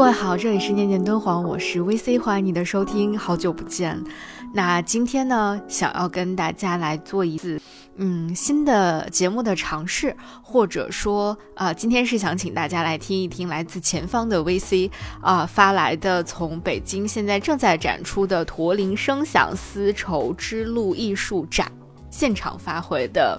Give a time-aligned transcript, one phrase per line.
[0.00, 4.02] 各位好，这里是念念敦煌，我是 VC，欢迎你的收听，好久不见。
[4.54, 7.60] 那今天呢，想要跟大家来做一次，
[7.96, 14.90] 嗯，新的节目的尝试，或者说，啊，今天是想请大家来听一听来自前方的 VC
[15.20, 21.70] 啊发来的，从北京现在正在展出的驼铃声响丝绸之路艺术展
[22.10, 23.38] 现场发回的。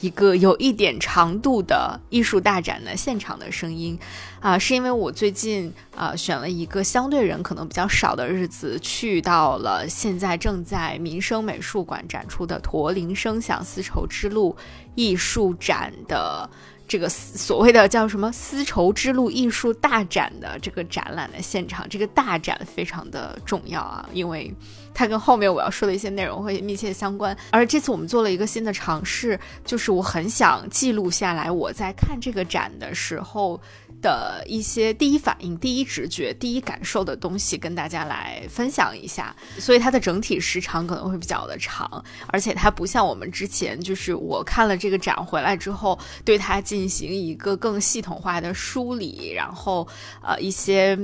[0.00, 3.98] 一个有一点长度的艺术大展的现场的声音，
[4.40, 14.56] 啊，是因为我最近啊选了一个相对人可能比较少的日子，去到了现在正在民生美术馆展出的驼铃声响丝绸之路
[14.94, 16.48] 艺术展的。
[16.88, 24.52] 这个所谓的叫什么“丝绸之路艺术大展”的这个展览的现场，这个大展非常的重要啊，因为
[24.94, 27.36] 它跟后面我要说的一些内容会密切相关。
[27.50, 33.60] 而这次我们做了一个新的尝试，就是我很想记录下来我在看这个展的时候。
[34.00, 39.34] 的一些第一反应、第一直觉、第一感受的东西，跟大家来分享一下。
[39.58, 49.86] 所以它的整体时长可能会比较的长，而且它不像我们之前，就是我看了这个展回来之后，对它进行一个更系统化的梳理，然后
[50.22, 50.98] 呃一些。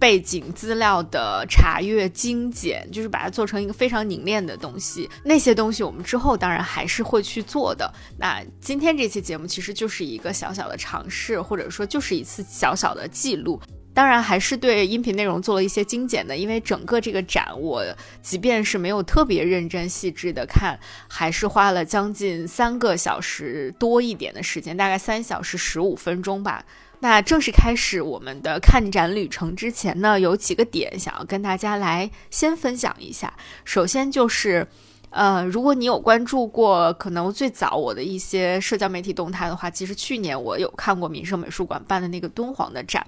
[0.00, 5.08] 背景资料的查阅精简，就是把它做成一个非常凝练的东西。
[5.22, 7.92] 那些东西我们之后当然还是会去做的。
[8.18, 13.60] 那今天这期节目其实就是一个小小的尝试，或者说就是一次小小的记录。
[13.92, 17.84] 当然还是对音频内容做了一些精简的，因为整个这个展我
[18.22, 20.78] 即便是没有特别认真细致的看，
[21.08, 26.64] 还是花了将近三个小时多一点的时间，大概三小时十五分钟吧。
[27.00, 33.32] 那正式开始我们的看展旅程之前呢，有几个点想要跟大家来先分享一下。
[33.64, 34.66] 首先就是，
[35.08, 43.06] 呃，如果你有关注过可能最早我的一些社交媒体动态的话，其实去年我有看过民生美术馆办的那个敦煌的展，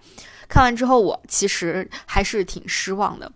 [0.48, 3.30] 看完之后我其实还是挺失望的。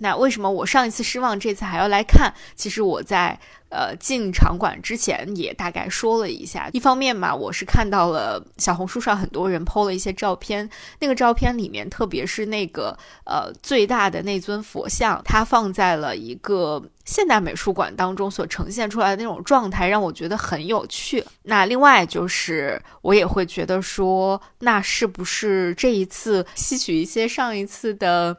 [0.00, 2.34] 那为什么我上一次失望，这次还要来看？
[2.56, 3.38] 其实我在。
[3.70, 6.68] 呃，进场馆之前也大概说了一下。
[6.72, 10.68] 一方面嘛，我是看到了小红书上很多人 PO 了一些照片，
[10.98, 21.24] 那个照片里面，特别是那个呃最大的那尊佛像，它放在了一个现代美术馆当中所呈现出来的那种状态，让我觉得很有趣。
[21.44, 28.36] 那另外就是，我也会觉得说，那是不是这一次吸取一些上一次的。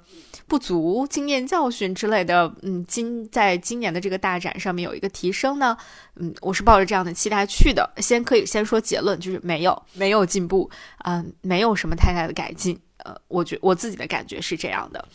[0.52, 5.78] 不足经验教训之类的，嗯，今在今年的这个大展上面有一个提升呢，
[6.18, 7.90] 嗯，我是抱着这样的期待去的。
[8.00, 10.70] 先可以先说结论，就是没有没有进步，
[11.06, 15.08] 嗯，没有什么太大的改进，呃，我觉我自己的感觉是这样的，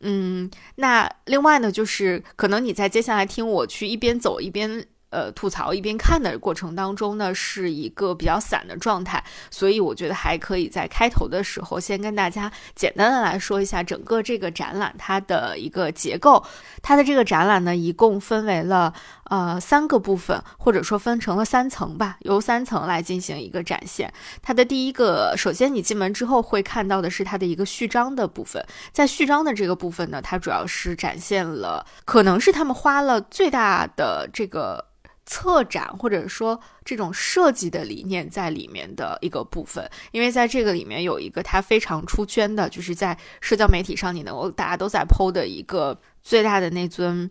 [0.00, 4.84] 嗯，那另外呢，就是可能你在接下来听我去一边走一边。
[5.12, 16.42] 呃，吐槽一边看的过程当中呢，是一个比较散的状态，所以我觉得还可以在开头的时候先跟大家简单的来说一下整个这个展览它的一个结构。
[16.80, 24.10] 它的这个展览呢，一共分为了呃三个部分，或者说分成了三层吧，由三层来进行一个展现。
[24.40, 34.86] 它的第一个，首先你进门之后会看到的是它的一个序章的部分，在序章的这个部分呢，它主要是展现了可能是他们花了最大的这个。
[35.32, 47.30] 策展或者说这种设计的理念在里面的一个部分，因为在这个里面有一个它非常出圈的，就是在社交媒体上你能够大家都在剖的一个最大的那尊。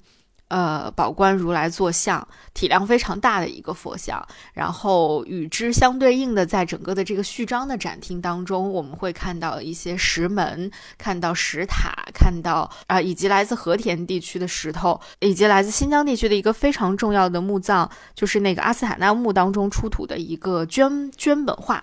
[0.52, 4.22] 呃，宝冠如来坐像，体量非常大的一个佛像。
[4.54, 21.82] 然后与之相对应的，在整个的这个序章的展厅当中，我们会看到一些石门，看到石塔，看到啊，以及来自和田地区的石头，以及来自新疆地区的一个非常重要的墓葬，就是那个阿斯塔纳墓当中出土的一个绢绢本画。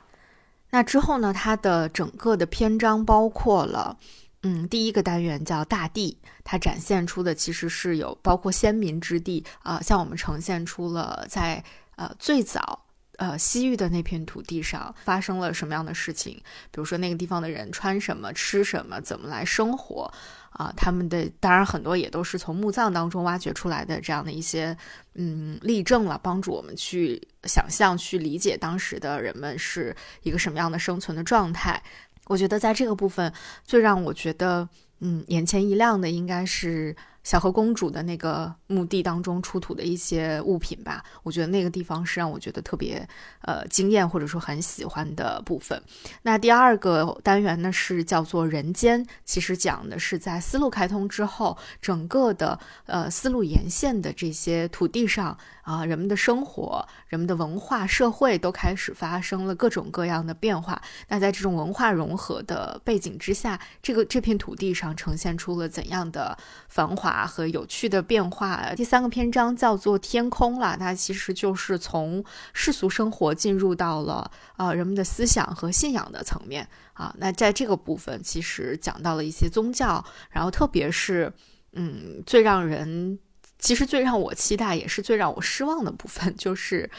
[0.72, 3.96] 那之后呢，它的整个的篇章包括了。
[4.42, 11.62] 嗯，第一个单元叫大地，它展现出的其实是有包括先民之地啊，像我们呈现出了在
[11.96, 12.86] 呃最早
[13.16, 16.34] 呃西域的那片土地上发生了什么样的事情，
[16.70, 20.12] 比如说那个地方的人穿什么、吃什么、怎么来生活
[20.50, 24.76] 啊，他们的当然很多也都是从墓葬当中挖掘出来的这样的一些
[25.14, 31.82] 嗯例证了，帮助我们去想象、去理解当时的人们是一个什么样的生存的状态。
[32.28, 33.32] 我觉得在这个部分
[33.64, 34.68] 最让我觉得
[35.00, 36.94] 嗯眼前一亮的，应该是
[37.24, 43.06] 小河公主的那个墓地当中出土的一些物品吧，我觉得那个地方是让我觉得特别
[43.42, 45.82] 呃惊艳或者说很喜欢的部分。
[46.22, 55.36] 那第二个单元呢是叫做人间，其实讲的是在丝路开通之后，整个的呃丝路沿线的这些土地上
[55.68, 60.80] 啊，人们的生活、人们的文化、社会都开始发生了各种各样的变化。
[61.08, 66.34] 那在这种文化融合的背景之下，这个这片土地上呈现出了怎样的
[66.68, 67.26] 繁华？
[67.26, 68.74] 和有趣的变化。
[68.74, 72.24] 第三个篇章叫做“天空”了，它其实就是从
[72.54, 77.14] 世俗生活进入到了啊人们的思想和信仰的层面啊。
[77.18, 81.30] 那在这个部分，其实讲到了一些宗教，然后特别是
[81.72, 83.18] 嗯，最让人
[83.58, 86.90] 其实最让我期待，也是最让我失望的部分， 就是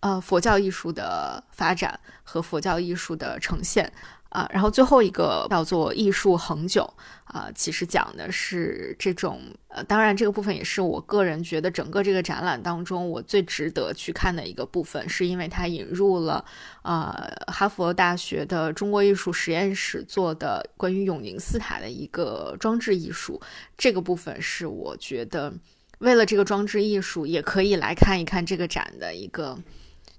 [0.00, 3.92] 呃佛教艺术的发展和佛教艺术的呈现。
[4.30, 6.82] 啊，然后最后一个叫做艺术恒久
[7.24, 16.44] 啊，其实讲的是这种呃，当然这个部分也是我个人觉得整个这个展览当中我最值得去看的一个部分，是因为它引入了
[16.82, 23.40] 啊哈佛大学的中国艺术实验室做的关于永宁寺塔的一个装置艺术，
[23.78, 25.50] 这个部分是我觉得
[25.98, 29.58] 为了这个装置艺术也可以来看一看这个展的一个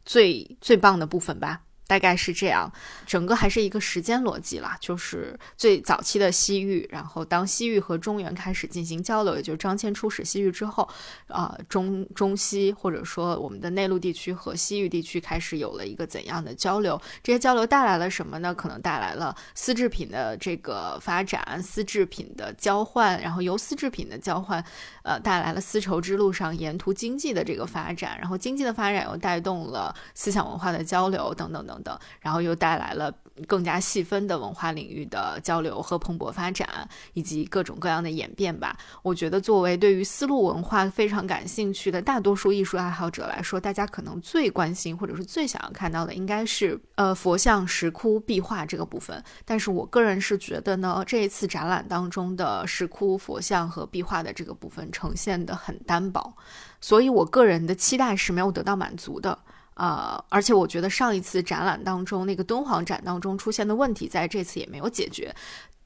[0.05, 1.61] 最最棒的部分吧。
[1.89, 2.71] 大概是这样，
[3.07, 10.87] 整个还是一个时间逻辑啦，就是最早期的西域，然后当西域和中原开始进行交流，也就是张骞出使西域之后，
[11.29, 17.01] 啊，中中西或者说我们的内陆地区和西域地区开始有了一个怎样的交流？
[17.23, 18.53] 这些交流带来了什么呢？
[18.53, 24.63] 可能带来了丝制品的这个发展，丝制品的交换，然后由丝制品的交换，
[25.01, 31.78] 呃，带来了丝绸之路上沿途经济的这个发展，然后经济的发展又带动了思想文化的交流，等等等。
[31.83, 33.13] 等，然后又带来了
[33.47, 36.67] 更加细分的文化领域的交流和蓬勃发展，
[37.13, 38.77] 以及各种各样的演变吧。
[39.01, 49.23] 我觉得，作为对于丝路文化非常感兴趣的大多数艺术爱好者来说，大家可能最关心或者是最想要看到的，应该是呃佛像、石窟、壁画这个部分。
[49.45, 56.33] 但是我个人是觉得呢，这一次展览当中的石窟、佛像和壁画的这个部分呈现的很单薄，
[56.81, 59.39] 所以我个人的期待是没有得到满足的。
[59.79, 65.33] 呃，而且我觉得上一次展览当中那个敦煌展当中出现的问题，在这次也没有解决。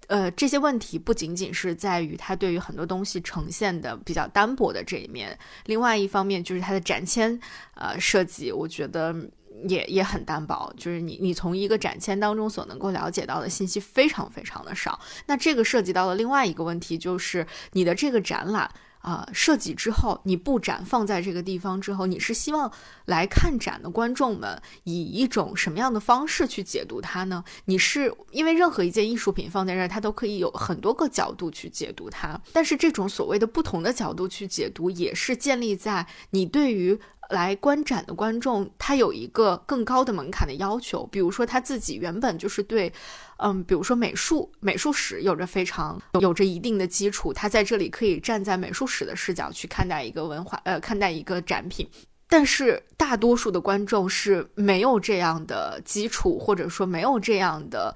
[0.08, 5.38] 呃，这些问题不仅仅是在于它对于很多东西呈现的比较单薄的这一面，
[5.68, 7.40] 另外一方面就是它的展签
[7.76, 9.16] 呃设计，我觉得
[9.70, 10.74] 也也很单薄。
[10.76, 15.00] 就是你你从一个展签当中所能够了解到的信息非常非常的少。
[15.28, 18.70] 那这个涉及到了另外一个问题，就是你的这个展览。
[19.04, 22.72] 啊，设计之后，你布展放在这个地方之后，你是希望
[23.06, 27.44] 来看展的观众们以一种什么样的方式去解读它呢？
[27.66, 36.98] 你是因为任何一件艺术品放在这儿，它都可以有很多个角度去解读它，但是这种所谓的不同的角度去解读，也是建立在你对于。
[37.30, 42.92] 来观展的观众，他有一个更高的门槛的要求，比如说他自己原本就是对，
[43.44, 51.86] 嗯，比如说美术、美术史有着非常有着一定的基础，他在这里可以站在美术史的视角去看待一个文化，呃，看待一个展品。
[52.30, 57.94] 但是大多数的观众是没有这样的基础，或者说没有这样的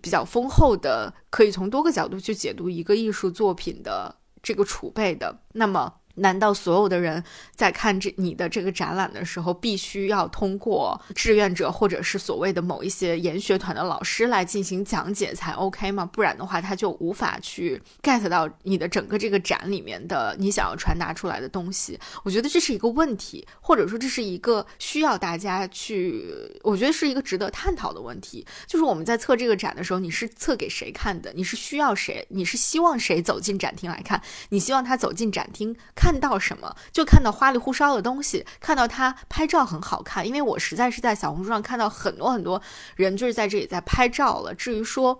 [0.00, 5.36] 比较丰厚的可以从多个角度去解读一个艺术作品的这个储备的。
[5.52, 5.92] 那么。
[6.16, 7.22] 难道所有的人
[7.54, 16.04] 在看这你的这个展览的时候，必须要通过志愿者或者是所谓的某一些研学团的老师来进行讲解才 OK 吗？
[16.06, 21.98] 不然的话，他就无法去 get 到你的整个这个展里面的你想要传达出来的东西。
[22.22, 28.46] 我觉得这是一个问题，或者说这是一个需要大家去，我觉得是一个值得探讨的问题。
[28.66, 31.32] 就是我们在测这个展的时候，你是测给谁看的？
[31.34, 32.26] 你是需要谁？
[32.30, 34.22] 你是希望谁走进展厅来看？
[34.50, 35.74] 你希望他走进展厅？
[36.04, 42.60] 看到什么就看到花里胡哨的东西，看到他拍照很好看，因为我实在是在小红书上看到很多很多
[42.96, 44.54] 人就是在这里在拍照了。
[44.54, 45.18] 至于说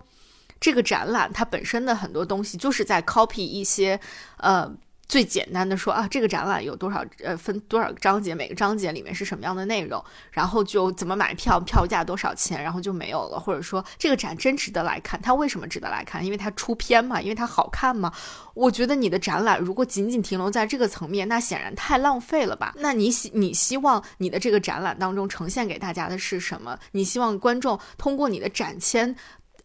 [0.59, 3.99] 这个展览它本身的很多东西，就是在 copy 一些
[4.37, 4.71] 呃。
[5.07, 13.39] 最简单的说啊，这个展览有多少呃分多少个章节，每个章节里面是什么样的内容，然后就怎么买票，票价多少钱，然后就没有了。
[13.39, 16.25] 或者说这个展真值得来看，它为什么值得来看？
[16.25, 18.11] 因为它出片嘛，因为它好看嘛。
[18.55, 22.73] 我觉得你的展览如果仅仅停留在这个层面，那显然太浪费了吧？
[22.77, 26.79] 那你希你希望你的这个展览当中呈现给大家的是什么？
[26.93, 29.15] 你希望观众通过你的展签？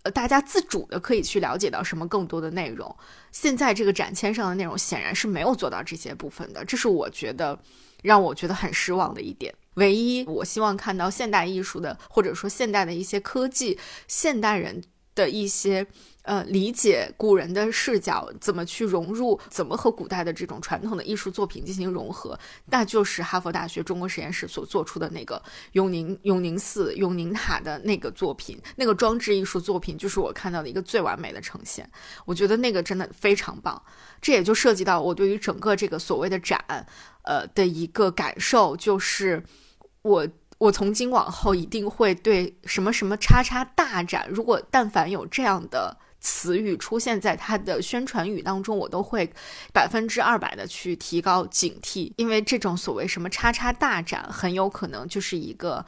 [0.02, 2.95] 呃，大家自主的可以去了解到什么更多的内容。
[3.33, 7.59] 现在这个展签上的内容显然是没有做到这些部分的，这是我觉得
[8.02, 9.54] 让我觉得很失望的一点。
[9.75, 13.78] 唯一我希望看到现代艺术的，或者说现代的一些科技，
[14.09, 14.83] 现代人
[15.14, 15.86] 的一些。
[16.22, 31.90] 呃，理解古人的视角，怎么去融入，怎么和古代的这种传统的艺术作品进行融合，那就是哈佛大学中国实验室所做出的那个永宁永宁寺永宁塔的那个作品，那个装置艺术作品，就是我看到的一个最完美的呈现。
[32.26, 33.82] 我觉得那个真的非常棒。
[34.20, 36.62] 这也就涉及到我对于整个这个所谓的展，
[37.22, 39.42] 呃的一个感受，就是
[40.02, 40.28] 我。
[40.60, 49.32] 我从今往后一定会对什么什么叉叉大展，如果但凡有这样的词语出现在他的宣传语当中，我都会
[49.72, 55.86] 百分之二百的去提高警惕，因为这种所谓什么叉叉大展，很有可能就是一个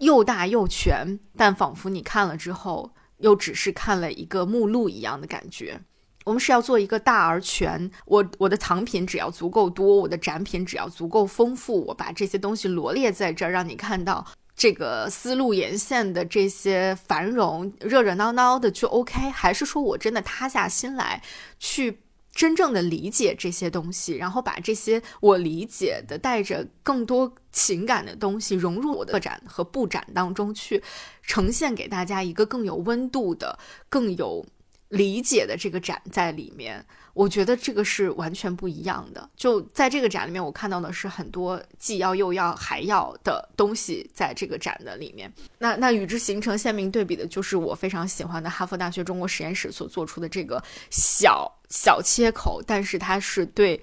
[0.00, 5.80] 又大又全，但仿佛你看了之后又只是看了一个目录一样的感觉。
[6.24, 21.22] 我们是要做一个大而全，我我的藏品只要足够多，我的展品只要足够丰富，我把这些东西罗列在这儿，让你看到这个丝路沿线的这些繁荣，热热闹闹的就 OK，还是说我真的塌下心来
[21.58, 21.98] 去
[22.32, 30.82] 真正的理解这些东西，然后把这些我理解的带着更多情感的东西融入我的展和布展当中去，
[31.22, 34.46] 呈现给大家一个更有温度的、更有。
[34.92, 36.84] 理解的这个展在里面，
[37.14, 39.26] 我觉得这个是完全不一样的。
[39.34, 45.32] 就在这个展里面，我看到的是很多既要又要还要的东西在这个展的里面。
[45.58, 53.80] 那那与之形成鲜明对比的就是我非常喜欢的哈佛大学中国实验室所做出的这个小小切口，但是它是对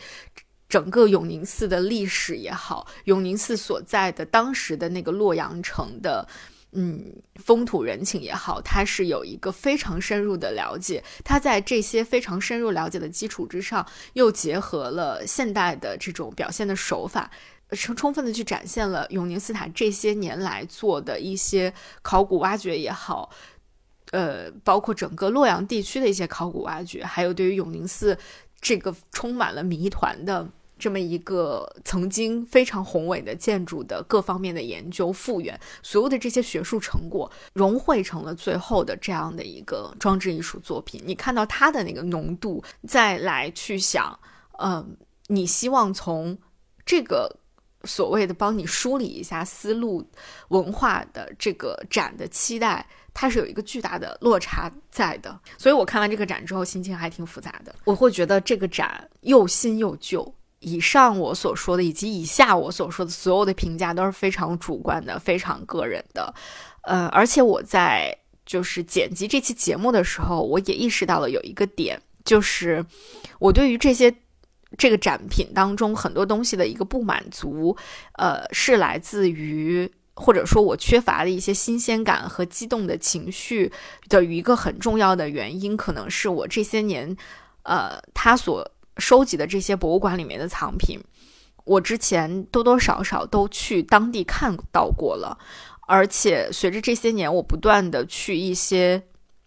[0.68, 6.28] 整个永宁寺的历史也好，永宁寺所在的当时的那个洛阳城的。
[6.72, 7.04] 嗯，
[7.36, 11.04] 风土人情也好，他是有一个非常深入的了解。
[11.24, 13.84] 他在这些非常深入了解的基础之上，
[14.14, 17.32] 又结合了现代的这种表现的手法，
[17.72, 21.74] 充充分的去展现了永宁寺塔这些年来做的一些
[22.04, 23.32] 考古挖掘也好，
[24.12, 28.16] 呃，包括整个洛阳地区的一些考古挖掘，还有对于永宁寺
[28.62, 30.48] 这个充满了谜团的。
[30.80, 41.02] 这么一个曾经非常宏伟的建筑的各方面的研究复原，所有的这些学术成果融汇成了最后的这样的一个装置艺术作品。
[41.06, 44.18] 你看到它的那个浓度，再来去想，
[44.58, 46.38] 嗯，你希望从
[46.86, 47.30] 这个
[47.84, 50.04] 所谓的帮你梳理一下思路
[50.48, 55.40] 文化的这个展的期待，它是有一个巨大的落差在的。
[55.58, 57.76] 所以我看完这个展之后，心情还挺复杂的。
[57.84, 60.34] 我会觉得这个展又新又旧。
[60.60, 66.34] 以上我所说的，以及以下我所说的所有的评价都是非常主观的、非常个人的。
[66.82, 72.86] 呃，而且我在就是剪辑这期节目的时候，我也意识到了有一个点，就是
[73.40, 74.14] 我对于这些
[74.78, 77.78] 这个展品当中很多东西的一个不满足，
[78.14, 83.72] 呃，是来自于或者说我缺乏的一些新鲜感和激动的情绪
[84.10, 87.16] 的一个很重要的原因，可能是我这些年，
[87.64, 88.70] 呃，他所。
[89.00, 91.00] 收集的这些博物馆里面的藏品，
[91.66, 95.38] 我之前多多少少都去当地看到过了，
[95.88, 99.04] 而且随着这些年，我不断的去一些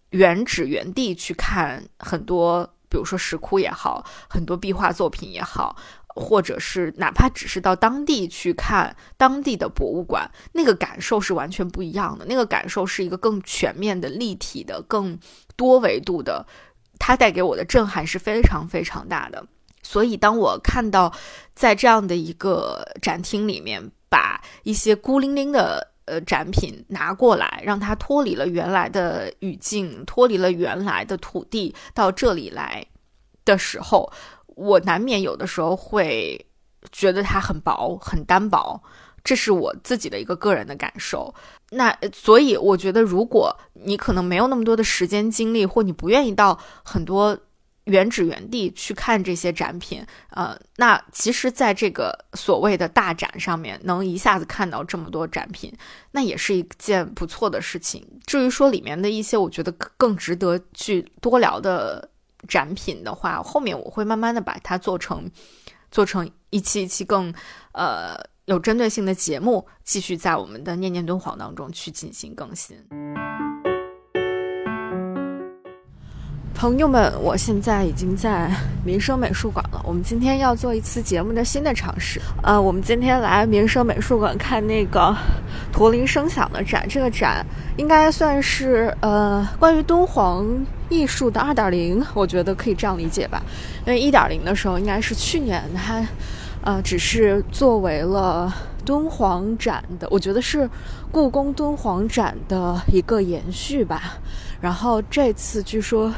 [0.09, 5.75] 原址原地去看很多，比如说石窟也好，很多壁画作品也好，
[6.07, 12.25] 或者是哪怕只是到当地去看当地的博物馆，那个感受是完全不一样的。
[12.25, 15.17] 那个感受是一个更全面的、立体的、更
[15.55, 16.45] 多维度的。
[16.99, 19.45] 它带给我的震撼是非常非常大的，
[19.81, 21.13] 所以当我看到
[21.53, 32.85] 在这样的一个展厅里面，把一些孤零零的呃展品拿过来，让它脱离了原来的语境，脱离了原来的土地，到这里来
[33.43, 34.11] 的时候，
[34.47, 36.45] 我难免有的时候会
[36.91, 38.81] 觉得它很薄，很单薄。
[39.23, 41.33] 这是我自己的一个个人的感受，
[41.71, 47.37] 那所以我觉得，如果你可能没有那么多的时间精力，或你不愿意到很多
[47.85, 55.73] 原址原地去看这些展品，呃，那其实在这个所谓的大展上面，能一下子看到这么多展品，
[56.11, 58.05] 那也是一件不错的事情。
[58.25, 62.09] 至于说里面的一些我觉得更值得去多聊的
[62.45, 65.31] 展品的话，后面我会慢慢的把它做成
[65.89, 67.33] 做成一期一期更
[67.71, 68.32] 呃。
[68.45, 72.77] 有针对性的节目继续在我们的念念敦煌当中去进行更新。
[76.53, 78.51] 朋友们，我现在已经在
[78.85, 79.81] 民生美术馆了。
[79.85, 82.21] 我们今天要做一次节目的新的尝试。
[82.41, 85.15] 呃，我们今天来民生美术馆看那个
[85.71, 86.85] 驼铃声响的展。
[86.89, 87.45] 这个展
[87.77, 90.45] 应该算是呃关于敦煌
[90.89, 93.41] 艺术的二点零，我觉得可以这样理解吧。
[93.85, 96.05] 因为一点零的时候应该是去年它。
[96.65, 98.53] 呃，只是作为了
[98.85, 100.69] 敦煌展的，我觉得是
[101.11, 104.17] 故宫敦煌展的一个延续吧。
[104.61, 106.09] 然后这次据说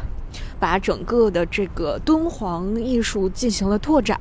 [0.60, 4.20] 把整个的这个敦煌艺术进行了拓展，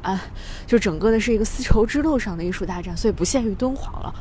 [0.66, 4.14] 就整个的是一个丝绸之路上的艺术大展，所以不限于敦煌了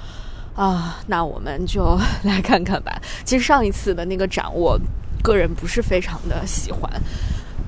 [0.56, 1.00] 啊。
[1.08, 3.02] 那我们就来看看吧。
[3.24, 4.78] 其实上一次的那个展，我
[5.24, 6.92] 个人不是非常的喜欢，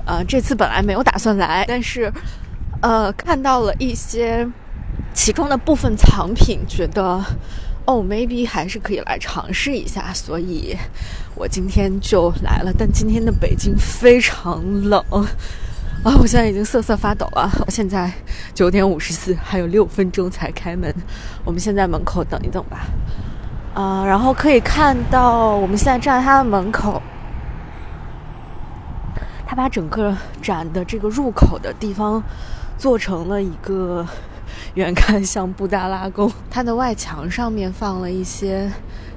[0.04, 2.12] 呃，这次本来没有打算来，但是。
[2.82, 4.46] 呃，看到了一些
[5.12, 7.24] 其中的部分藏品，觉得
[7.84, 10.76] 哦，maybe 还是可以来尝试一下，所以
[11.34, 12.72] 我今天就来了。
[12.76, 15.02] 但今天的北京非常冷
[16.04, 17.50] 啊，我现在已经瑟瑟发抖了。
[17.66, 18.12] 我现在
[18.54, 20.94] 九点五十四，还有六分钟才开门，
[21.44, 22.86] 我们先在门口等一等吧。
[23.74, 27.02] 啊，然后可以看到，我们现在站在它的门口。
[29.48, 32.20] 他把整个展的这个入口的地方
[32.78, 34.06] 做成了一个
[34.74, 36.30] 远看像布达拉宫。
[36.50, 38.70] 它的外墙上面放了一些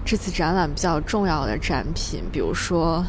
[0.06, 3.06] 这次展览比较重要的展品，比如说，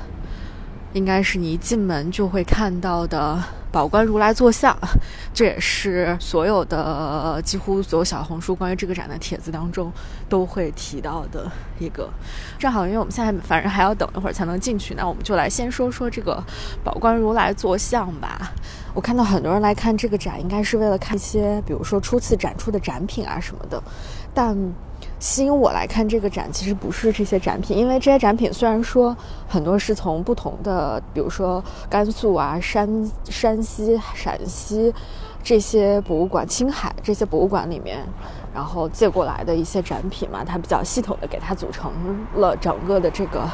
[0.92, 3.42] 应该是你一进门就会看到的。
[3.72, 4.76] 宝冠如来坐像，
[5.32, 9.92] 这也是所有的几乎所有小红书关于这个展的帖子当中
[10.28, 12.10] 都会提到的一个。
[12.58, 16.42] 正好，因为我们现在反正还要等一会儿才能进去，那我们就来先说说这个
[16.82, 18.50] 宝冠如来坐像吧。
[18.92, 23.80] 我看到很多人来看这个展，应该是为了看一些，比如说初次展出的展品啊什么的，
[24.34, 24.58] 但。
[25.20, 29.14] 吸引我来看这个展，其实不是这些展品，因为这些展品虽然说
[29.46, 32.88] 很多是从不同的，比如说甘肃啊、山
[33.26, 34.92] 山西、陕西
[35.42, 37.98] 这些博物馆、青海这些博物馆里面，
[38.54, 41.92] 然后借过来的一些展品嘛，它比较系统的给它组成
[42.36, 43.46] 了整个的这个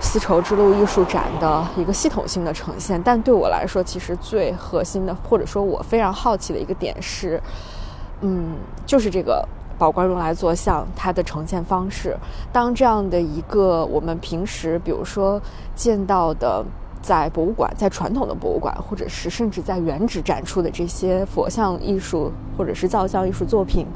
[0.00, 2.98] 丝绸之路艺术展的一个系统性的呈现。
[3.02, 7.38] 但对我来说，其实最核心的，或者说我非常好奇的一个点是，
[8.22, 8.54] 嗯，
[8.86, 9.46] 就是这个。
[9.78, 12.16] 宝冠如来坐像，它的呈现方式，
[12.52, 15.40] 当这样的一个我们平时比如说
[15.74, 16.64] 见到的，
[17.00, 23.86] 在博物馆，在传统的博物馆，或者是甚至在原址展出的这些佛像艺术或者是造像艺术作品，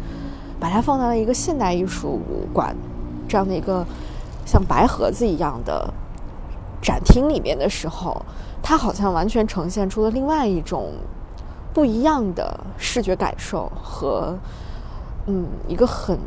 [0.59, 2.21] 把它放到了一个现代艺术
[2.53, 2.75] 馆
[3.29, 3.85] 这样的一个
[4.45, 5.89] 像白盒子一样的
[6.83, 8.21] 展厅里面的时候，
[8.61, 10.95] 它好像完全呈现出了另外一种
[11.73, 14.37] 不一样的视觉感受和。
[15.27, 16.19] 嗯，一个很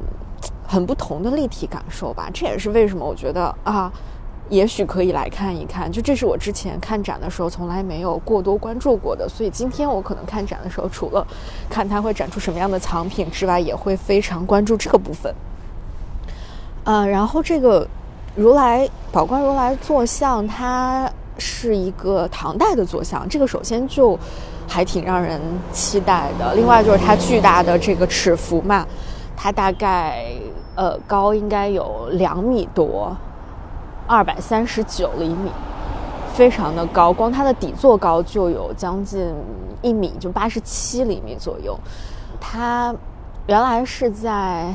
[0.67, 2.29] 很不同的立体感受吧。
[2.33, 3.91] 这也是为什么我觉得啊，
[4.49, 5.91] 也许可以来看一看。
[5.91, 11.25] 就这是我之前看展的时候从来没有过多关注过的，所以今天我可能看展的时候，除了
[11.69, 15.33] 看它会展出什么样的藏品之外，也会非常关注这个部分。
[16.83, 17.87] 嗯，然后这个
[18.35, 24.19] 如来宝冠如来坐像，它是一个唐代的坐像，这个首先就。
[24.69, 25.41] 还挺让人
[25.73, 26.53] 期待的。
[26.53, 28.85] 另外就是它巨大的这个尺幅嘛，
[29.35, 30.27] 它大概
[30.75, 33.17] 呃高应该有两米多，
[34.07, 35.51] 二百三十九厘米，
[36.33, 37.11] 非常的高。
[37.11, 39.33] 光它的底座高就有将近
[39.81, 41.77] 一米，就八十七厘米左右。
[42.39, 42.93] 它
[43.47, 44.73] 原来是在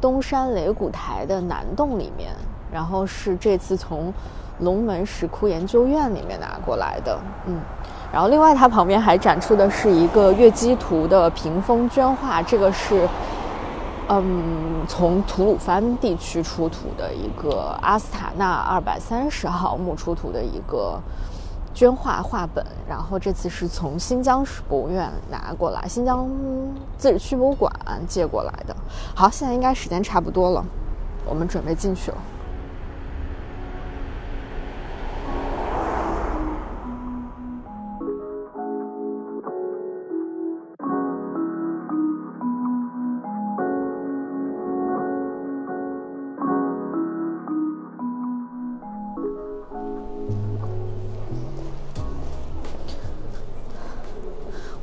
[0.00, 2.32] 东山雷谷台的南洞里面，
[2.72, 4.12] 然后是这次从
[4.58, 7.54] 龙门石窟研究院里面拿过来的，嗯。
[8.16, 13.06] 然后，另外它旁边还展出的是一个月基图的屏风绢画，这个是，
[14.08, 20.98] 嗯，从吐鲁番地区出土的一个阿斯塔纳二百三十号墓出土的一个
[21.74, 22.64] 绢画画本。
[22.88, 26.26] 然后这次是从新疆市博物院拿过来，新疆
[26.96, 27.70] 自治区博物馆
[28.08, 28.74] 借过来的。
[29.14, 30.64] 好，现在应该时间差不多了，
[31.26, 32.16] 我们准备进去了。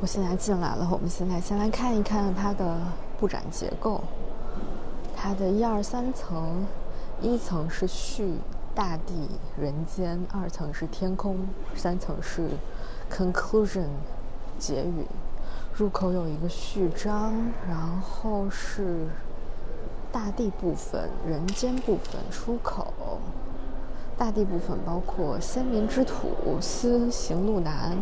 [0.04, 2.76] 我现在进来了，我们现在先来看一看它的
[3.18, 4.02] 布展结构。
[5.16, 6.66] 它的一二三层，
[7.22, 8.34] 一层是序
[8.74, 9.14] 大地
[9.58, 11.38] 人间，二层是天空，
[11.74, 12.50] 三层是
[13.10, 13.86] conclusion
[14.58, 15.06] 结语。
[15.74, 17.32] 入口有一个序章，
[17.66, 19.06] 然后是
[20.12, 22.92] 大地部分、人间部分出口。
[24.18, 27.96] 大地部分包括先民之土、思行路难。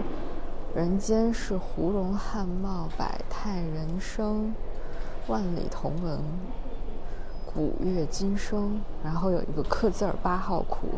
[0.75, 4.55] 人间是胡容汉貌，百态人生，
[5.27, 6.19] 万里同文，
[7.45, 8.81] 古乐今生。
[9.05, 10.89] 然后有一个刻字儿八号窟。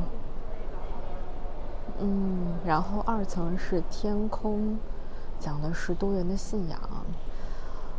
[1.99, 4.79] 嗯，然后二层是天空，
[5.41, 6.79] 讲的是多元的信仰。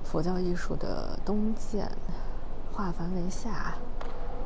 [0.05, 1.91] 佛教艺术的东渐，
[2.71, 3.75] 化繁为下，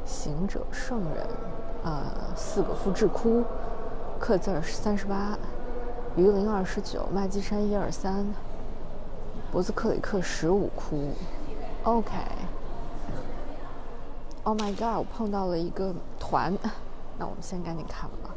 [0.04, 1.28] 行者圣人，
[1.84, 2.02] 呃，
[2.36, 3.44] 四个复制窟，
[4.20, 5.38] 刻字儿三十八，
[6.18, 8.26] 鱼鳞二十九，麦积山一二三，
[9.52, 11.12] 博斯克里克十五窟。
[11.84, 12.18] OK，Oh
[14.58, 16.58] my God，我碰到了一个团，
[17.18, 18.29] 那我们先赶紧看吧。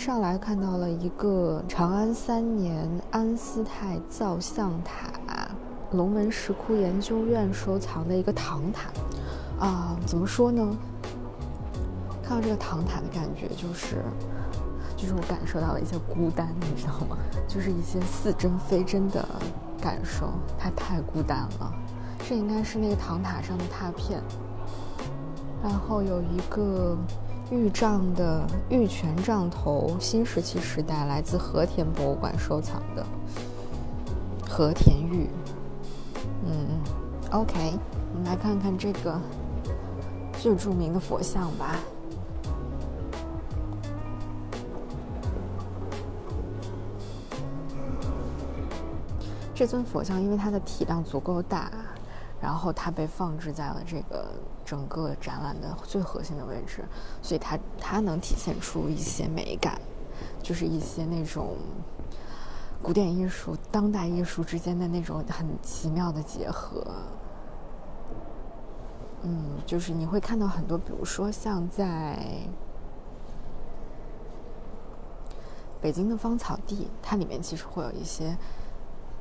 [0.00, 5.10] 上来看到了一个长安三年安思泰造像塔，
[5.92, 8.88] 龙门石窟研究院收藏的一个唐塔，
[9.62, 10.74] 啊，怎么说呢？
[12.22, 14.02] 看到这个唐塔的感觉就是，
[14.96, 17.18] 就是我感受到了一些孤单，你知道吗？
[17.46, 19.22] 就是一些似真非真的
[19.82, 21.70] 感受，它太孤单了。
[22.26, 24.22] 这应该是那个唐塔上的拓片，
[25.62, 26.96] 然后有一个。
[27.50, 33.04] 玉杖的玉泉杖头，新石器时代来自和田博物馆收藏的
[34.48, 35.28] 和田玉。
[36.46, 36.80] 嗯
[37.32, 37.76] ，OK，
[38.12, 39.20] 我们来看看这个
[40.38, 41.74] 最著名的佛像吧。
[49.52, 51.70] 这尊佛像因为它的体量足够大。
[52.42, 54.32] 然后它被放置在了这个
[54.70, 56.84] 整个展览的最核心的位置，
[57.20, 59.80] 所以它它能体现出一些美感，
[60.40, 61.56] 就是一些那种
[62.80, 66.86] 古典艺术、当代艺术之间的那种很奇妙的结合。
[69.22, 72.16] 嗯，就是你会看到很多，比如说像在
[75.80, 78.36] 北京的芳草地，它里面其实会有一些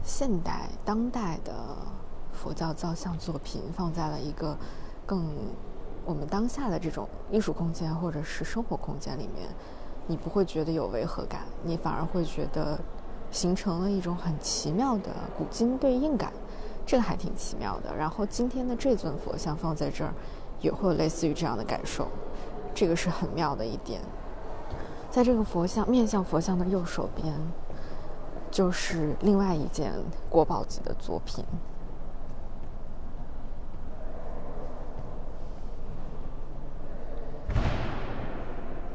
[0.03, 1.75] 现代、当代的。
[2.31, 4.57] 佛教造像作品放在了一个
[5.09, 5.25] 更
[6.05, 9.49] 我们当下的这种艺术空间或者是生活空间里面，
[10.05, 12.79] 你不会觉得有违和感，你反而会觉得
[13.31, 16.31] 形成了一种很奇妙的古今对应感，
[16.85, 17.95] 这个还挺奇妙的。
[17.95, 20.13] 然后今天的这尊佛像放在这儿，
[20.61, 22.07] 也会有类似于这样的感受，
[22.75, 23.99] 这个是很妙的一点。
[25.09, 27.33] 在这个佛像面向佛像的右手边，
[28.51, 29.91] 就是另外一件
[30.29, 31.43] 国宝级的作品。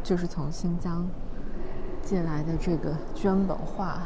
[0.04, 1.08] 就是从新疆
[2.02, 4.02] 借来的这个绢本画，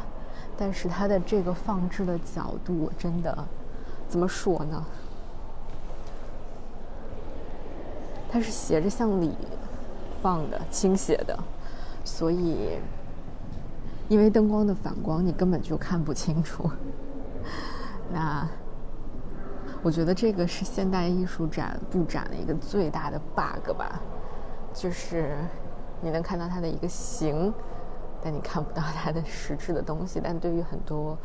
[0.57, 3.45] 但是它的这个放置的角度真的
[4.07, 4.85] 怎么说呢？
[8.31, 9.35] 它是斜着向里
[10.21, 11.37] 放的，倾斜的，
[12.05, 12.79] 所以
[14.07, 16.71] 因为灯光的反光，你根本就看不清楚。
[18.13, 18.47] 那
[19.81, 23.99] 我觉得这个是现代艺术展布展的一个最大的 bug 吧，
[24.73, 25.35] 就是。
[26.01, 27.53] 你能看到它的一个形，
[28.21, 30.21] 但你看不到它的实质的东西。
[30.23, 31.17] 但对于很多，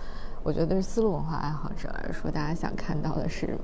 [0.42, 3.56] 我觉得对丝路文化爱好者来说，大家想看到的是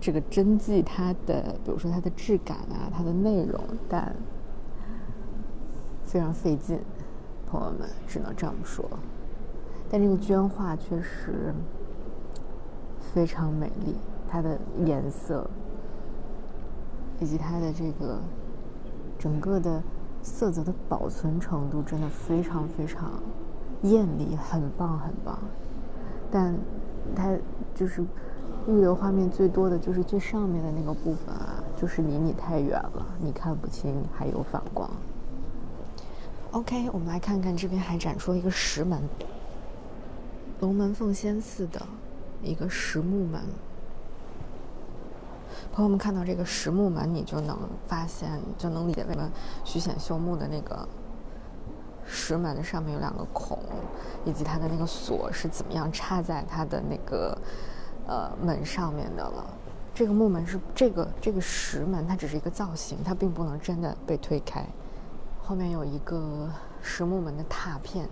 [0.00, 4.14] 这个真迹它的，比如说它的质感啊，它的内容，但
[6.04, 6.80] 非常费劲。
[7.46, 8.88] 朋友们只能这么说。
[9.90, 11.54] 但这个绢画确实
[13.12, 13.94] 非常美丽，
[14.26, 15.46] 它的颜色
[17.20, 18.18] 以及它的这个。
[19.22, 19.80] 整个的
[20.20, 23.22] 色泽的保存程度真的非常非常
[23.82, 25.38] 艳丽，很棒很棒。
[26.28, 26.52] 但
[27.14, 27.32] 它
[27.72, 28.02] 就是
[28.66, 34.90] 预留画面最多的就是最上面的那个部分啊，就是离你太远了，你看不清，还有反光。
[36.50, 39.00] OK，我们来看看这边还展出了一个石门，
[40.58, 41.80] 龙门凤仙寺的
[42.42, 43.40] 一个石木门。
[45.72, 47.58] 朋友们看到这个实木门，你就能
[47.88, 49.30] 发现，就能理解为什么
[49.64, 50.86] 徐显秀木的那个
[52.04, 53.58] 石门上面有两个孔，
[54.26, 57.36] 以及它的那个锁是怎么样插在它的那个
[58.06, 59.44] 呃门上面的了。
[59.94, 64.66] 这个木门是这个这个石门，它只是一个造型，它并不能真的被推开。
[65.42, 66.50] 后面有一个
[66.82, 68.06] 实木门的拓片。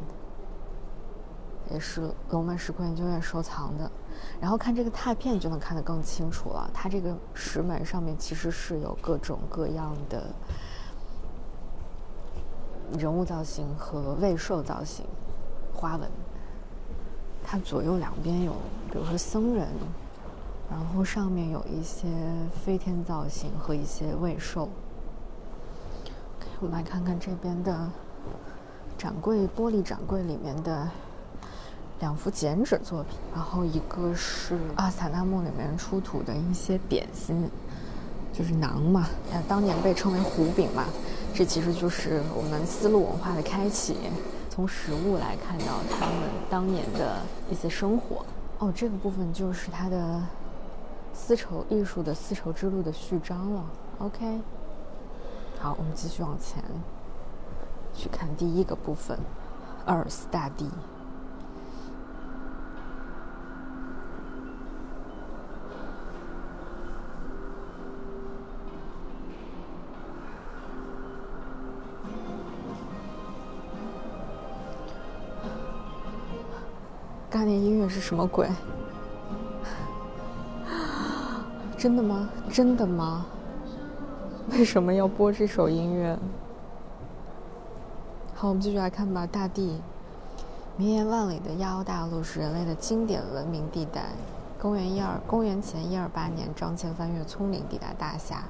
[1.72, 3.88] 也是龙门石窟研究院收藏的，
[4.40, 6.70] 然后看这个拓片就能看得更清楚了。
[6.72, 10.24] 它这个石门上面其实是有各种各样的
[12.98, 15.04] 人物造型和未兽造型
[15.74, 16.09] 花纹。
[17.44, 18.52] 它左右两边有，
[18.90, 19.68] 比如说僧人，
[20.70, 22.06] 然后上面有一些
[22.64, 24.68] 飞天造型和一些未兽。
[26.61, 27.90] 我们来看看这边的
[28.98, 30.88] 展柜玻璃展柜里面的
[32.00, 37.48] 两幅剪纸作品，然后一个是阿斯塔纳木里面出土的一些点心，
[38.32, 40.84] 就是馕嘛，呃，当年被称为胡饼嘛，
[41.34, 43.96] 这其实就是我们丝路文化的开启，
[44.48, 47.18] 从食物来看到他们当年的
[47.50, 48.24] 一些生活。
[48.58, 50.22] 哦，这个部分就是它的
[51.12, 53.64] 丝绸艺术的丝绸之路的序章了。
[53.98, 54.40] OK，
[55.58, 56.64] 好，我们继续往前
[57.94, 59.18] 去看第一个部分，
[59.84, 60.66] 阿尔斯大帝。
[77.40, 78.46] 概念音乐是什么鬼？
[81.79, 82.29] 真的吗？
[82.53, 83.24] 真的吗？
[84.50, 86.18] 为什么要播这首音乐？
[88.35, 89.26] 好，我们继续来看吧。
[89.26, 89.81] 大地，
[90.76, 94.03] 绵延万里的亚欧大陆是人类的经典文明地带。
[94.61, 98.42] 公元一二，公元前一二八年，张骞翻越葱岭，抵达大夏。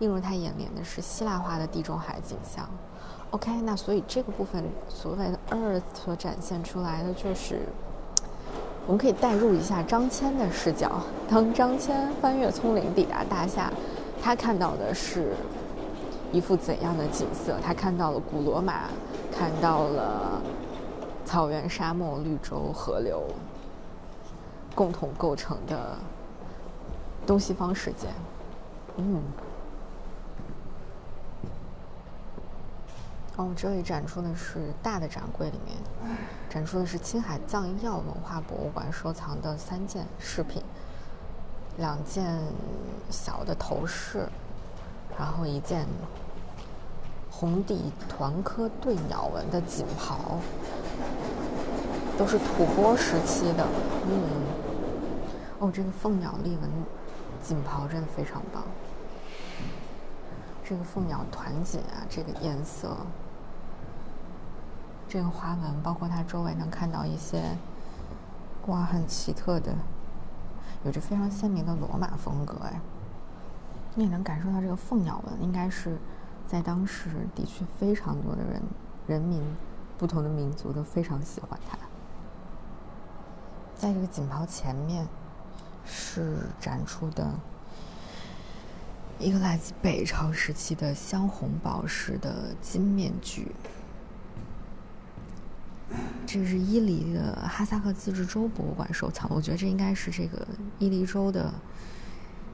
[0.00, 2.68] 映入他眼帘的是希腊化的地中海景象。
[3.30, 7.60] OK，那所以这个部分所谓的 Earth 所展现出来的就是。
[8.86, 11.00] 我们可以代入一下张骞的视角。
[11.28, 13.72] 当张骞翻越葱岭抵达大夏，
[14.22, 15.32] 他看到的是
[16.32, 17.56] 一幅怎样的景色？
[17.62, 18.82] 他看到了古罗马，
[19.32, 20.40] 看到了
[21.24, 23.22] 草原、沙漠、绿洲、河流，
[24.74, 25.96] 共同构成的
[27.26, 28.08] 东西方世界。
[28.96, 29.22] 嗯。
[33.36, 35.76] 哦，这里展出的是大的展柜里面，
[36.48, 40.62] 展出的是青海藏医药文化博物馆收藏的三件饰品，
[41.76, 42.40] 两件
[43.10, 44.28] 小的头饰，
[45.18, 45.84] 然后一件
[47.28, 50.38] 红底团科对鸟纹的锦袍，
[52.16, 53.66] 都是吐蕃时期的。
[54.08, 54.30] 嗯，
[55.58, 56.70] 哦，这个凤鸟立纹
[57.42, 58.62] 锦袍真的非常棒，
[60.64, 62.96] 这个凤鸟团锦啊，这个颜色。
[65.14, 67.56] 这个花纹，包括它周围能看到一些，
[68.66, 69.72] 哇，很奇特的，
[70.84, 72.80] 有着非常鲜明的罗马风格哎。
[73.94, 75.96] 你也能感受到这个凤鸟纹，应该是
[76.48, 78.60] 在当时的确非常多的人、
[79.06, 79.40] 人民、
[79.96, 81.78] 不同的民族都非常喜欢它。
[83.76, 85.06] 在这个锦袍前面，
[85.86, 87.32] 是展出的
[89.20, 93.54] 一个来自北朝时期的镶红宝石的金面具。
[96.26, 100.44] 这是伊犁的哈萨克自治州博物馆收藏，我觉得这应该是这个
[100.78, 101.52] 伊犁州的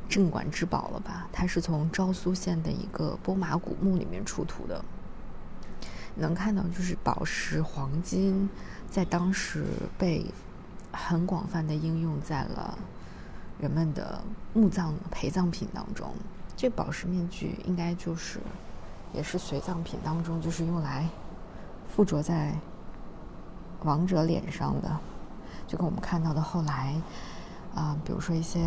[0.09, 1.29] 镇馆之宝了吧？
[1.33, 4.85] 它是从昭苏县的一个波马古墓里面出土的，
[6.17, 8.51] 能看到就是宝石、黄金
[8.91, 9.65] 在当时
[9.97, 10.27] 被
[10.93, 12.77] 很广泛的应用在了
[13.59, 14.23] 人们的
[14.53, 16.13] 墓葬陪葬品当中。
[16.55, 18.41] 这宝石面具应该就是
[19.15, 21.09] 也是随葬品当中，就是用来
[21.89, 22.55] 附着在。
[23.85, 24.91] 王者脸上的，
[25.67, 26.95] 就跟我们看到的后来，
[27.75, 28.61] 啊，比如说一些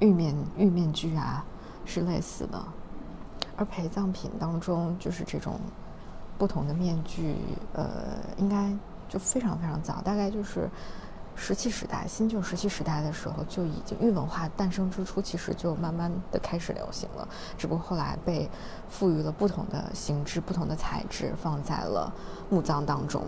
[0.00, 1.44] 玉面玉面具啊，
[1.84, 2.62] 是类似的。
[3.56, 5.58] 而陪葬品当中，就是这种
[6.36, 7.36] 不同的面具，
[7.72, 7.86] 呃，
[8.36, 8.70] 应该
[9.08, 10.68] 就非常非常早，大概就是
[11.34, 17.26] 石器时代、新旧石器时代的时候，就已经玉文化诞生之初，其实就慢慢的开始流行了。
[17.56, 18.46] 只不过后来被
[18.90, 22.12] 赋予了不同的形制、不同的材质，放在了
[22.50, 23.22] 墓葬当中。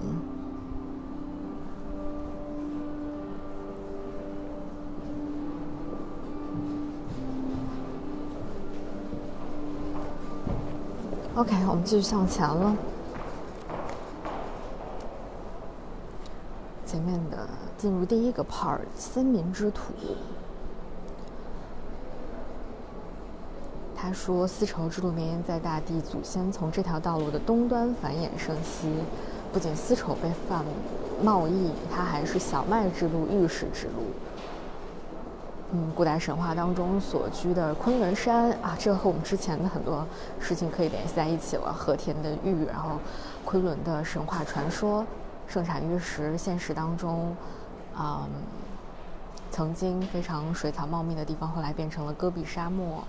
[11.38, 12.76] OK，我们继续向前了。
[16.84, 19.92] 前面的进入第一个 part，森林之土。
[23.94, 28.92] 他说：“丝绸之路绵延在大地，祖先从这条道路的东端繁衍生息。
[29.52, 30.64] 不仅丝绸被贩
[31.22, 34.02] 贸易，它还是小麦之路、玉石之路。”
[35.70, 40.02] 嗯，古代神话当中所居的昆仑山啊，这和我们之前的很多
[40.40, 41.70] 事情可以联系在一起了。
[41.70, 42.92] 和田的玉，然后
[43.44, 45.04] 昆仑的神话传说，
[45.46, 46.38] 盛产玉石。
[46.38, 47.36] 现实当中，
[47.94, 48.26] 啊，
[49.50, 53.04] 曾经非常水草茂密的地方，后来变成了戈壁沙漠。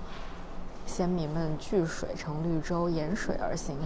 [0.85, 3.77] 先民们聚水成绿洲，沿水而行，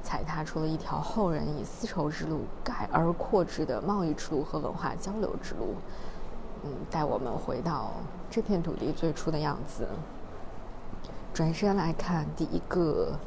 [0.00, 5.74] 踩踏出了一条后人以丝绸之路改而扩之的贸易之路和文化交流之路。
[6.64, 7.92] 嗯，带我们回到
[8.30, 9.86] 这片土地最初的样子。
[11.34, 13.18] 转身来看第一个，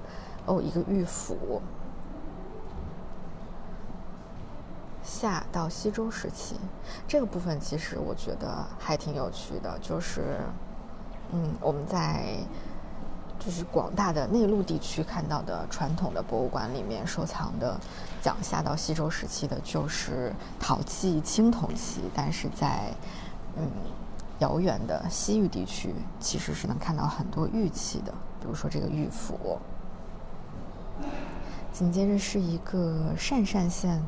[0.45, 1.61] 哦，一个玉斧。
[5.03, 6.55] 夏到西周时期，
[7.07, 10.39] 这个部分其实我觉得还挺有趣的，就是，
[11.31, 12.37] 嗯，我们在
[13.39, 17.79] 就是广大的内陆地区看到的传统的博物馆里面收藏的
[18.21, 22.91] 讲夏到西周时期的，就是陶器、青铜器，但是在
[23.57, 23.63] 嗯
[24.39, 29.57] 遥远的西域地区，其实是能看到很多玉器的，比如说这个玉斧。
[31.71, 34.01] 紧接着是一个鄯善县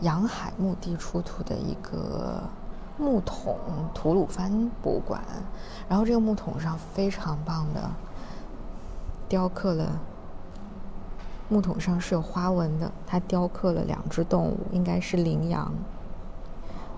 [0.00, 2.40] 洋海墓地出土的一个
[2.98, 3.56] 木桶
[3.92, 5.20] 吐鲁番博物馆，
[5.88, 7.90] 然后这个木桶上非常棒的
[9.28, 9.98] 雕刻了，
[11.48, 15.72] 木桶上是有花纹的，它雕刻了两只动物，应该是羚羊。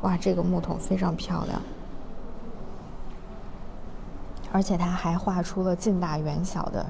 [0.02, 1.60] 哇，这个木桶非常漂亮，
[4.52, 6.86] 而且它还画出了近大远小的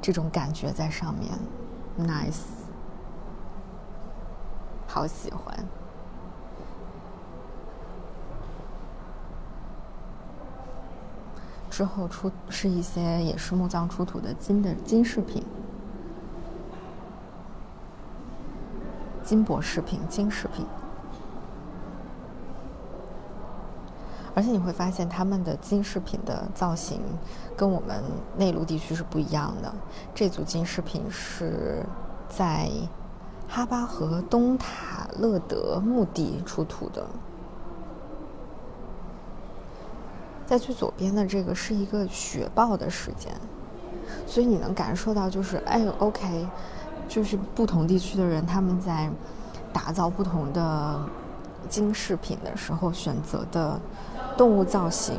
[0.00, 1.32] 这种感觉在上面。
[1.98, 2.42] Nice，
[4.86, 5.66] 好喜欢。
[11.68, 15.44] 之后出是一些也是墓葬出土的金的金饰品、
[19.22, 20.64] 金箔饰品、金饰品。
[24.36, 27.00] 而且你会发现，他们的金饰品的造型
[27.56, 28.02] 跟我们
[28.36, 29.74] 内陆地区是不一样的。
[30.14, 31.82] 这组金饰品是
[32.28, 32.70] 在
[33.48, 37.06] 哈巴河东塔勒德墓地出土的。
[40.44, 43.32] 在最左边的这个是一个雪豹的时间，
[44.26, 46.46] 所以你能感受到，就是哎，OK，
[47.08, 49.10] 就是不同地区的人他们在
[49.72, 51.00] 打造不同的
[51.70, 53.80] 金饰品的时候选择的。
[54.36, 55.18] 动物造型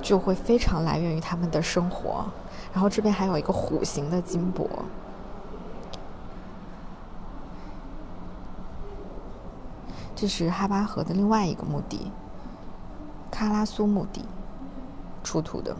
[0.00, 2.24] 就会非常来源于他们的生活，
[2.72, 4.68] 然后这边还有一个虎形的金箔，
[10.14, 12.10] 这是哈巴河的另外一个墓地——
[13.32, 14.24] 喀拉苏墓地
[15.24, 15.76] 出土的。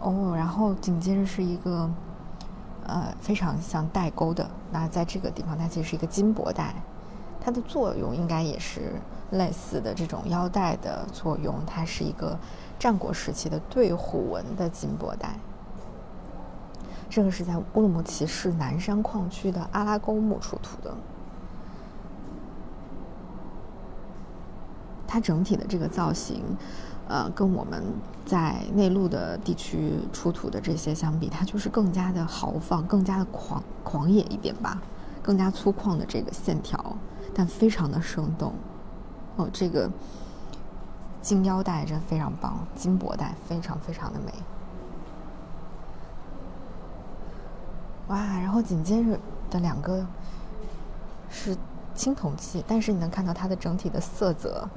[0.00, 1.88] 哦，然后紧接着是一个
[2.86, 6.74] 呃非常像带钩的，那在这个地方它其实是一个金箔带，
[7.44, 8.92] 它的作用应该也是。
[9.30, 12.38] 类似的这种腰带的作用，它是一个
[12.78, 15.34] 战国时期的对虎纹的金箔带。
[17.10, 20.94] 这个是在乌鲁木齐市南山矿区的阿拉沟墓出土的。
[25.08, 26.44] 它整体的这个造型，
[27.08, 27.82] 呃，跟我们
[28.24, 34.80] 在内陆的地区出土的这些相比，它就是更加的豪放，更加的狂狂野一点吧，
[35.22, 36.96] 更加粗犷的这个线条，
[37.34, 38.54] 但非常的生动。
[39.36, 39.90] 哦，这个
[41.20, 44.32] 金腰带真非常棒，金箔带非常非常的美。
[48.06, 49.18] 哇，然后紧接着
[49.50, 50.06] 的两个
[51.28, 51.56] 是
[51.94, 54.68] 青铜器，但是你能看到它的整体的色泽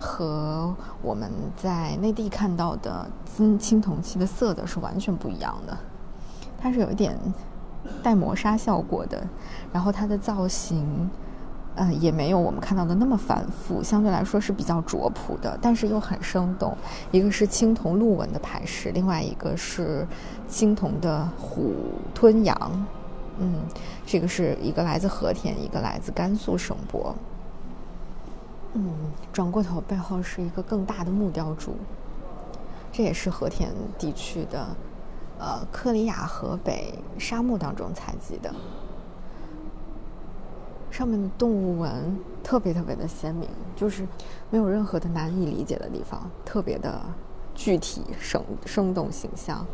[0.00, 5.78] 和我们在内地看到的金青铜器的色泽是完全不一样的。
[6.58, 7.16] 它是有一点
[8.02, 9.24] 带磨砂效果的，
[9.72, 11.08] 然后它的造型。
[11.74, 16.76] 呃，也没有我们看到的那么繁复，相对来说是比较拙朴的，但是又很生动。
[17.10, 20.06] 一个是青铜鹿纹的牌饰，另外一个是
[20.46, 21.72] 青铜的虎
[22.14, 22.86] 吞羊。
[23.38, 23.62] 嗯，
[24.04, 27.14] 这个是一个来自和田，一个来自甘肃省博。
[28.74, 28.92] 嗯，
[29.32, 31.74] 转过头背后是一个更大的木雕柱，
[32.92, 34.66] 这也是和田地区的，
[35.38, 38.54] 呃，克里雅河北沙漠当中采集的。
[40.92, 41.90] 上面的动物纹
[42.44, 44.06] 特别特别的鲜明，就是
[44.50, 47.00] 没有任何的难以理解的地方，特别的
[47.54, 49.66] 具体生生动形象。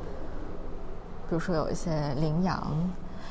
[1.29, 2.73] 比如说有一些羚羊，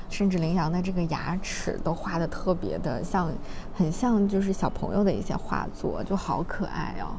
[0.09, 3.31] 甚至羚羊的这个牙齿都画的特别的像，
[3.73, 7.15] 很像就是小朋友的一些画作，就好可爱哦。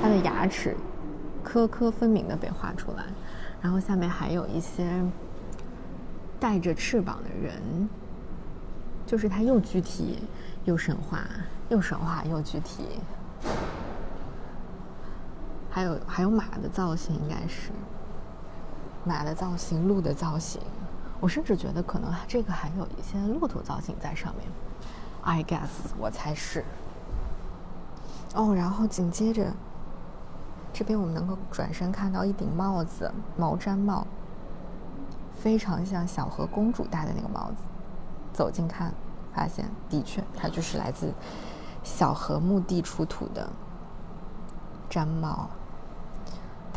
[0.00, 0.76] 它的牙齿
[1.42, 3.02] 颗颗分明的被画出来，
[3.60, 4.86] 然后下面还有一些
[6.38, 7.88] 带着翅膀的人。
[9.06, 10.18] 就是它又具体
[10.64, 11.20] 又神话，
[11.68, 12.84] 又神话又具体，
[15.70, 17.70] 还有还有马的造型，应该是
[19.04, 20.60] 马的造型、鹿的造型。
[21.20, 24.46] 我甚至觉得可能这个还有一些骆驼造型在上面。
[25.22, 26.64] I guess 我猜是。
[28.34, 29.52] 哦，然后紧接着
[30.72, 34.06] 这边我们能够转身看到一顶帽子，毛毡帽，
[35.40, 37.65] 非常像小河公主戴的那个帽子。
[38.36, 38.92] 走近看，
[39.34, 41.10] 发现的确，它就是来自
[41.82, 43.48] 小河墓地出土的
[44.90, 45.48] 毡帽。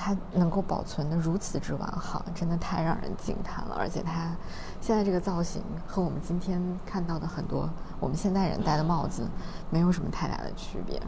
[0.02, 3.76] 它能够保存的如此之完好，真的太让人惊叹了。
[3.78, 4.34] 而且它
[4.80, 9.28] 现在这个造型和我们今天看到的很多我们现代人戴的帽子
[9.70, 11.02] 没有什么太大的区别，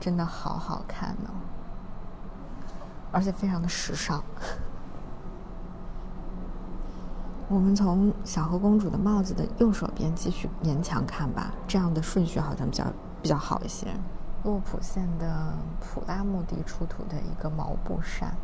[0.00, 1.30] 真的好好看呢，
[3.12, 4.20] 而且非常的时尚。
[7.50, 12.84] 我们从小河公主的帽子的右手边继续勉强看吧，这样的顺序好像比较
[13.20, 13.88] 比较好一些。
[14.44, 18.36] 洛普县的普拉墓地出土的一个毛布扇，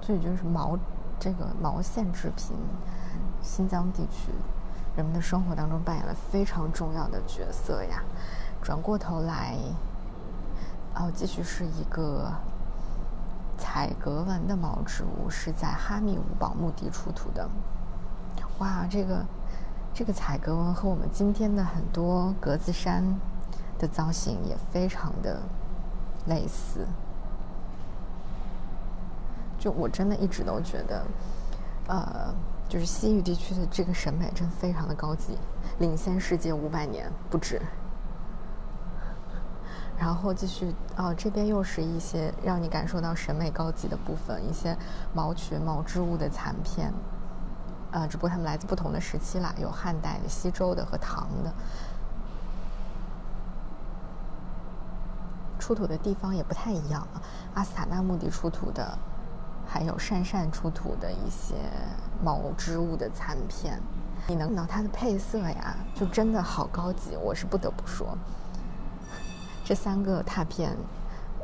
[0.00, 0.78] 这就是毛
[1.18, 2.56] 这个毛线制品，
[3.42, 4.30] 新疆地区
[4.96, 8.04] 人们的生活当中扮演了非常重要的角色呀。
[8.62, 9.56] 转过头来，
[10.94, 12.32] 哦，继续是一个。
[13.58, 17.48] 彩格纹的毛织物是在哈密五宝墓地出土的。
[18.58, 19.24] 哇，这个
[19.92, 23.04] 这个彩格纹和我们今天的很多格子衫
[23.78, 25.42] 的造型也非常的
[26.26, 26.86] 类似。
[29.58, 31.04] 就我真的一直都觉得，
[31.88, 32.32] 呃，
[32.68, 35.36] 就是西域地区的这个审美真非常的高级，
[35.80, 37.60] 领先世界五百年不止。
[39.98, 44.76] 然后继续哦，这边又是一些让你感受到审美高级的部分，一些
[45.12, 46.92] 毛裙、毛织物的残片，
[47.90, 51.52] 呃，只不过它们来自不同的时期啦，有汉代的、西周的和唐的，
[55.58, 57.20] 出土的地方也不太一样啊。
[57.54, 58.96] 阿斯塔纳墓地出土的，
[59.66, 61.56] 还有鄯善出土的一些
[62.22, 63.82] 毛织物的残片，
[64.28, 68.16] 你能看到它的配色呀，就真的好高级，我是不得不说。
[69.68, 70.74] 这三个拓片，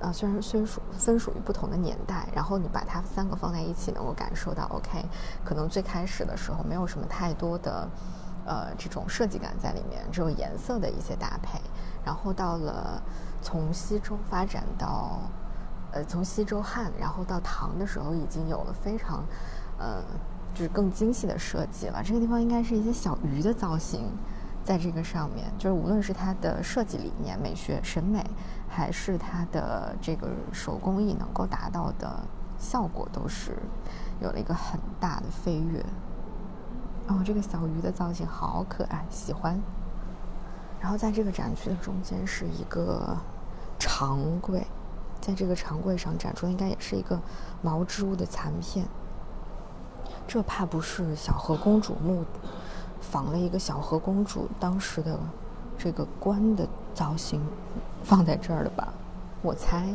[0.00, 5.04] 啊，虽然虽属分属于不同的年代，然后你把它三个放在一起，能够感受到，OK，
[5.44, 7.86] 可能最开始的时候没有什么太多的，
[8.46, 11.60] 呃，这种设计感在里面，只有颜色的一些搭配。
[12.02, 12.98] 然后到了
[13.42, 15.18] 从西周发展到，
[15.92, 19.22] 呃，从西周汉，然后到唐的时候，已经有了非常，
[19.78, 20.02] 呃，
[20.54, 22.02] 就是更精细的设计了。
[22.02, 24.10] 这个地方应该是一些小鱼的造型。
[24.64, 28.24] 在这个上面，就是无论是它的设计理念、美学审美，
[28.66, 32.20] 还是它的这个手工艺能够达到的
[32.58, 33.58] 效果，都是
[34.20, 35.84] 有了一个很大的飞跃。
[37.08, 39.60] 哦，这个小鱼的造型好可爱，喜欢。
[40.80, 43.14] 然后在这个展区的中间是一个
[43.78, 44.66] 长柜，
[45.20, 47.20] 在这个长柜上展出的应该也是一个
[47.60, 48.86] 毛织物的残片。
[50.26, 52.24] 这怕不是小河公主墓？
[53.10, 55.18] 仿了一个小河公主当时的
[55.78, 57.40] 这个冠的造型，
[58.02, 58.92] 放在这儿的吧，
[59.42, 59.86] 我猜。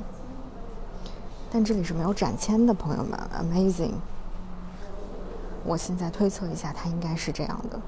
[1.51, 3.93] 但这里是没有展签的，朋友们，amazing。
[5.65, 7.79] 我现在推测一下，它应该是这样的。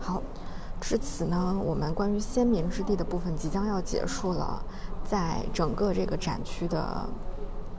[0.00, 0.22] 好，
[0.80, 4.60] 至此呢，我们关于先民之地的部分即将要结束了。
[5.04, 7.04] 在整个这个展区的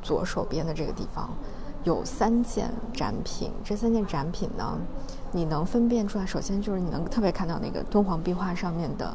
[0.01, 1.29] 左手边的这个地方。
[1.83, 4.77] 有三件展品，这三件展品呢，
[5.31, 6.25] 你能分辨出来？
[6.25, 9.13] 首先就是你能特别看到那个敦煌壁画上面的，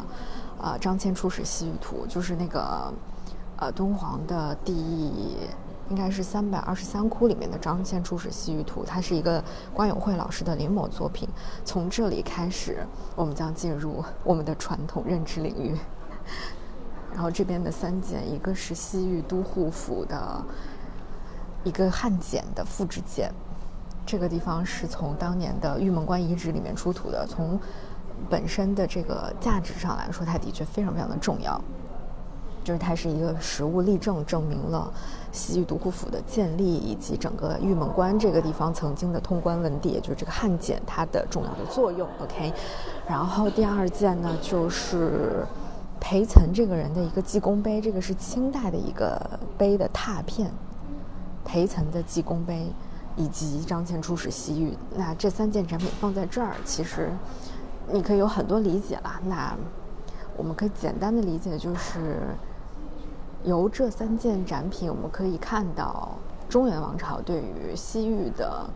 [0.58, 2.92] 呃，张骞出使西域图，就是那个，
[3.56, 4.74] 呃，敦煌的第
[5.88, 9.42] 应该是三百二十三窟里面的张骞出使西域图，它是一个
[9.72, 11.28] 关永会老师的临摹作品。
[11.64, 15.76] 从这里开始，我们将进入 我们的传统认知领域。
[17.12, 20.44] 然后这边的三件，一个是西域都护府的。
[21.66, 23.28] 一个汉简的复制件，
[24.06, 27.26] 这个地方是从当年的玉门关遗址里面出土的。
[27.28, 27.58] 从
[28.30, 31.60] 本身的这个价值上来说，它的确非常非常的重要，
[32.62, 34.92] 就是它是一个实物例证，证明了
[35.32, 42.08] 西域都护府的建立以及整个玉门关这个地方曾经的通关文牒，也就是这个汉简它的重要的作用。
[42.22, 42.52] OK，
[43.08, 45.44] 然后第二件呢，就是
[45.98, 49.20] 裴岑这个人的一个记功碑，这个是清代的一个
[49.58, 50.48] 碑的拓片。
[51.46, 52.70] 裴岑的济功碑，
[53.16, 57.10] 以及张骞出使西域，那这三件展品放在这儿，其实
[57.90, 59.20] 你可以有很多理解啦。
[59.24, 59.56] 那
[60.36, 62.22] 我们可以简单的理解，就是
[63.44, 66.18] 由这三件展品，我们可以看到
[66.48, 68.68] 中原王朝对于西域的，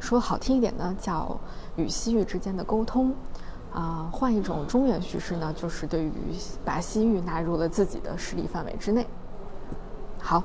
[0.00, 1.38] 说好听一点呢，叫
[1.76, 3.12] 与西域之间的沟通；
[3.72, 6.12] 啊，换一种中原叙事呢，就是对于
[6.64, 9.06] 把西域纳入了自己的势力范围之内。
[10.18, 10.42] 好。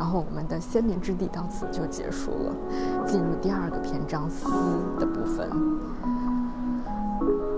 [0.00, 4.46] 然后我们的先民之地到此就结束了，进入第二个篇章丝
[4.98, 5.46] 的部分。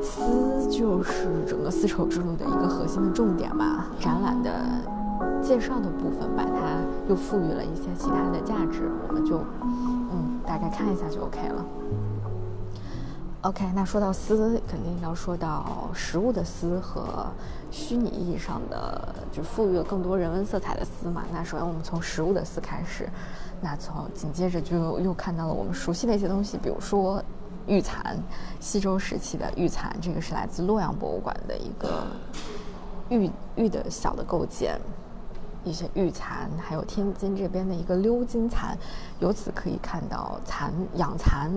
[0.03, 3.87] 丝就是整个丝绸之路的一个核心的重点吧。
[4.01, 4.51] 展览的
[5.41, 6.51] 介绍的部分把它
[7.09, 9.39] 又赋予了一些其他的价值，我们就
[10.11, 11.65] 嗯大概看一下就 OK 了。
[13.43, 17.27] OK，那说到丝，肯定要说到实物的丝和
[17.73, 21.25] 虚拟意义上的，就赋予了更多人文色彩的丝嘛。
[21.33, 23.09] 那首先我们从实物的丝开始，
[23.61, 27.21] 那从紧接着就又看到了我们熟悉的一些东西，比如说
[27.67, 28.17] 玉蚕，
[28.61, 32.07] 西周时期的玉蚕，这个是来自洛阳博物馆的一个
[33.09, 34.81] 玉玉的小的构件。
[35.65, 38.77] 一些玉蚕，还有天津这边的一个鎏金蚕，
[39.21, 41.51] 由此可以看到蚕养蚕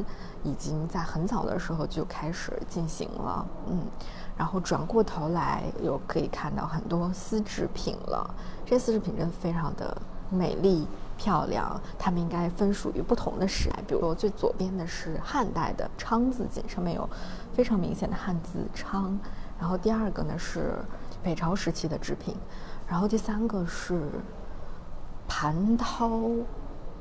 [0.43, 3.81] 已经在很早的时候就开始进行了，嗯，
[4.37, 8.29] 然后转过头来又可以看到很多丝织品了，
[8.65, 9.97] 这丝织品真的非常的
[10.29, 10.87] 美丽
[11.17, 17.09] 漂亮，它们应该分属于不同的时代，比如说最左边的是汉代的昌字锦，上面有
[17.53, 19.17] 非常明显的汉字昌，
[19.59, 20.75] 然后第二个呢是
[21.23, 22.35] 北朝时期的织品。
[22.87, 23.99] 然后第三个是
[25.27, 26.21] 盘涛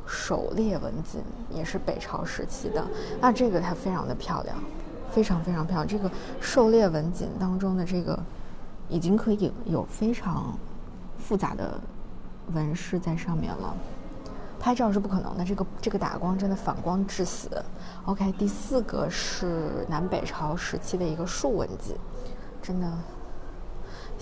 [0.07, 2.83] 狩猎文锦，也是北朝时期的。
[3.21, 4.57] 那这个它非常的漂亮，
[5.13, 5.87] 非常非常漂亮。
[5.87, 6.11] 这个
[6.41, 8.19] 狩猎文锦当中的这个，
[8.89, 10.59] 已经可以有非常
[11.19, 11.79] 复杂的
[12.55, 13.77] 纹饰在上面了。
[14.59, 17.51] 拍照是不可能的，这个这个打光真的反光致死。
[18.07, 21.95] OK，第四个是南北朝时期的一个竖纹锦，
[22.63, 22.91] 真的。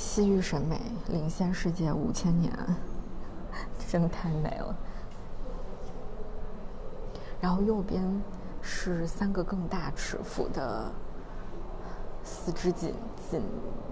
[0.03, 0.79] 西域审美
[1.11, 2.53] 领先世界五千年，
[3.89, 4.77] 真的太美了。
[7.41, 8.03] 然后右边
[8.61, 10.91] 是三个更大尺幅的
[12.25, 12.93] 丝织锦，
[13.31, 13.41] 锦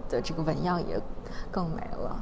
[0.09, 1.01] 的这个纹样也
[1.49, 2.21] 更美了。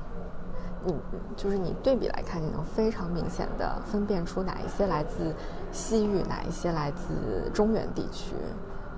[0.84, 0.94] 你
[1.34, 5.34] 就是你对比来看，你能非常明显的分辨出哪一些来自
[5.72, 8.34] 西域，哪一些来自中原地区。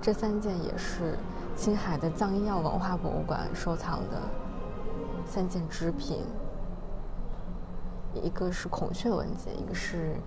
[0.01, 1.17] 这三件也是
[1.55, 4.21] 青海的藏医药文化博物馆收藏的。
[5.33, 6.25] 三件织品，
[8.21, 10.17] 一个是孔雀纹锦，一个是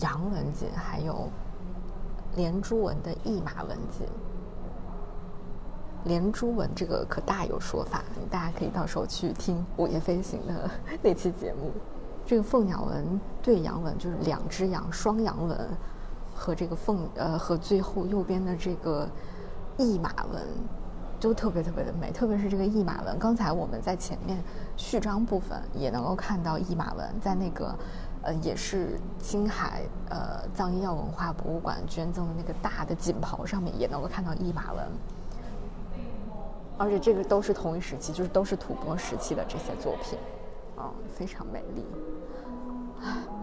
[0.00, 1.28] 羊纹锦，还有
[2.34, 4.04] 连珠纹的驿马纹锦。
[6.02, 10.68] 连珠纹这个可大有说法，大家可以到时候去听《午夜飞行》的
[11.00, 11.70] 那期节目。
[12.26, 15.56] 这个凤鸟纹对羊纹就是两只羊双羊纹，
[16.34, 19.08] 和这个凤呃和最后右边的这个
[19.76, 20.42] 驿马纹。
[21.20, 23.18] 都特别特别的美，特别是这个驿马纹。
[23.18, 24.38] 刚才我们在前面
[24.76, 27.74] 序章部分也能够看到驿马纹，在那个
[28.22, 34.84] 呃也是青海呃藏医药文化博物馆捐赠的那个大的锦袍上面也能够看到驿马纹，
[36.76, 40.18] 而且这个都是同一时期，就是都是吐蕃时期的这些作品，
[40.76, 41.84] 啊，非常美丽，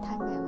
[0.02, 0.45] 太美了。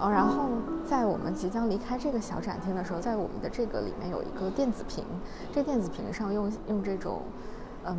[0.00, 0.48] 哦，然后
[0.88, 5.04] 在我们即将离开这个小展厅的时候，在我们的这个里面有一个电子屏，
[5.52, 7.20] 这电子屏上用用这种，
[7.84, 7.96] 嗯，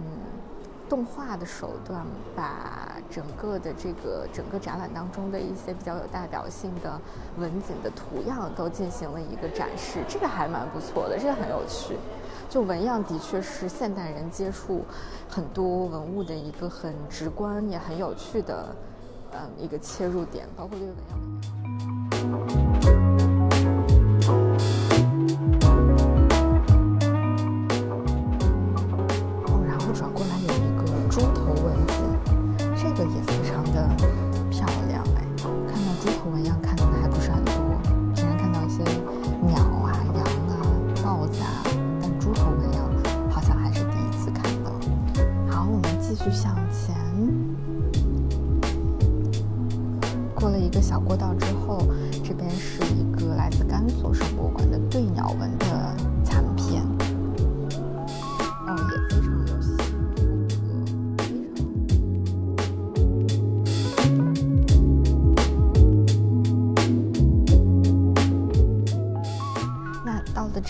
[0.90, 2.04] 动画的手段，
[2.36, 7.00] 把整个的这个整个展览当中的一些比较有代表性的
[7.38, 11.96] 文景的图样都进行了一个展示，这个还蛮不错的，这个很有趣。
[12.50, 14.84] 就纹样的确是现代人接触
[15.30, 18.76] 很多文物的一个很直观也很有趣的，
[19.34, 21.61] 嗯，一个切入点，包括这个纹样。
[22.30, 22.61] 然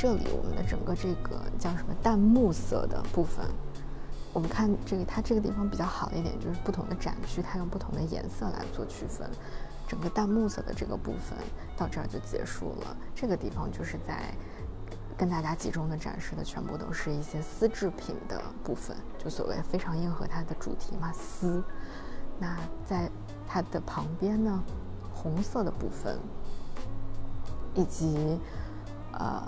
[0.02, 3.46] 这里，我们的整个这个叫什么淡木色的部分，
[4.34, 9.30] 我们看这个，它这个地方比较好一点，就是不同的展区，它用不同的颜色来做区分。
[9.88, 11.38] 整个淡木色的这个部分
[11.78, 12.98] 到这儿就结束了。
[13.14, 14.34] 这个地方就是在
[15.16, 21.64] 跟大家集中的展示的全部都是一些丝制品的部分，就所谓非常应和它的主题嘛，丝。
[22.40, 23.08] 那在
[23.48, 24.64] 它的旁边呢，
[25.14, 26.18] 红色的部分，
[27.76, 28.40] 以及
[29.14, 29.44] 呃，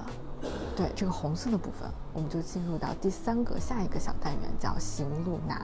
[0.75, 5.59] 对这个红色的部分，我们就进入到第三个下一个小单元，叫行路难。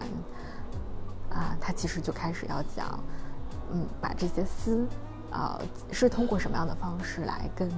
[1.30, 3.00] 啊，它其实就开始要讲。
[3.72, 4.88] 嗯，把这些丝，
[5.30, 5.62] 啊，
[5.92, 7.70] 是通过什么样的方式来跟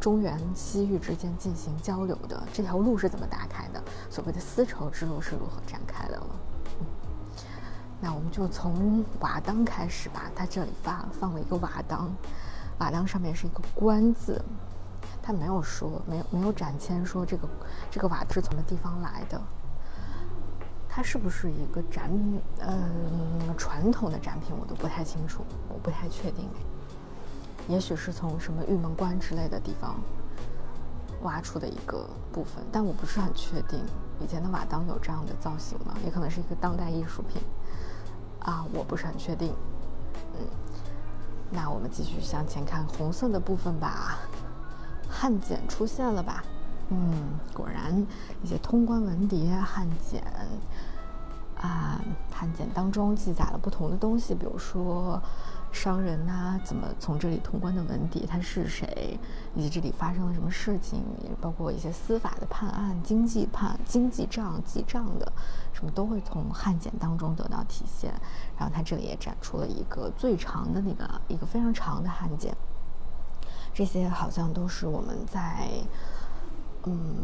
[0.00, 2.42] 中原西域之间进行交流的？
[2.52, 3.80] 这条路是怎么打开的？
[4.10, 6.26] 所谓的丝绸之路是如何展开的了？
[6.80, 6.86] 嗯
[8.00, 10.30] 那我们就从瓦当开始吧。
[10.34, 12.12] 它这里发放了一个瓦当，
[12.78, 14.40] 瓦当上面是一个“官”字，
[15.28, 17.46] 它没有说，没有没有展签说这个
[17.90, 19.38] 这个瓦是从什么地方来的。
[20.88, 22.10] 它是不是一个展，
[22.60, 26.48] 嗯，传统的展品我都不太清楚，我不太确定。
[27.68, 29.96] 也许是从什么玉门关之类的地方
[31.24, 33.84] 挖出的一个部分，但我不是很确定。
[34.20, 35.94] 以前的瓦当有这样的造型吗？
[36.02, 37.42] 也可能是一个当代艺术品
[38.40, 39.54] 啊，我不是很确定。
[40.38, 40.46] 嗯，
[41.50, 44.18] 那我们继续向前看红色的部分吧。
[45.08, 46.44] 汉简出现了吧？
[46.90, 48.06] 嗯，果然
[48.42, 50.22] 一些通关文牒、汉简
[51.60, 52.00] 啊，
[52.32, 55.20] 汉简当中记载了不同的东西，比如说
[55.72, 59.18] 商人呐，怎么从这里通关的文牒，他是谁，
[59.54, 65.30] 以及这里发生了什么事情，也包括一些司法的判案、经济判、经济账记账的，
[65.72, 68.12] 什么都会从汉简当中得到体现。
[68.56, 72.56] 然后他这里也展出了一个最长的那个一个非常长的汉简，
[73.78, 75.68] 这些好像都是我们在。
[76.82, 77.16] 嗯，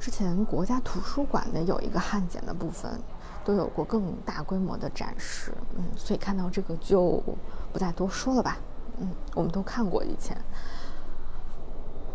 [0.00, 2.98] 之前国家图书馆的有一个汉简的部分，
[3.44, 5.52] 都有过更大规模的展示。
[5.76, 7.22] 嗯，所以看到这个就
[7.70, 8.56] 不再多说了吧。
[8.98, 10.34] 嗯，我们都看过以前。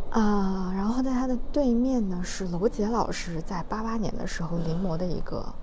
[0.10, 5.54] 啊，然后在它的对面呢是娄杰老师在八八年的时候临摹的一个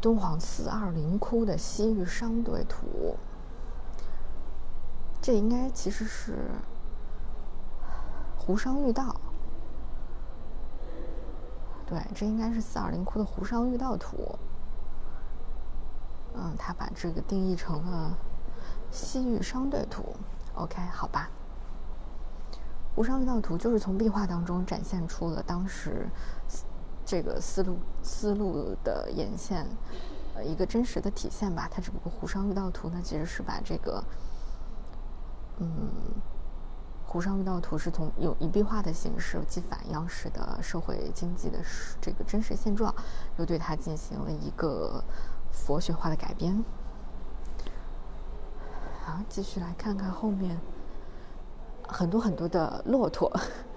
[0.00, 3.16] 敦煌四二零窟的西域商队图。
[5.20, 6.50] 这应该其实是
[8.50, 9.14] 湖商御道。
[11.86, 14.36] 对，这应该是四二零窟的湖商御道图。
[16.34, 18.12] 嗯，他把这个定义成了
[18.90, 20.02] 西域商队图。
[20.54, 21.30] OK，好吧。
[22.96, 26.08] 湖商御道图就是从壁画当中展现出了当时
[27.06, 29.64] 这个思路思路的沿线，
[30.34, 31.68] 呃，一个真实的体现吧。
[31.70, 34.02] 它只不过湖商御道图呢，其实是把这个，
[35.58, 35.88] 嗯。
[37.12, 41.58] 湖上御道图是从有一壁画的形式，既反映当时的社会经济的
[42.00, 42.94] 这个真实现状，
[43.36, 45.02] 又对它进行了一个
[45.50, 46.64] 佛学化的改编。
[49.04, 50.56] 好，继续来看看后面，
[51.88, 53.28] 很多很多的骆驼，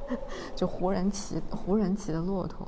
[0.56, 2.68] 就胡人骑胡人骑的骆驼，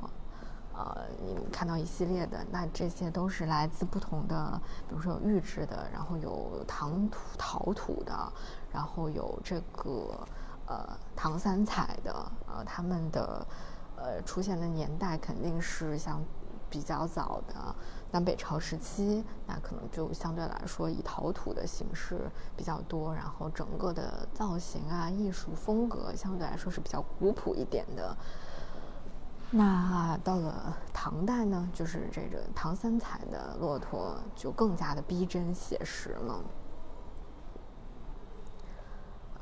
[0.74, 8.32] 呃，你看到一系列的，那这些都是来自不同的，比如说有玉制的，然后有唐土陶土的，
[8.72, 10.26] 然后有这个。
[10.66, 12.12] 呃，唐三彩的，
[12.46, 13.46] 呃，他们的，
[13.96, 16.20] 呃，出现的年代肯定是像
[16.68, 17.74] 比较早的
[18.10, 28.16] 南北朝时期，那可能就相对来说以陶土的形式比较多，然后整个的造型啊、艺术风格相对来说是比较古朴一点的。
[29.52, 36.40] 那到了唐代呢，就是这个唐三彩的骆驼就更加的逼真写实了。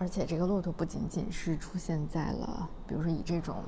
[0.05, 3.64] 而且这个骆驼不仅仅是出现在了，比如说以这种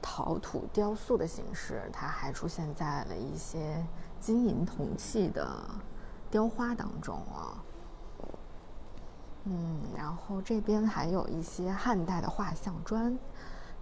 [0.00, 3.84] 陶土雕塑的形式，它还出现在了一些
[4.20, 5.60] 金银铜器的
[6.30, 7.58] 雕花当中啊。
[9.46, 13.18] 嗯，然后这边还有一些汉代的画像砖，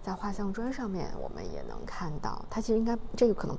[0.01, 3.55] 在画像砖上面我们也能看到，它其实应该这个可能。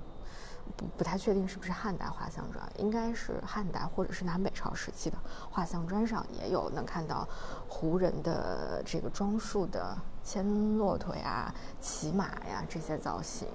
[0.76, 5.16] 不不太确定是不是汉代画像砖，应该是汉代或者是南北朝时期的
[5.50, 7.26] 画像砖上也有能看到
[7.68, 13.48] 胡人的这个装束的牵骆驼呀、骑马呀这些造型。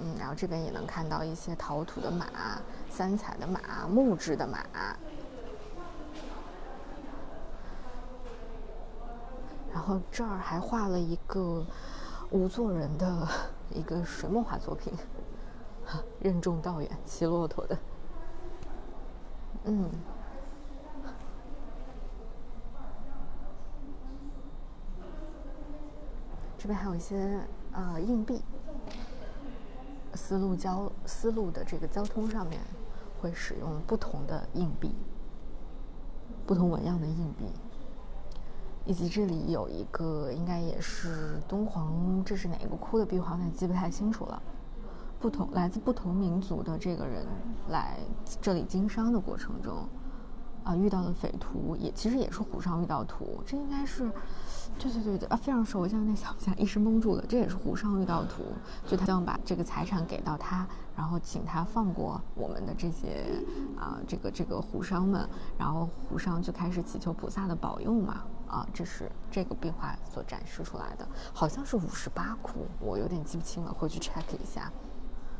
[0.00, 2.26] 嗯，然后这边也能看到一些陶土的马、
[2.88, 4.64] 三彩的马、木质的马。
[9.72, 11.64] 然后这儿还画了一个
[12.30, 13.28] 吴作人的
[13.70, 14.92] 一个水墨画作品。
[16.20, 17.78] 任重道远，骑骆驼的，
[19.64, 19.90] 嗯，
[26.58, 27.40] 这边还有一些
[27.72, 28.42] 呃硬币，
[30.14, 32.60] 丝路交丝路的这个交通上面
[33.20, 34.94] 会使用不同的硬币，
[36.46, 37.46] 不同纹样的硬币，
[38.84, 43.32] 以及这里有一个应该也是敦煌，这是哪个窟的壁画？
[43.32, 44.42] 我记不太清楚了。
[45.20, 47.26] 不同来自不同民族的这个人
[47.68, 47.98] 来
[48.40, 49.86] 这里经商的过程中，
[50.64, 54.10] 啊，遇到了匪徒，也其实也是湖上遇到图，这应该是，
[54.78, 58.44] 对对对对啊，非常熟，我现在想不起来，一时蒙住了，这也是湖上遇到图，
[58.86, 60.66] 就他想把这个财产给到他，
[60.96, 63.42] 然后请他放过我们的这些
[63.76, 74.70] 啊，这个这个湖商们，然后湖上就开始祈求菩萨的保佑嘛，啊，这是这个壁画所展示出来的，好像是五十八窟，我有点记不清了，回去 check 一下。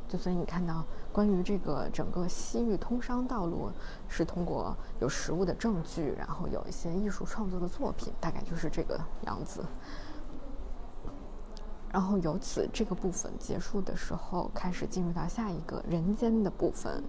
[0.09, 3.71] 就所以你看到关于这个整个西域通商道路
[4.09, 9.63] 是通过有实物的证据，然后有一些艺术创作的作品，大概就是这个样子。
[11.91, 17.03] 然后由此这个部分结束的时候，开始进入到下一个人间的部分。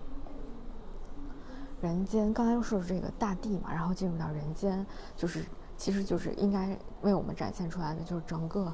[1.81, 4.85] 人间刚才又说这个大地嘛，然后进入到人间，
[5.15, 5.45] 就是
[5.77, 8.73] 其实就是应该为我们展现出来的，就是整个，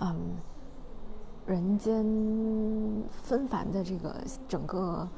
[0.00, 0.16] 嗯，
[1.46, 2.04] 人间
[3.22, 4.14] 纷繁的这个
[4.48, 5.08] 整个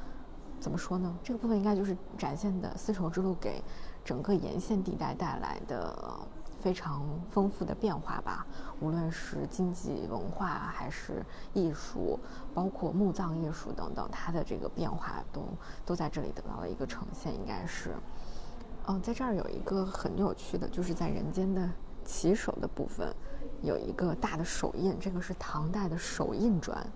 [0.61, 1.18] 怎么说呢？
[1.22, 3.62] 这个部分应该就是展现的丝绸之路给
[4.05, 6.18] 整个沿线地带带来的。
[6.61, 8.45] 非常丰富的变化吧，
[8.81, 11.24] 无论是经济文化还是
[11.55, 12.18] 艺术，
[12.53, 15.45] 包括墓葬艺术等等，它的这个变化都
[15.87, 17.33] 都在这里得到了一个呈现。
[17.33, 17.95] 应该是，
[18.89, 21.70] 嗯，在这儿有一个很有趣的，就是在人间的
[22.05, 23.14] 起手的部分，
[23.63, 26.87] 有一个大的手印，这个是唐代的手印砖，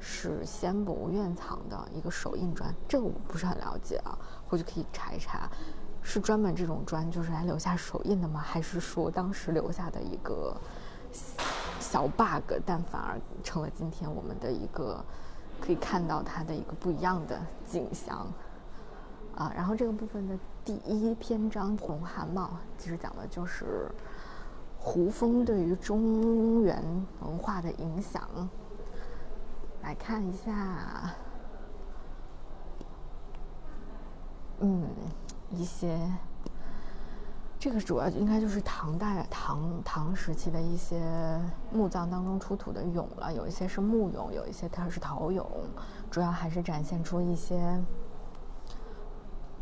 [0.00, 5.50] 是先博物院藏的一个手印砖，这个我不是很了解啊，回去可以查一查。
[6.00, 8.40] 是专门这种砖，就是来留下手印的吗？
[8.40, 10.56] 还是说当时留下的一个
[11.80, 15.04] 小 bug，但反而成了今天我们的一个
[15.60, 18.26] 可以看到它的一个不一样的景象
[19.34, 19.52] 啊？
[19.54, 22.44] 然后这个部分的第一篇章《红汗帽》，
[22.82, 23.90] 其实讲的就是
[24.88, 26.82] 胡风对于中原
[27.20, 28.26] 文化的影响。
[29.82, 31.14] 来看一下，
[34.60, 34.88] 嗯。
[35.50, 35.98] 一些，
[37.58, 41.00] 这个主要应该就是唐代唐唐时期的一些
[41.72, 45.46] 墓葬当中出土的俑了，有一些是木俑，有一些它是陶俑，
[46.10, 47.82] 主要还是展现出一些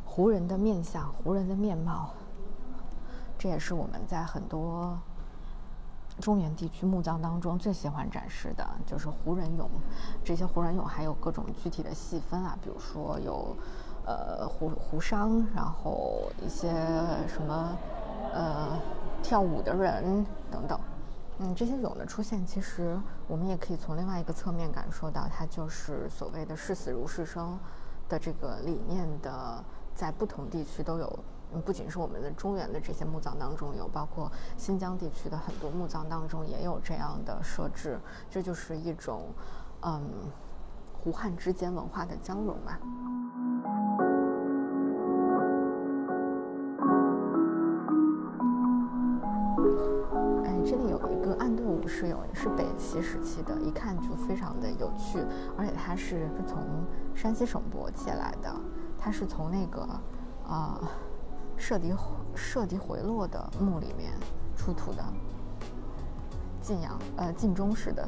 [0.05, 2.11] 胡人的面相、胡人的面貌。
[3.39, 4.99] 这也是我们在很多
[6.21, 9.67] 中原地区墓葬当中最喜欢展示的，就是胡人俑。
[10.25, 13.57] 这些胡人俑还有各种具体的细分啊，比如说有。
[14.09, 16.69] 呃，胡胡商，然后一些
[17.27, 17.77] 什么，
[18.33, 18.79] 呃，
[19.21, 20.79] 跳舞的人等等，
[21.41, 22.97] 嗯，这些俑的出现，其实
[23.27, 27.59] 我们也可以从另外一个侧面感受到，它就是所谓的“视死如是生”
[28.09, 29.61] 的这个理念的，
[29.93, 31.19] 在不同地区都有，
[31.65, 37.99] 不仅是我们的中原的这些墓葬当中有，包括新疆地区的很多墓葬当中也有这样的设置，
[38.31, 39.23] 这就是一种，
[39.83, 40.03] 嗯，
[40.93, 42.79] 胡汉之间文化的交融嘛。
[50.67, 55.21] 是有一个暗盾武士俑是北齐时期的，一看就非常的有趣，
[55.57, 56.59] 而且它是从
[57.15, 58.53] 山西省博借来的，
[58.99, 59.83] 它是从那个
[60.45, 60.81] 啊
[61.59, 61.93] 射敌
[62.35, 64.13] 射敌回落的墓里面
[64.57, 65.05] 出土的，
[66.61, 68.07] 晋阳呃晋中式的，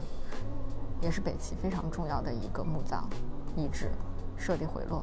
[1.01, 3.09] 也是北齐非常重要的一个墓葬
[3.57, 3.91] 遗址，
[4.37, 5.03] 射敌回落，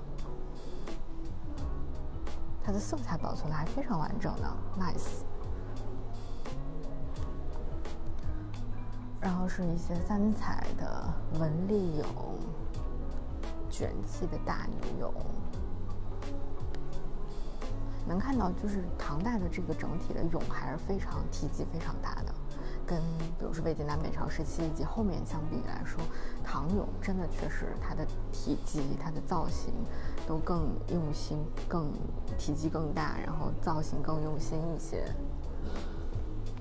[2.64, 5.24] 它的色彩保存的还非常完整呢，nice。
[9.20, 12.38] 然后是一些三彩的纹理俑，
[13.72, 15.12] 卷气的大女俑，
[18.08, 22.34] 能看到就是唐代的这个整体的俑还是非常体积非常大的，
[22.86, 23.00] 跟
[23.40, 26.00] 比如说魏晋南北朝时期以及后面相比来说，
[26.44, 29.74] 唐俑真的确实它的体积、它的造型
[30.28, 31.92] 都更用心，更
[32.38, 35.04] 体积更大，然后造型更用心一些。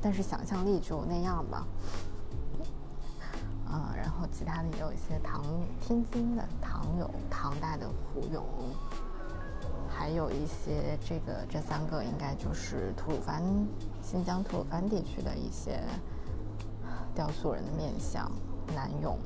[0.00, 1.66] 但是想象力就那样吧。
[3.66, 5.42] 啊，然后其他的也有一些唐
[5.80, 8.42] 天津的唐俑，唐代的胡俑，
[9.96, 13.42] 还有一些这个这三个应该就是吐鲁番、
[14.02, 15.80] 新疆吐鲁番地区的一些
[17.14, 18.30] 雕塑人的面相，
[18.74, 19.16] 男俑、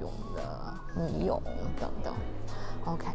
[0.00, 1.40] 俑的女俑
[1.78, 2.14] 等等。
[2.86, 3.06] OK。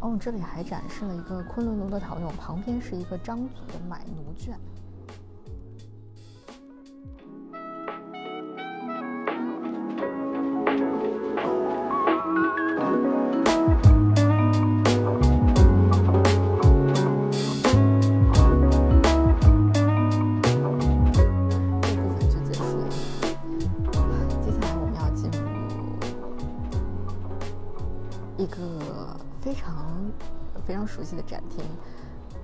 [0.00, 4.58] 哦，这里还展示了一个昆仑奴的陶俑，旁边是一个张族的买奴卷。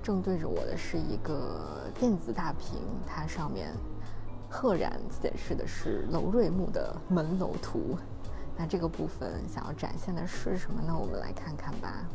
[0.07, 3.75] 正对着我的是一个电子大屏，它上面
[4.49, 7.97] 赫然显示的是楼瑞木的门楼图。
[8.55, 10.97] 那这个部分想要展现的是什么呢？
[10.97, 12.05] 我们来看看吧。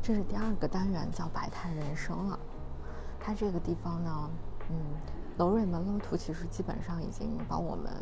[0.00, 2.38] 这是第二个单元，叫百态人生了。
[3.18, 4.30] 它这个地方呢，
[4.70, 4.76] 嗯，
[5.38, 7.92] 楼瑞门楼图其实基本上已经帮我们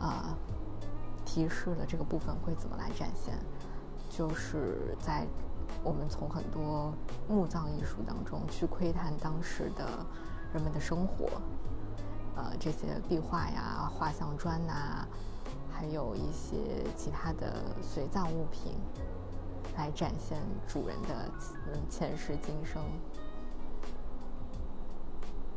[0.00, 0.36] 啊
[1.24, 3.38] 提示了这个部分会怎么来展现，
[4.10, 5.26] 就是在
[5.82, 6.92] 我们从很多
[7.26, 9.86] 墓葬艺术当中去窥探当时的
[10.52, 11.40] 人们的生活，
[12.36, 15.06] 呃，这些壁画呀、画像砖呐，
[15.72, 18.74] 还有一些其他的随葬物品。
[19.76, 20.36] 来展现
[20.68, 21.30] 主人的
[21.72, 22.82] 嗯前世今生，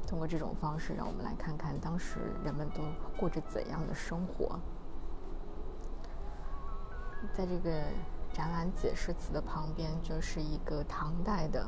[0.08, 2.82] 通过这种方式，让我们来看看当时人们都
[3.20, 4.58] 过着怎样的生活。
[7.34, 7.82] 在这个
[8.34, 11.66] 展览解释词的旁边，就是一个唐代的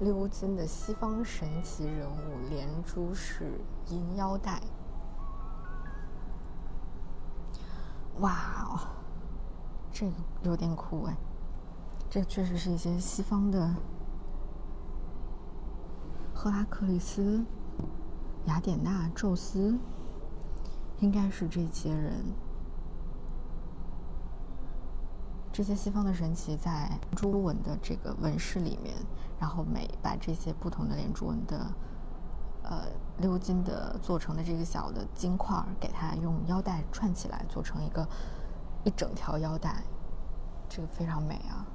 [0.00, 4.60] 鎏金的西方神奇人物连珠式银腰带。
[8.20, 8.32] 哇
[8.68, 8.80] 哦，
[9.90, 10.12] 这个
[10.42, 11.16] 有点酷哎！
[12.10, 13.74] 这确实是一些西方的，
[16.34, 17.44] 赫拉克利斯、
[18.46, 19.78] 雅典娜、宙斯，
[20.98, 22.24] 应该是这些人。
[25.58, 28.94] 这些西方的神奇在珠纹的这个纹饰里面，
[29.40, 31.66] 然后每把这些不同的连珠纹的，
[32.62, 32.84] 呃，
[33.20, 38.08] 鎏金的做成的这个小的金块儿，给它用腰带串起来，做成一个
[38.84, 39.82] 一整条腰带，
[40.68, 41.66] 这个非常美啊。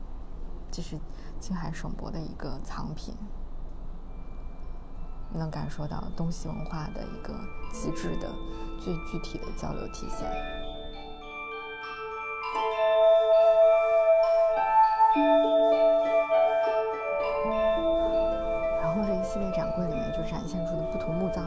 [0.71, 0.97] 这是
[1.41, 3.13] 青海省博的一个藏品，
[5.33, 7.37] 能感受到东西文化的一个
[7.73, 8.33] 极致的、
[8.79, 10.31] 最具体的交流体现。
[18.81, 21.43] 然后这一系列展柜里面就展现出的不同墓葬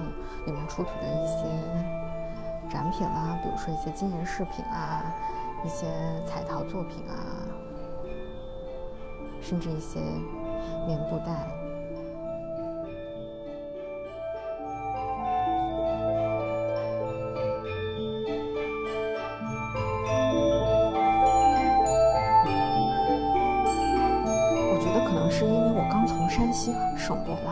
[0.47, 1.47] 里面出土的一些
[2.71, 5.05] 展品啦，比如说一些金银饰品啊，
[5.65, 5.87] 一些
[6.27, 7.15] 彩陶作品啊。
[9.41, 10.01] 甚至一些
[10.89, 11.47] 棉布袋，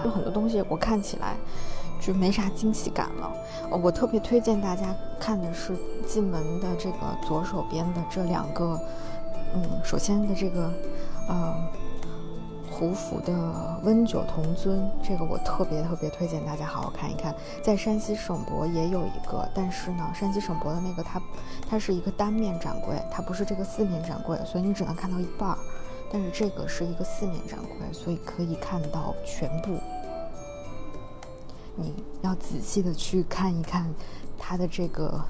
[0.05, 1.34] 就，很多东西我看起来
[1.98, 3.32] 就没啥惊喜感了。
[3.82, 5.74] 我特别推荐大家看的是
[6.07, 8.78] 进门的这个左手边的这两个，
[9.55, 10.70] 嗯，首先的这个，
[11.28, 11.55] 呃。
[12.76, 17.32] 胡府的温酒铜尊，这个我特别特别推荐大家好好看一看。
[17.62, 21.22] 在山西省博也有一个，但是呢，山西省博的那个它
[21.70, 25.59] 它是一个单面展柜，它不是这个四面展柜，所以你只能看到一半儿。
[26.12, 29.78] 但是这个是一个四面展柜，所以可以看到全部。
[31.77, 33.93] 你要仔细的去看一看
[34.39, 35.20] 它的这个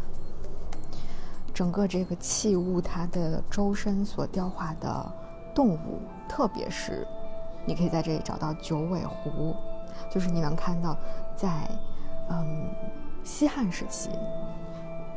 [1.53, 5.13] 整个这个器物，它的周身所雕画的
[5.55, 7.07] 动物，特别是。
[7.67, 9.57] 你可以在这里找到九尾狐，
[10.11, 10.95] 就是你能看到，
[11.35, 11.49] 在
[12.29, 12.69] 嗯
[13.25, 14.11] 西汉时期，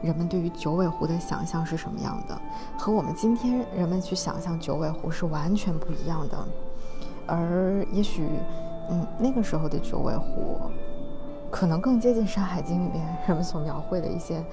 [0.01, 2.39] 人们对于九尾狐的想象是什么样的，
[2.77, 6.37] 和我们今天人们去想象九尾狐是完全不一样的。
[7.25, 8.25] 而也许，
[8.89, 10.61] 嗯，那个时候的九尾狐，
[11.51, 14.43] 可能更接近《山海经》里面 人们所描绘的一些，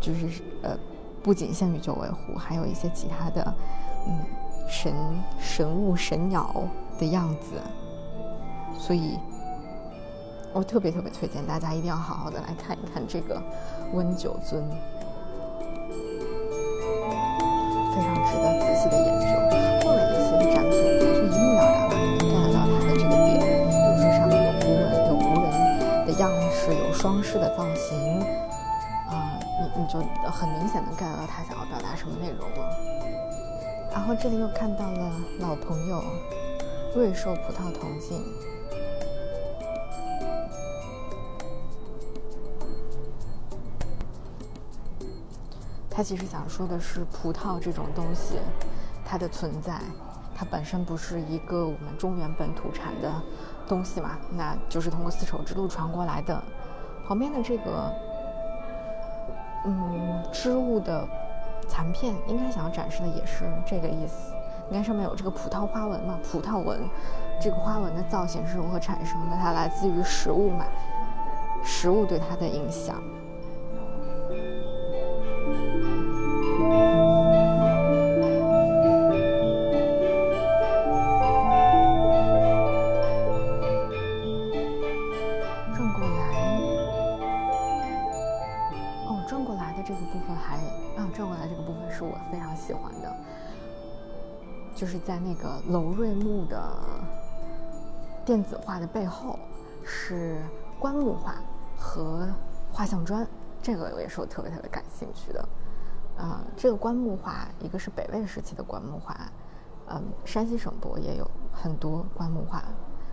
[0.00, 0.76] 就是呃，
[1.22, 3.54] 不仅限于九尾狐，还有一些其他的，
[4.06, 4.18] 嗯，
[4.68, 4.94] 神
[5.38, 6.54] 神物、神鸟。
[6.98, 7.56] 的样子，
[8.78, 9.18] 所以
[10.52, 13.40] 我特别特别推荐大家一定要好好的来看一看这个
[13.94, 14.62] 温酒尊，
[17.88, 19.19] 非常值得仔细的研。
[27.30, 28.20] 式的造型，
[29.08, 30.00] 啊，你你就
[30.30, 32.76] 很明显的 get 到他想要表达什么内容了。
[33.92, 36.02] 然后这里又看到了老朋友。
[36.92, 38.20] 瑞兽葡萄铜镜，
[45.88, 48.40] 他其实想说的是，葡萄这种东西，
[49.04, 49.80] 它的存在，
[50.34, 53.22] 它本身不是一个我们中原本土产的
[53.68, 56.42] 东西嘛，那就是通过丝绸之路传过来的。
[57.10, 57.92] 旁边的这个，
[59.64, 61.04] 嗯，织物的
[61.66, 64.32] 残片，应该想要展示的也是这个意思。
[64.68, 66.16] 你看上面有这个葡萄花纹嘛？
[66.22, 66.88] 葡萄纹，
[67.40, 69.36] 这个花纹的造型是如何产生的？
[69.36, 70.64] 它来自于食物嘛？
[71.64, 73.02] 食物对它的影响。
[94.80, 96.58] 就是在那个楼瑞木的
[98.24, 99.38] 电子画的背后，
[99.84, 100.40] 是
[100.78, 101.34] 棺木画
[101.76, 102.26] 和
[102.72, 103.28] 画像砖。
[103.60, 105.48] 这个也是我特别特别感兴趣的。
[106.16, 109.14] 啊，这个棺木画，一个是北魏时期的棺木画，
[109.90, 112.64] 嗯，山西省博也有很多棺木画。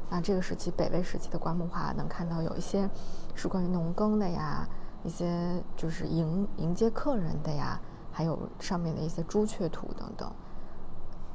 [0.10, 2.90] 那这个时期北魏时期的棺木画，能看到有一些
[3.36, 4.66] 是关于农耕的呀，
[5.04, 7.78] 一些就是迎迎接客人的呀，
[8.10, 10.32] 还有上面的一些朱雀图等等。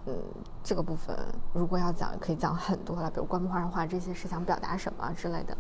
[0.07, 0.15] 嗯，
[0.65, 1.17] 这个部分
[1.53, 5.57] 如果要讲，可以讲很多了，比如棺木画上画这些是想表达什么之类的。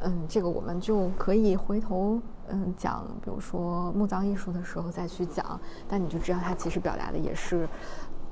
[0.00, 2.18] 嗯，这个我们就可以回头
[2.48, 5.60] 嗯讲，比如说墓葬艺术的时候再去讲。
[5.88, 7.68] 但你就知道，它其实表达的也是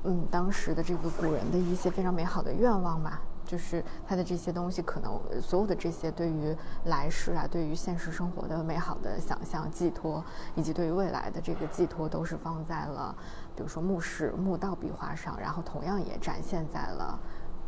[0.03, 3.19] 嗯当时的这个古人的一些非常美好的愿望嘛。
[3.51, 10.23] 就是他的这些东西，可能所有的这些对于来世啊，对于现实生活的美好的想象寄托，
[10.55, 13.13] 以及对于未来的这个寄托，都是放在了，
[13.53, 17.19] 比如说墓室、墓道壁画上，然后同样也展现在了，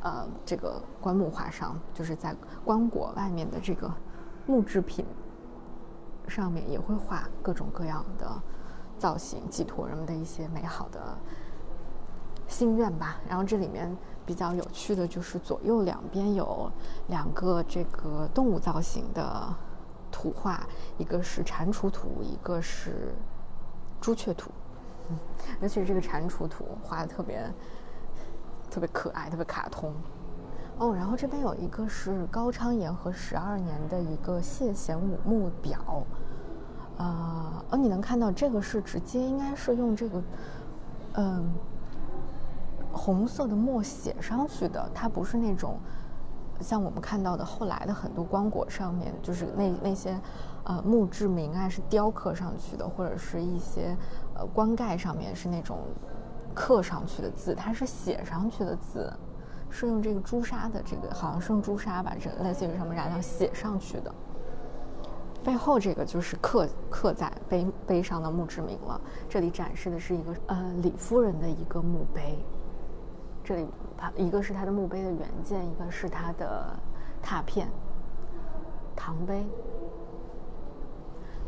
[0.04, 3.94] 呃，这个棺木画上，就是在棺椁外面的这个
[4.46, 5.06] 木制品
[6.30, 8.42] 上面也会画各种各样的
[8.98, 11.18] 造型，寄托人们的一些美好的
[12.48, 13.20] 心愿吧。
[13.28, 13.94] 然后这里面。
[14.26, 16.72] 比较有趣的就是左右两边有
[17.08, 19.54] 两个这个动物造型的
[20.12, 20.66] 图画，
[20.98, 23.14] 一个是蟾蜍图，一个是
[24.00, 24.50] 朱雀图。
[25.10, 25.18] 嗯，
[25.62, 27.52] 尤其是这个蟾蜍图画的特别
[28.70, 29.94] 特别可爱，特别卡通。
[30.78, 36.04] 哦，然后这边有一个是高昌延和十二年的一个谢贤武墓表。
[36.98, 40.24] 啊，哦，你能看到这个是直接应该是用这个，
[41.14, 41.54] 嗯。
[42.94, 45.78] 红色的墨写上去的，它不是那种
[46.62, 50.18] 像我们看到的后来的很多棺椁上面，就是那那些
[50.64, 53.98] 呃墓志铭啊是雕刻上去的，或者是一些
[54.36, 55.80] 呃棺盖上面是那种
[56.54, 59.12] 刻上去的字，它是写上去的字，
[59.70, 64.14] 是用这个朱砂的这个好像是用朱砂吧，这类似于什么染料写上去的。
[65.44, 69.02] 背后这个就是刻刻在碑碑上的墓志铭了。
[69.28, 72.38] 这里展示的是一个呃李夫人的一个墓碑。
[73.44, 73.68] 这里，
[74.16, 76.74] 一个是它的墓碑的原件，一个是它的
[77.22, 77.68] 拓片。
[78.96, 79.46] 唐碑。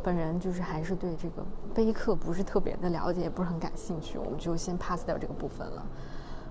[0.03, 1.43] 本人就是还是对这个
[1.73, 5.85] 碑刻不是特别的了解，也不是很感兴趣，我们就先 pass 掉这个部分了。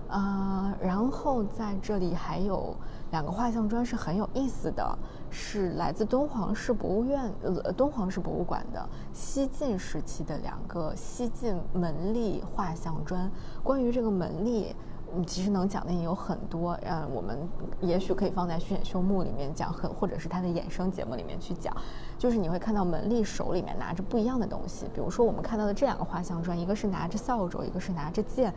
[0.09, 2.75] 啊，然后在这里还有
[3.11, 4.97] 两个画像砖是很有意思的，
[5.29, 13.31] 是来自敦煌市博物院呃敦煌市博物馆的西晋时期的两个西晋门立画像砖。
[13.63, 14.75] 关于这个门立。
[15.13, 17.37] 嗯，其实能讲的也有很多，嗯，我们
[17.81, 21.75] 也许可以放在虚演修目里面讲，很或者是它的衍生节目里面去讲。
[22.17, 28.53] 就是你会看到门吏手里面拿着不一样的东西，比如说我们看到的这两个画像砖，一个是拿着扫帚，一个是拿着剑。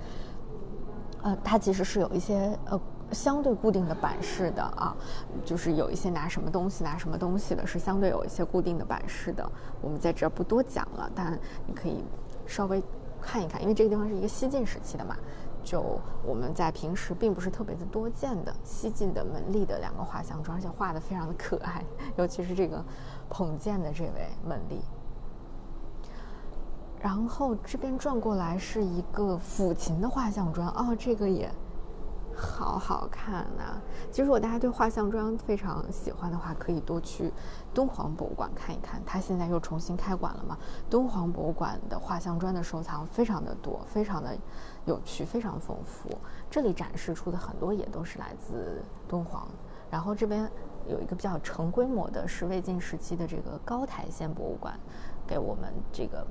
[1.23, 2.81] 呃，它其实是有一些呃
[3.11, 4.97] 相对固定的版式的啊，
[5.45, 9.45] 就是有一些拿什么东西拿什么东西的，是相对有一些固定的版式的。
[9.81, 12.05] 我们在这不多讲了，但你可以
[12.47, 12.83] 稍微
[13.21, 15.17] 看一看，因为这个地方是一个西晋时期的嘛。
[15.69, 21.85] 就我们在平时并不是特别的多见的西晋的门吏的两个画像砖，而且画的非常的可爱，
[22.17, 22.83] 尤其是这个
[23.29, 24.81] 捧剑的这位门吏。
[27.03, 31.53] 然后这边转过来是一个抚琴的画像砖，哦，这个也。
[32.41, 33.83] 好好看呐！
[34.13, 37.33] 其实如果大家对画像砖非常喜欢的话，可以多去
[37.79, 39.01] 敦煌博物馆看一看。
[39.07, 40.59] 它现在又重新开馆了嘛？
[40.91, 44.37] 敦煌博物馆的画像砖的收藏非常的多，非常的
[44.85, 46.11] 有趣，非常丰富。
[46.51, 49.47] 这里展示出的很多也都是来自敦煌。
[49.89, 50.51] 然后这边
[50.89, 54.77] 有一个比较成规模的，是魏晋时期的这个高台县博物馆，
[55.25, 56.27] 给我们这个。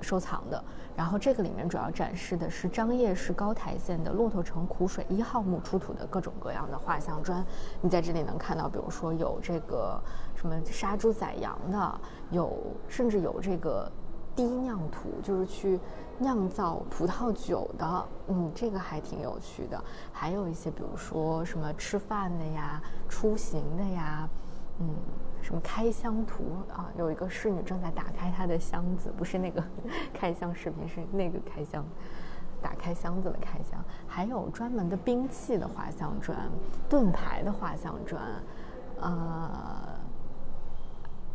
[0.00, 0.62] 收藏的，
[0.96, 7.44] 然后这个里面主要展示的是张掖市高台县的骆驼城苦水一号墓出土的各种各样的画像砖。
[7.80, 10.00] 你在这里能看到，比如说有这个
[10.34, 12.56] 什么杀猪宰羊的，有
[12.88, 13.90] 甚至有这个
[14.34, 15.80] 滴酿图，就是去
[16.18, 18.06] 酿造葡萄酒的。
[18.28, 19.82] 嗯，这个还挺有趣的。
[20.12, 24.28] 还有一些，比如说什么吃饭的呀、出行的呀，
[24.80, 24.88] 嗯。
[25.40, 26.90] 什么开箱图啊？
[26.98, 29.64] 有一个侍女正在打开她的箱子，不是那个
[30.12, 31.82] 开箱视频，是那个开箱，
[32.60, 33.82] 打开箱子的开箱。
[34.06, 36.36] 还有专门的兵器的画像砖，
[36.88, 38.20] 盾牌的画像砖，
[39.00, 39.96] 呃，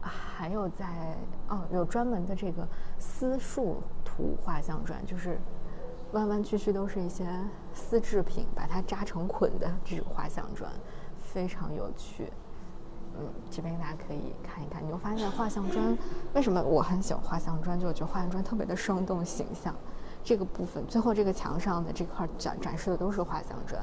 [0.02, 1.16] 还有在
[1.48, 2.68] 哦，有专门的这个
[3.00, 5.40] 丝树图画像砖，就是
[6.12, 7.26] 弯弯曲曲都是一些
[7.74, 10.70] 丝制品，把它扎成捆的这种画像砖，
[11.18, 12.32] 非常有趣。
[13.20, 15.98] 嗯，这边大家可以看一看，你会发现画像砖
[16.34, 19.74] 为什么我很喜欢画像砖，就我觉得画像砖特别的生动形象。
[20.24, 23.82] 这个部分最后这个墙上的这块展展示的都是画像砖，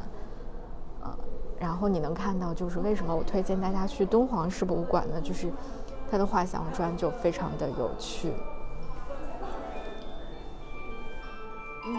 [1.02, 1.14] 呃，
[1.58, 5.20] 然后你能看到就是为什么我推荐大家去敦煌市博物馆呢？
[5.20, 5.52] 就是
[6.10, 8.32] 它的画像砖就非常的有趣。
[11.86, 11.94] 嗯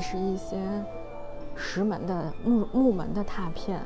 [0.00, 0.56] 是一些
[1.56, 3.80] 石门的木木门的拓片，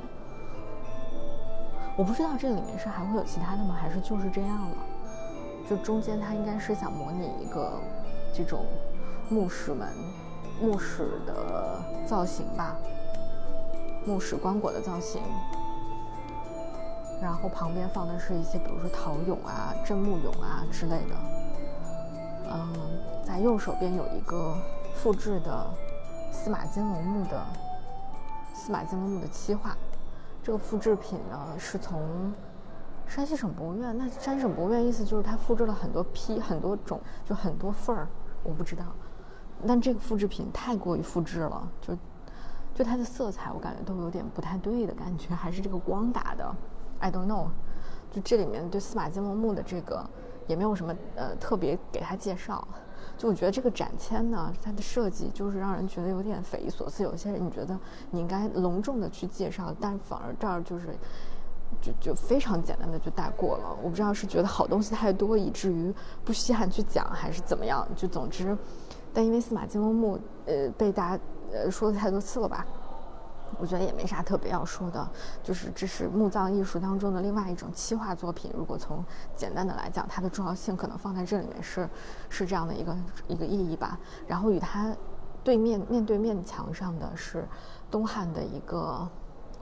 [1.96, 3.74] 我不知道这里面是还会有其他的吗？
[3.78, 4.76] 还是就是这样了？
[5.68, 7.78] 就中间它应该是想模拟一个
[8.34, 8.66] 这种
[9.30, 9.88] 墓室门、
[10.60, 12.76] 墓室的造型吧，
[14.04, 15.22] 墓室棺椁的造型。
[17.22, 21.14] 然后旁边放的是一些，比如说陶俑啊、镇墓俑啊之类的。
[22.52, 22.72] 嗯，
[23.22, 24.56] 在右手边有一个
[24.96, 25.70] 复制的
[26.42, 27.40] 司马金龙墓的。
[28.52, 29.76] 司马金龙墓的漆画，
[30.42, 32.34] 这个复制品呢是从
[33.06, 33.96] 山西省博物院。
[33.96, 38.08] 那山西省博物院意思就是它复制了很多批、很多种，就很多份儿。
[38.42, 38.84] 我不知道，
[39.68, 41.94] 但这个复制品太过于复制了，就
[42.74, 46.52] 就它的色彩我感觉都有点不太对的感觉，还是这个光打的
[46.98, 47.46] ，I don't know。
[48.10, 50.04] 就这里面对司马金龙墓的这个
[50.48, 52.66] 也没有什么呃特别给他介绍。
[53.22, 57.04] 就我觉得这个展签呢，它的设计就是让人觉得有点匪夷所思。
[57.04, 57.78] 有些人你觉得
[58.10, 60.88] 你应该隆重的去介绍，但反而这儿就是
[61.80, 63.78] 就就非常简单的就带过了。
[63.80, 65.94] 我不知道是觉得好东西太多，以至于
[66.24, 67.86] 不稀罕去讲，还是怎么样。
[67.94, 68.58] 就总之，
[69.14, 72.66] 但因为司马金龙墓呃被大家呃说的太多次了吧。
[73.58, 75.08] 我觉得也没啥特别要说的，
[75.42, 78.50] 就是这是墓葬艺术当中的另外一种漆画作品。
[78.56, 79.04] 如果从
[79.36, 81.88] 简单的来讲，它的重要性可能放在这里面是
[82.28, 82.96] 是这样的一个
[83.28, 83.98] 一个意义吧。
[84.26, 84.94] 然后与它
[85.44, 87.46] 对面面对面墙上的是
[87.90, 89.08] 东汉的一个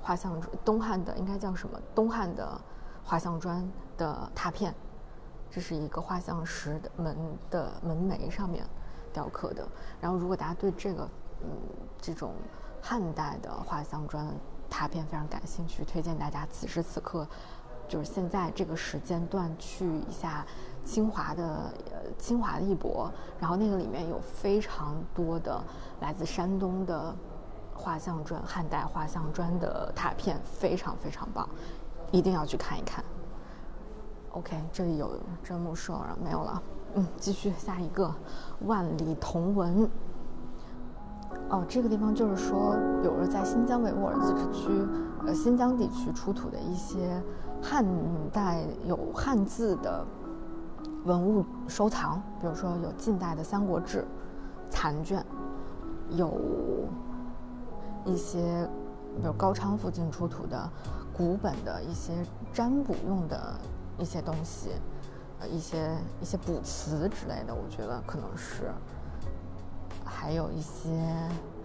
[0.01, 1.78] 画像，东汉的应该叫什么？
[1.95, 2.61] 东汉的
[3.05, 3.68] 画像砖
[3.99, 4.74] 的拓片，
[5.51, 7.16] 这是一个画像石的门
[7.51, 8.64] 的门楣上面
[9.12, 9.66] 雕刻的。
[10.01, 11.09] 然后如果大家对这个
[11.43, 11.51] 嗯
[12.01, 12.32] 这种。
[12.83, 14.26] 汉代的画像砖
[14.68, 17.26] 拓片非常感兴趣，推荐大家此时此刻，
[17.89, 20.47] 就是现在这个时间段去一下
[20.85, 25.62] 清华的呃清华的一博，然后那个里面有非常多的
[26.01, 27.14] 来自山东的
[27.74, 31.49] 画像砖，汉代画像砖的拓片非常非常棒，
[32.11, 33.05] 一定要去看一看。
[34.33, 36.62] OK，这里有真木兽了没有了？
[36.95, 38.14] 嗯，继续下一个
[38.61, 39.91] 万里同文。
[41.49, 44.68] 哦，这个地方就是说，比如说在新疆维吾尔自治区，
[45.26, 47.20] 呃，新疆地区出土的一些
[47.61, 47.84] 汉
[48.32, 50.07] 代有汉字的
[51.05, 54.03] 文物收藏，比如说有近代的《三国志》
[54.70, 55.24] 残卷，
[56.11, 56.41] 有
[58.05, 58.68] 一些
[59.16, 60.70] 比如高昌附近出土的
[61.12, 62.12] 古本的一些
[62.53, 63.55] 占卜用的
[63.99, 64.70] 一些东西，
[65.41, 68.70] 呃，一些一些卜辞之类的，我觉得可能是。
[70.13, 70.91] 还有一些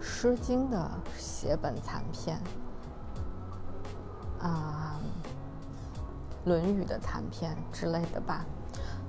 [0.00, 2.40] 诗经》的写本残片，
[4.40, 4.98] 啊，
[6.48, 8.46] 《论语》的残片之类的吧，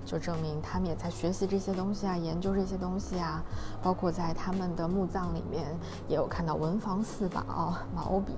[0.05, 3.41] 就证明他们也在学习这些东西啊，研究这些东西啊。
[3.81, 5.65] 包括在他们的墓葬里面，
[6.09, 8.33] 也有看到文房四宝、毛笔、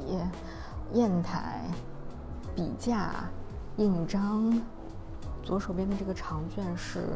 [0.94, 1.64] 砚台、
[2.56, 3.12] 笔架、
[3.78, 4.62] 印章。
[5.42, 7.08] 左手边的这个长卷是。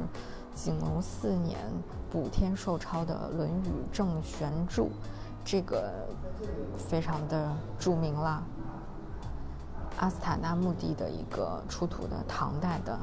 [0.54, 1.60] 景龙四年
[2.12, 4.84] 补天寿抄的《论语正玄注》，
[5.43, 5.91] 这个
[6.78, 8.41] 非常的著名啦。
[9.97, 12.97] 阿斯塔纳墓地的一个出土的唐代的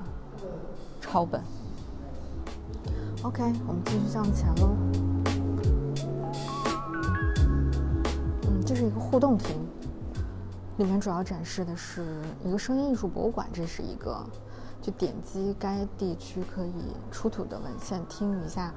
[1.00, 1.42] 抄本。
[3.22, 4.70] OK，我们继续向前喽。
[8.46, 9.56] 嗯，这是一个互动亭，
[10.78, 12.04] 里面主要展示的是
[12.44, 14.24] 一个声音艺术博物馆，这是一个。
[14.80, 16.72] 就点击该地区可以
[17.10, 18.72] 出土的文献，听一下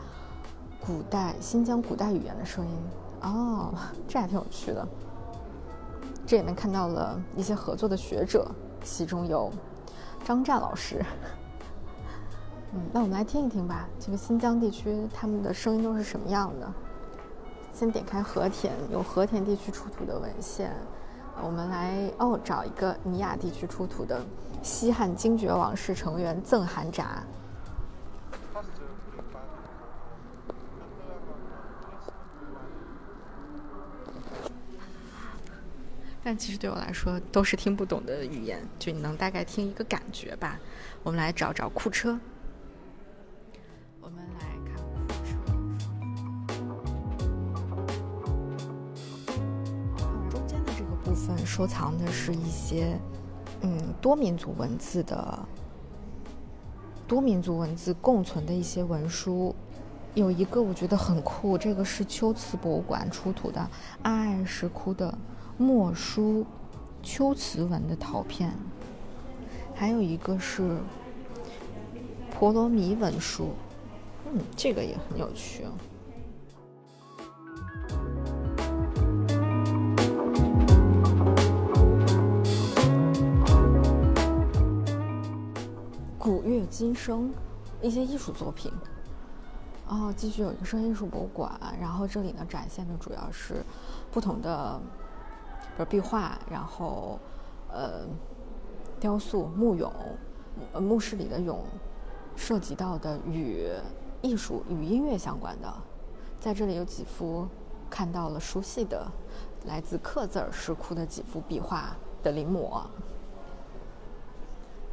[0.85, 2.77] 古代新疆古代语言的声音。
[3.21, 3.73] 哦，
[4.07, 4.88] 这还挺有趣的。
[6.25, 8.49] 这里面看到了一些合作的学者，
[8.84, 9.51] 其中有
[10.25, 11.03] 张湛老师。
[12.73, 13.88] 嗯，那我们来听一听吧。
[13.99, 16.73] 这个新疆地区他们的声音都是什么样的？
[17.73, 20.71] 先点开和田，有和田地区出土的文献。
[21.43, 24.21] 我们来哦，找一个尼亚地区出土的。
[24.64, 27.22] 西汉精绝王室成员赠韩札。
[36.26, 40.57] 但其实对我来说都是听不懂的语言，就你能大概听一个感觉吧。
[41.03, 42.18] 我们来找找库车。
[43.99, 45.35] 我们来看库车。
[50.30, 52.98] 中间的这个部分收藏的是一些
[53.64, 55.40] 嗯多民族文字的
[57.07, 59.56] 多民族文字共存的一些文书。
[60.14, 63.68] 有一个我觉得很酷，这个是秋瓷博物馆出土的
[64.03, 65.18] 阿爱石窟的。
[65.56, 66.44] 墨书
[67.03, 68.52] 秋瓷文的陶片，
[69.76, 70.80] 还有一个是
[72.31, 73.49] 婆罗米文书，
[74.26, 75.64] 嗯，这个也很有趣。
[75.64, 75.93] 古
[86.74, 87.32] 今生，
[87.84, 88.72] 一些艺术作品。
[89.88, 93.64] 哦，继续有一个声艺术博物馆，然后这里呢展现的主要是
[94.12, 94.82] 不同的。
[95.78, 97.20] 比如壁画，然后，
[97.72, 98.08] 呃，
[99.00, 99.91] 雕塑、木俑，
[100.74, 101.58] 呃，墓室里的俑，
[102.36, 103.70] 涉及到的与
[104.24, 105.72] 艺术、与音乐相关的，
[106.40, 107.48] 在这里有几幅
[107.88, 109.08] 看到了熟悉的，
[109.68, 112.82] 来自克孜尔石窟的几幅壁画的临摹，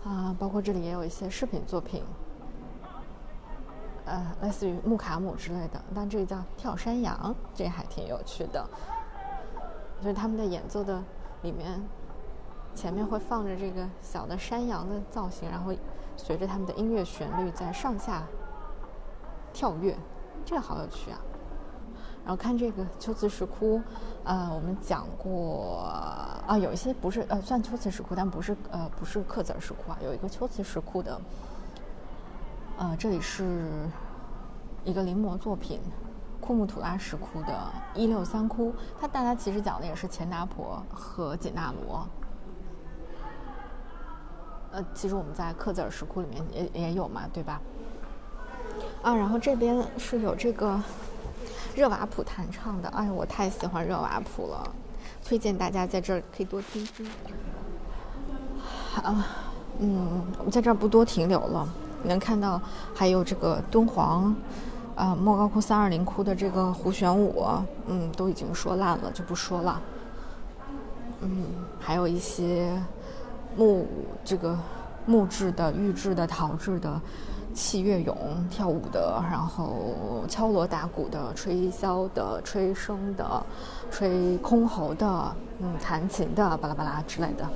[0.04, 2.02] 啊，包括这里也有一些饰品作品，
[4.06, 8.66] 呃，类似于木卡姆之类的，但这个叫跳山羊，这还挺有趣的。
[10.00, 11.02] 就是他们的演奏的
[11.42, 11.80] 里面，
[12.74, 15.74] 前面会放着这个小的山羊的造型，然后
[16.16, 18.22] 随着他们的音乐旋律在上下
[19.52, 19.94] 跳跃，
[20.46, 21.20] 这个好有趣啊！
[22.24, 23.80] 然后看这个秋瓷石窟，
[24.24, 25.78] 呃，我们讲过
[26.46, 31.20] 啊，有一些不是呃算秋瓷石窟，但不是呃不是克孜尔石窟啊，有一个秋瓷石窟的，
[32.78, 33.88] 呃，这里是
[34.84, 35.80] 一个临摹作品。
[36.40, 42.08] 库木图拉石窟的一六三窟，它大家其实讲的也是钱达婆和紧那罗。
[44.72, 47.60] 呃，其实我们在克孜尔石窟里面也也有嘛，对吧？
[49.02, 50.80] 啊，然后这边是有这个
[51.74, 54.70] 热瓦普弹唱的，哎，我太喜欢热瓦普了，
[55.24, 57.06] 推荐大家在这儿可以多听听。
[59.02, 59.26] 啊，
[59.78, 61.68] 嗯，我在这儿不多停留了，
[62.04, 62.60] 能看到
[62.94, 64.34] 还有这个敦煌。
[64.96, 67.42] 啊，莫高窟三二零窟的这个胡旋舞，
[67.86, 69.80] 嗯，都已经说烂了，就不说了。
[71.22, 71.44] 嗯，
[71.78, 72.78] 还有一些
[73.56, 73.88] 木
[74.22, 74.58] 这个
[75.06, 77.00] 木质的、玉质的、陶制的
[77.54, 78.14] 器乐俑
[78.48, 83.44] 跳舞的，然后敲锣打鼓的、吹箫的、吹笙的、
[83.90, 87.48] 吹箜篌的，嗯，弹琴的，巴拉巴拉之类的。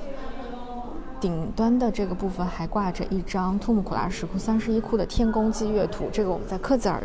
[1.21, 7.01] 顶端的这个部分还挂着一张图木库拉石窟三十一窟的天宫祭月图，这个我们在克孜尔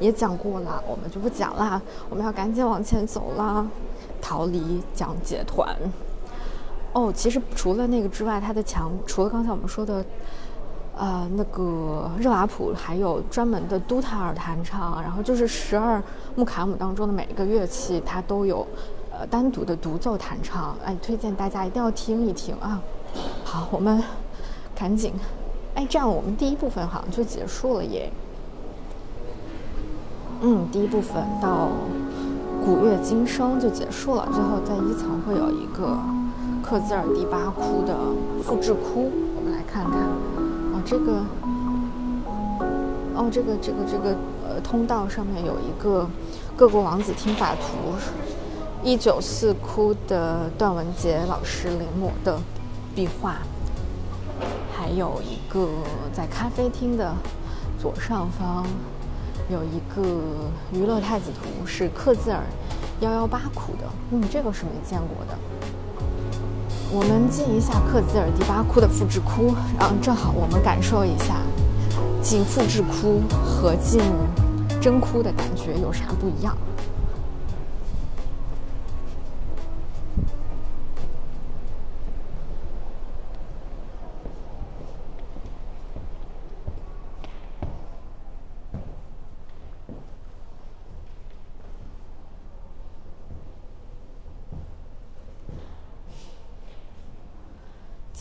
[0.00, 1.80] 也讲过了，我们就不讲啦。
[2.10, 3.64] 我们要赶紧往前走啦，
[4.20, 5.74] 逃离讲解团。
[6.92, 10.04] 哦，其实除了那个之外，它的墙除了刚才我们说的，
[11.02, 16.00] 呃，那个热瓦普，还有专门的都塔尔弹唱，然后就是十二
[16.36, 18.64] 木卡姆当中的每一个乐器，它都有
[19.10, 20.76] 呃单独的独奏弹唱。
[20.84, 22.80] 哎，推荐大家一定要听一听啊。
[23.42, 24.00] 好，我们
[24.76, 25.12] 赶紧，
[25.74, 28.08] 哎，这样我们第一部分好像就结束了耶。
[30.42, 31.70] 嗯，第一部分到
[32.64, 35.98] 古乐今生就结束了，最后在一层会有一个
[36.62, 37.96] 克孜尔第八窟的
[38.44, 40.11] 复制窟，我们来看看。
[40.92, 41.24] 这个，
[43.14, 44.14] 哦，这个这个这个
[44.46, 46.06] 呃通道上面有一个
[46.54, 47.94] 各国王子听法图，
[48.84, 52.38] 一九四窟的段文杰老师临摹的。
[52.94, 53.36] 壁画，
[54.70, 55.66] 还有一个
[56.12, 57.14] 在咖啡厅的
[57.80, 58.66] 左上方
[59.48, 60.06] 有一个
[60.74, 62.42] 娱乐太子图，是克孜尔
[63.00, 63.88] 幺幺八窟的。
[64.10, 65.38] 嗯，这个是没见过的。
[66.94, 71.36] 我们进一下克孜尔第八窟的复制窟，然后正好我们感受一下
[72.20, 73.98] 进复制窟和进
[74.78, 76.54] 真窟的感觉有啥不一样。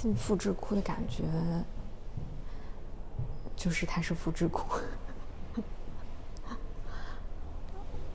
[0.02, 1.24] 进复制库的感觉，
[3.56, 4.80] 就是它是复制库。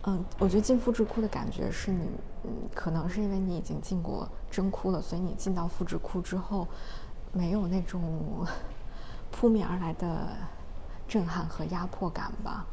[0.02, 2.10] 嗯，我觉得进复制库的感觉是你，
[2.42, 6.66] 嗯，可能是因为你已经进过真窟了，所以你进到复制库之后，
[7.32, 8.44] 没有那种
[9.30, 10.26] 扑面而来的
[11.06, 12.66] 震撼和压迫感吧。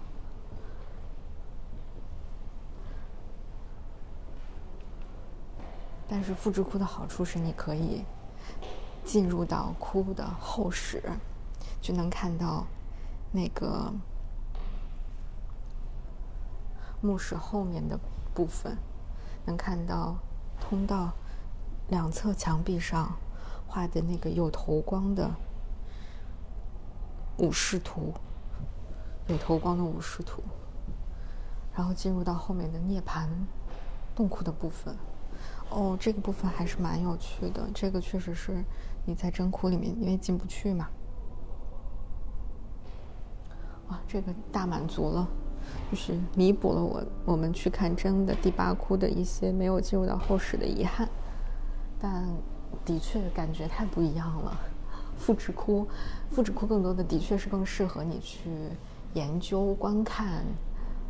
[6.10, 8.04] 但是复制库的好处是你可以
[9.04, 11.02] 进入到窟的后室，
[11.82, 12.66] 就能看到
[13.32, 13.94] 那个
[17.02, 18.00] 墓室后面的
[18.34, 18.78] 部分，
[19.46, 20.16] 能看到
[20.60, 21.12] 通道
[21.90, 23.18] 两侧墙壁上
[23.68, 25.30] 画的那个有头光的
[27.38, 28.14] 武士图，
[29.28, 30.42] 有头光的武士图。
[31.76, 33.28] 然后进入到后面的涅槃
[34.16, 34.96] 洞窟的部分，
[35.72, 37.68] 哦，这个部分还是蛮有趣的。
[37.74, 38.64] 这个确实是
[39.06, 40.88] 你在真窟里面，因为进不去嘛。
[43.90, 45.28] 哇，这个大满足了，
[45.92, 51.08] 就是弥补了我我们去看真的第八窟的一些没有进入到后室的遗憾。
[52.00, 52.28] 但
[52.86, 54.58] 的确感觉太不一样了。
[55.18, 55.88] 复制窟，
[56.32, 58.50] 复制窟更多的的确是更适合你去
[59.14, 60.44] 研究观看。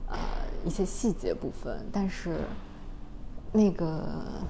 [0.06, 0.20] 呃，
[0.64, 2.42] 一些细节部分，但是
[3.52, 4.44] 那个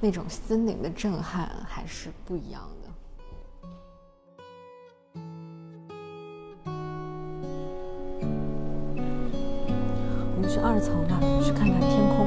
[0.00, 2.88] 那种心灵的震撼还是不一样的。
[10.34, 12.26] 我们去二层吧，去看看天空。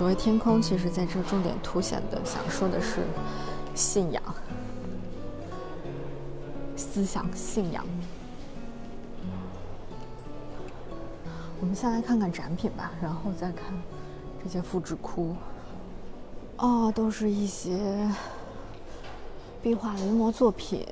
[0.00, 3.02] 所谓天空，其实在这重点凸显的，想说的是
[3.74, 4.22] 信仰、
[6.74, 7.84] 思想、信仰。
[11.60, 13.74] 我们先来看看展品吧，然后再看
[14.42, 15.36] 这些复制窟。
[16.56, 18.10] 哦，都是一些
[19.62, 20.82] 壁画临摹作品，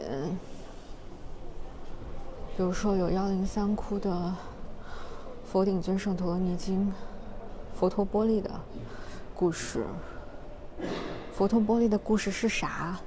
[2.58, 4.34] 比如说有幺零三窟的
[5.50, 6.92] 佛顶尊圣陀罗尼经，
[7.74, 8.50] 佛陀玻璃的。
[9.38, 9.84] 故事，
[11.32, 12.98] 佛陀玻璃的故事是啥？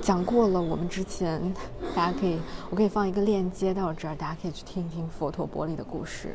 [0.00, 0.58] 讲过了。
[0.58, 1.54] 我们之前，
[1.94, 2.40] 大家可以，
[2.70, 6.34] 我可以放一个链接到这儿，大家可以去听一听佛陀玻璃的故事。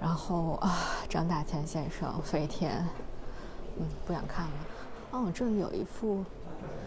[0.00, 0.76] 然后啊，
[1.08, 2.84] 张大千先生飞天，
[3.78, 4.52] 嗯，不想看了。
[5.12, 6.24] 哦，这里有一幅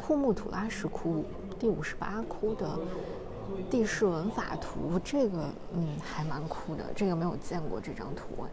[0.05, 1.23] 库木土拉石窟
[1.57, 2.69] 第五十八窟的
[3.69, 6.83] 地势文法图，这个嗯还蛮酷的。
[6.93, 8.45] 这个没有见过这张图，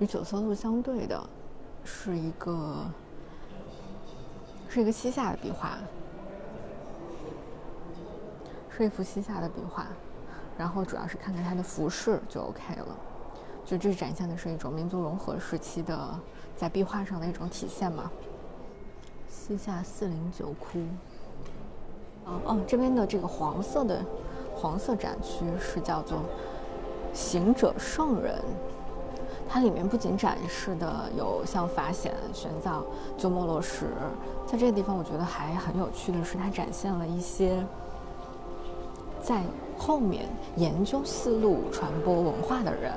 [0.00, 1.24] 与九色鹿相对的。
[1.84, 2.84] 是一个，
[4.68, 5.78] 是一个西夏的壁画，
[8.70, 9.86] 是一幅西夏的壁画，
[10.56, 12.96] 然后主要是看看它的服饰就 OK 了，
[13.64, 16.18] 就这展现的是一种民族融合时期的
[16.56, 18.10] 在壁画上的一种体现嘛。
[19.28, 20.78] 西夏四零九窟，
[22.24, 24.04] 哦哦，这边的这个黄色的
[24.54, 26.22] 黄色展区是叫做
[27.12, 28.40] 行者圣人。
[29.52, 32.84] 它里面不仅展示的有像法显、玄奘、
[33.18, 33.84] 鸠摩罗什，
[34.46, 37.66] 在这个地方我觉得还很有趣的是，它展现了一些
[39.20, 39.42] 在
[39.76, 42.92] 后面研究丝路传播文化的人，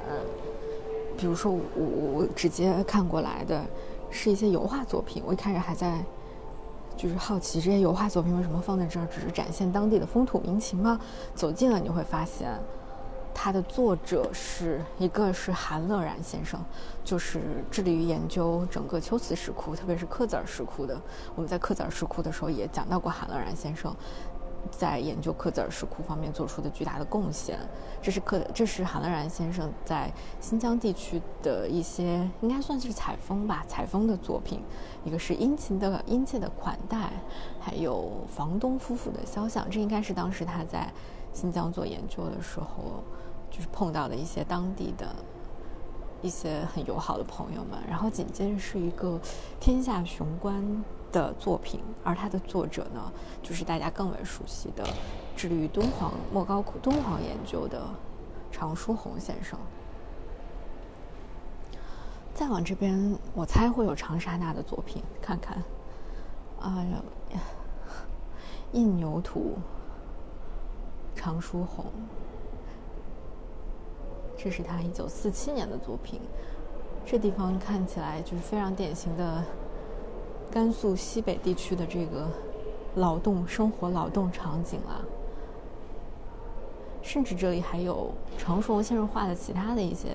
[1.17, 3.65] 比如说我我直接看过来的
[4.11, 6.05] 是一些油画作品，我一开始还在
[6.95, 10.99] 就是好奇这些油画作品为什么放在这儿，只是展现当地的风土民情吗？
[11.34, 12.51] 走近了你会发现。
[13.34, 16.64] 它的作者是一个是韩乐然先生，
[17.03, 20.99] 就是致力于研究整个秋瓷石窟，特别是克孜尔石窟的。
[21.35, 23.93] 我们在克孜尔石窟的时候也讲到过韩乐然先生
[24.72, 27.60] 在研究克孜尔石窟方面做出的巨大的贡献。
[28.01, 34.61] 这是克，这是韩乐然先生在新疆地区的一些应该算是采风吧，采风的作品。
[35.03, 37.11] 一个是殷勤的殷切的款待，
[37.60, 39.69] 还有房东夫妇的肖像。
[39.69, 40.89] 这应该是当时他在
[41.34, 43.03] 新疆做研究的时候。
[43.53, 45.15] 就是碰到的一些当地的
[46.23, 49.19] 一些很友好的朋友们，然后紧接着是一个
[49.59, 53.11] 天下雄关的作品，而它的作者呢，
[53.43, 54.84] 就是大家更为熟悉的
[55.35, 57.84] 致力于敦煌莫高窟敦煌研究的
[58.51, 59.59] 常书鸿先生。
[62.34, 65.61] 再往这边，我猜会有长沙那的作品，看看，
[66.59, 66.84] 啊，
[68.71, 69.59] 印牛图，
[71.15, 71.85] 常书鸿。
[74.44, 76.20] 这是他一九四七年的作品，
[77.06, 79.41] 这地方看起来就是非常典型的
[80.52, 82.28] 甘肃西北地区的这个
[82.95, 85.02] 劳动生活、劳动场景了。
[87.02, 90.10] 甚至这里还有常书鸿先生画的其他的一些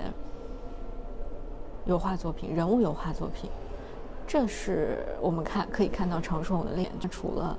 [1.85, 3.49] 油画作品、人物油画作品。
[4.27, 7.57] 这是我们看可以看到常书鸿的脸，就除了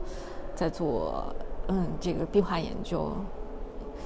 [0.55, 1.35] 在做
[1.67, 3.11] 嗯这个壁画研究、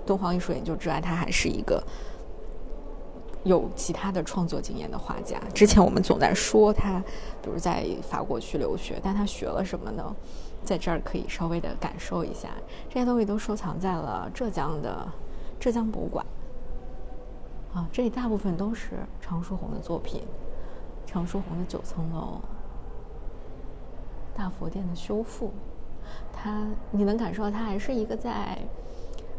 [0.06, 1.84] 敦煌艺术研究之外，他还是一个。
[3.44, 5.40] 有其他的创作经验的画家。
[5.54, 6.98] 之前我们总在说他，
[7.42, 10.14] 比如在法国去留学，但他学了什么呢？
[10.64, 12.48] 在这儿可以稍微的感受一下，
[12.88, 15.06] 这些东西都收藏在了浙江的
[15.60, 16.24] 浙江博物馆。
[17.74, 20.22] 啊，这里大部分都是常书鸿的作品，
[21.06, 22.40] 常书鸿的九层楼、
[24.34, 25.50] 大佛殿的修复，
[26.32, 28.56] 他你能感受到他还是一个在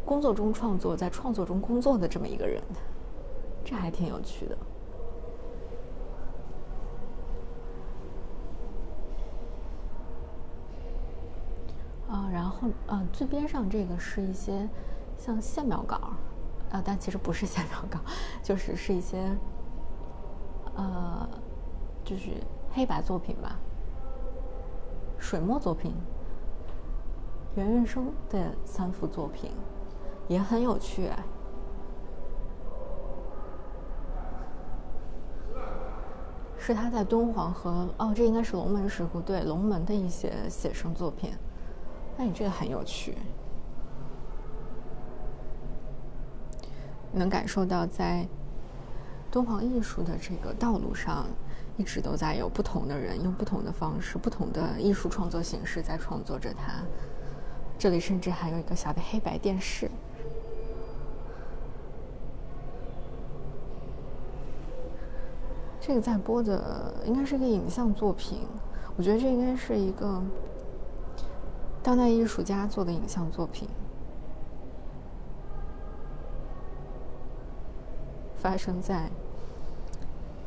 [0.04, 2.62] 工作中创作，在创作中工作的这么一个人，
[3.68, 4.56] 这还挺有趣的。
[12.08, 14.68] 啊，然后啊，最边上这个是一些
[15.18, 15.96] 像线描稿，
[16.70, 17.98] 啊，但其实不是线描稿，
[18.44, 19.28] 就是是一些
[20.76, 21.28] 呃，
[22.04, 22.30] 就是
[22.72, 23.58] 黑白作品吧，
[25.18, 25.92] 水墨作品。
[27.56, 29.50] 袁运生的三幅作品
[30.28, 31.10] 也很有趣，
[36.66, 41.30] 是他在敦煌和哦，这应该是龙门石窟对龙门的一些写生作品。
[42.18, 43.16] 那你这个很有趣，
[47.12, 48.26] 能感受到在
[49.30, 51.26] 敦煌艺术的这个道路上，
[51.76, 56.82] 一直都在有不同的人用不同的方式、不同的艺术创作形式在创作着它。
[57.78, 59.88] 这里甚至还有一个小的黑白电视，
[65.86, 68.40] 这个在播的应该是一个影像作品，
[68.96, 70.20] 我觉得这应该是一个。
[71.80, 73.68] 当代艺术家做的影像作品，
[78.42, 79.08] 发生在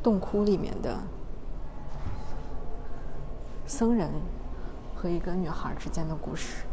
[0.02, 0.98] 洞窟里面的
[3.66, 4.10] 僧人
[4.94, 6.66] 和一个女孩之间的故事。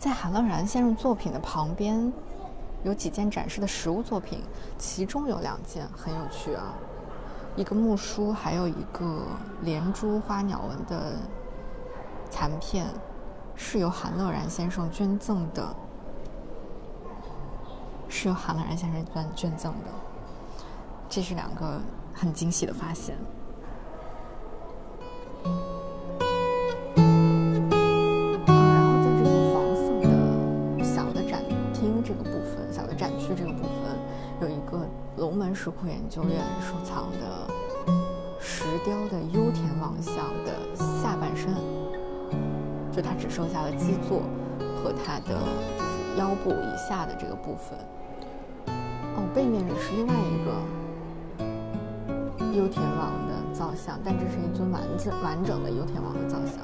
[0.00, 2.12] 在韩乐然先生作品的旁边，
[2.84, 4.42] 有几件展示的实物作品，
[4.78, 6.74] 其中有两件很有趣啊，
[7.56, 9.22] 一个木梳，还有一个
[9.62, 11.16] 连珠花鸟纹的。
[12.34, 12.86] 残片
[13.54, 15.76] 是由韩乐然先生捐赠的，
[18.08, 19.90] 是由韩乐然先生捐捐赠的，
[21.10, 21.78] 这是两个
[22.14, 23.18] 很惊喜的发现。
[35.54, 37.48] 石窟研究院收藏的
[38.40, 40.14] 石雕的幽田王像
[40.44, 41.54] 的下半身。
[42.90, 44.20] 就它只剩下了基座
[44.76, 45.32] 和它的
[45.78, 47.78] 就是腰部以下的这个部分。
[49.16, 50.52] 哦，背面也是另外一个
[52.54, 56.62] 幽田王的造像，但这是一尊完整完整的幽田王的造像。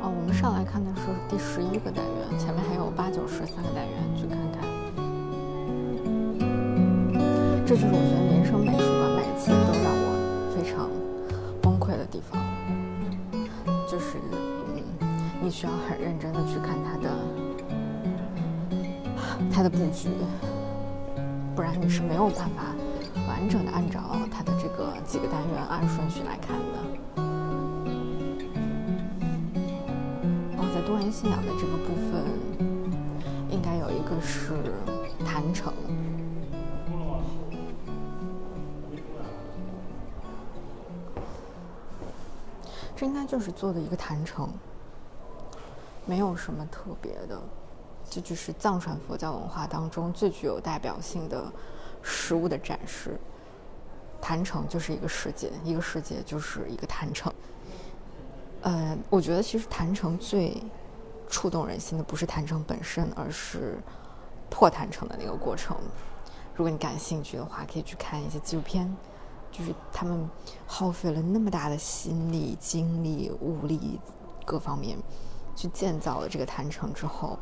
[0.00, 4.67] 哦，我们上来看的是第十一个单元，前面还有八九十三个单元，去看看。
[7.68, 10.08] 这就是我觉得民生美术馆每一次都让我
[10.56, 10.88] 非常
[11.60, 12.40] 崩溃的地方。
[13.86, 14.16] 就是，
[14.72, 14.80] 嗯，
[15.42, 17.10] 你需要很认真的去看它的
[19.52, 20.08] 它的布局，
[21.54, 22.74] 不然你是没有办法
[23.28, 24.00] 完整的按照
[24.30, 27.22] 它的这个几个单元按顺序来看的。
[30.56, 32.24] 然后在多元信仰的这个部分，
[33.50, 34.54] 应该有一个是
[35.22, 35.70] 坛城。
[43.28, 44.48] 就是做的一个坛城，
[46.06, 47.38] 没有什么特别的，
[48.08, 51.44] 这就是藏传佛教文化当中最具有代表性的
[52.02, 53.20] 实物的展示。
[54.18, 57.30] 坛城就是一个世界，一个世界就是一个坛城。
[58.62, 60.60] 呃，我觉得其实坛城最
[61.28, 63.78] 触动人心的不是坛城本身，而是
[64.48, 65.76] 破坛城的那个过程。
[66.56, 68.96] 如果你感兴趣的话，可以去看一些纪录片。
[69.58, 70.30] 就是他们
[70.68, 73.98] 耗费了那么大的心力、精力、物力
[74.44, 74.96] 各方面，
[75.56, 77.36] 去建造了这个坛城之后，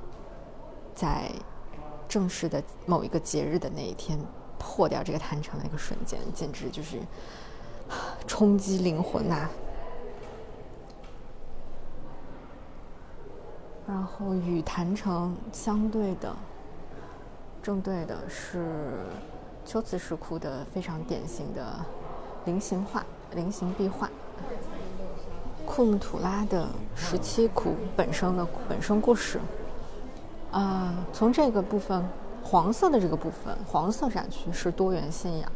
[0.95, 1.31] 在
[2.09, 4.19] 正式的某一个节日的那一天
[4.59, 7.03] 破掉这个坛城的那个瞬间，简直就是
[8.27, 9.51] 冲击灵魂呐！
[13.87, 16.35] 然后与坛城相对的、
[17.63, 19.05] 正对的是。
[19.69, 21.85] 秋瓷石窟的非常典型的
[22.47, 23.05] 菱形画、
[23.35, 24.09] 菱形壁画，
[25.67, 29.41] 库木图拉的十七窟本身的本身故事。
[30.53, 32.03] 啊，从这个部分
[32.43, 35.53] 黄色的这个部分，黄色展区是多元信仰。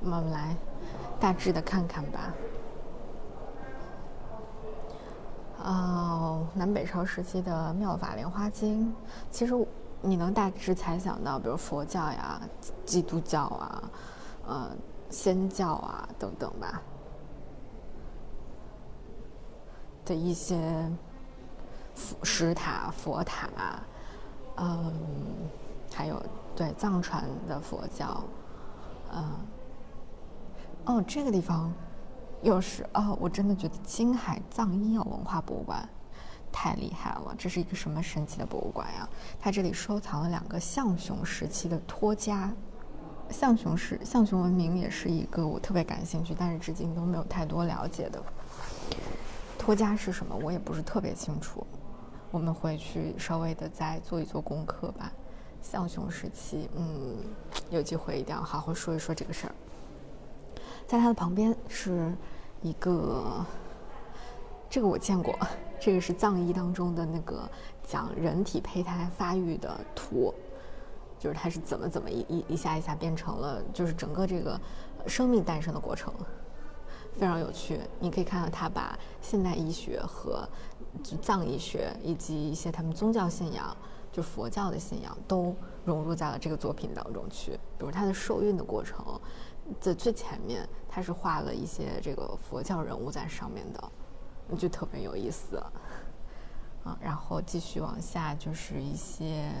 [0.00, 0.56] 我们来
[1.20, 2.34] 大致的看看吧。
[5.62, 8.86] 呃，南北朝时期的《妙法莲花经》，
[9.30, 9.54] 其实
[10.02, 12.40] 你能大致猜想到，比如佛教呀、
[12.84, 13.90] 基督教啊、
[14.46, 14.70] 呃、
[15.08, 16.82] 仙教啊等等吧
[20.04, 20.90] 的一些
[22.22, 23.48] 石塔、佛塔，
[24.56, 24.92] 嗯，
[25.94, 26.20] 还有
[26.54, 28.22] 对藏传的佛教，
[29.12, 29.24] 嗯，
[30.86, 31.72] 哦，这个地方。
[32.42, 35.88] 又是哦，我真的觉得青海藏医药文化博物馆
[36.52, 39.08] 太厉害了，这是一个什么神奇的博物馆呀？
[39.40, 42.52] 它这里收藏了两个象雄时期的托家，
[43.30, 48.22] 象雄是象雄文明，也是一个我特别感兴趣，但是至今都没有太多了解的。
[49.58, 50.36] 托家是什么？
[50.42, 51.66] 我也不是特别清楚，
[52.30, 55.10] 我们回去稍微的再做一做功课吧。
[55.62, 57.16] 象雄时期，嗯，
[57.70, 59.54] 有机会一定要好好说一说这个事儿。
[60.88, 62.12] 在它的旁边是
[62.60, 63.46] 一个，
[64.68, 65.38] 这个我见过，
[65.84, 67.42] 这个是藏医当中的那个
[67.82, 70.32] 讲人体胚胎发育的图，
[71.18, 74.60] 就是它是怎么怎么一一一下一下变成了，就是整个这个
[75.08, 76.14] 生命诞生的过程，
[77.18, 77.80] 非常有趣。
[77.98, 80.48] 你可以看到他把现代医学和
[81.20, 83.76] 藏医学以及一些他们宗教信仰，
[84.12, 85.52] 就佛教的信仰都
[85.84, 89.04] 融入在了这个作品当中去，比如它的受孕的过程。
[89.80, 93.92] 在最前面，他是画了一些这个佛教人物在上面的，
[94.56, 95.56] 就特别有意思。
[96.84, 99.52] 啊，然后继续往下就是一些，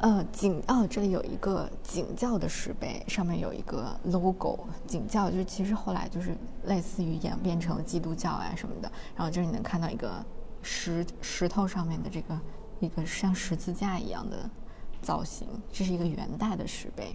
[0.00, 4.58] 呃，景哦，这里有一个景教的石碑，上面有一个 logo。
[4.88, 8.90] 景教就其实后来就是类似于演变成了基督教啊什么的。
[9.14, 10.12] 然后这里能看到一个
[10.60, 12.40] 石石头上面的这个
[12.80, 14.50] 一个像十字架一样的
[15.00, 17.14] 造型，这是一个元代的石碑。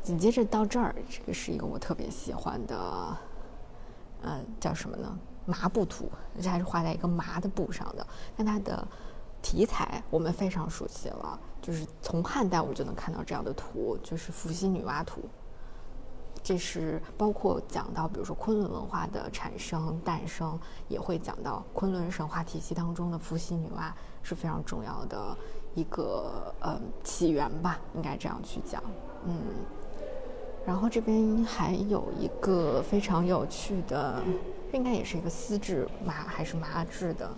[0.00, 3.18] 紧接着到这儿，这个是一个我特别喜欢的，
[4.22, 5.18] 呃，叫什么呢？
[5.46, 8.06] 麻布图，而且还是画在一个麻的布上的。
[8.36, 8.86] 但它的
[9.42, 15.22] 题材我们非常熟悉了，就是从汉代我们就能看到这样的图，就是伏羲女娲图。
[16.42, 23.90] 这是包括讲到，比如说昆仑文化的产生、诞生，也会讲到昆仑神话体系当中的伏羲女娲
[24.22, 25.36] 是非常重要的
[25.74, 28.82] 一个呃起源吧，应该这样去讲，
[29.24, 29.34] 嗯。
[30.70, 34.22] 然后这边还有一个非常有趣的，
[34.70, 37.28] 这应该也是一个丝质麻还是麻质的，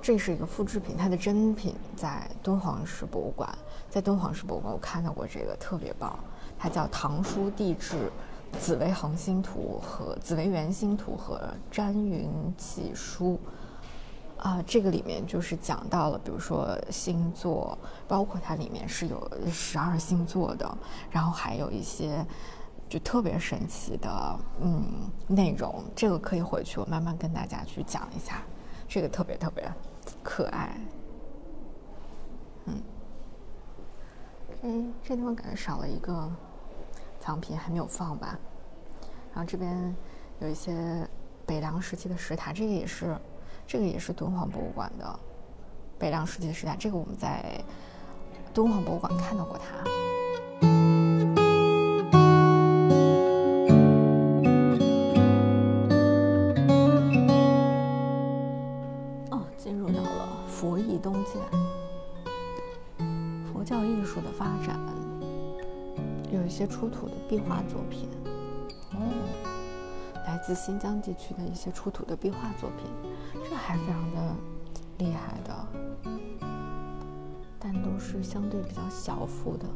[0.00, 3.46] 这是一个复制品，它的真品在敦煌石博物馆，
[3.90, 6.18] 在敦煌石博物馆我看到过这个特别棒，
[6.58, 8.10] 它叫《唐书地质
[8.58, 11.36] 紫薇恒星图》和《紫薇圆星图》和
[11.70, 13.34] 《占云起书》。
[14.42, 17.78] 啊，这个里面就是讲到了，比如说星座，
[18.08, 20.78] 包括它里面是有十二星座的，
[21.12, 22.26] 然后还有一些
[22.88, 25.84] 就特别神奇的嗯内容。
[25.94, 28.42] 这个可以回去我慢慢跟大家去讲一下，
[28.88, 29.72] 这个特别特别
[30.24, 30.76] 可爱。
[32.64, 32.82] 嗯，
[34.60, 36.28] 这这地方感觉少了一个
[37.20, 38.36] 藏品还没有放吧？
[39.32, 39.94] 然后这边
[40.40, 41.08] 有一些
[41.46, 43.16] 北凉时期的石塔，这个也是。
[43.72, 45.18] 这个也是敦煌博物馆的
[45.98, 47.42] 北凉时期的石塔，这个我们在
[48.52, 49.82] 敦煌博物馆看到过它。
[59.30, 61.40] 哦，进入到了佛艺东渐，
[63.50, 64.78] 佛教艺术的发展，
[66.30, 68.06] 有一些出土的壁画作品。
[68.90, 69.41] 哦。
[70.32, 72.86] 来自新疆地区的一些出土的壁画作品，
[73.50, 74.34] 这还非常的
[74.96, 75.66] 厉害的，
[77.58, 79.66] 但都是相对比较小幅的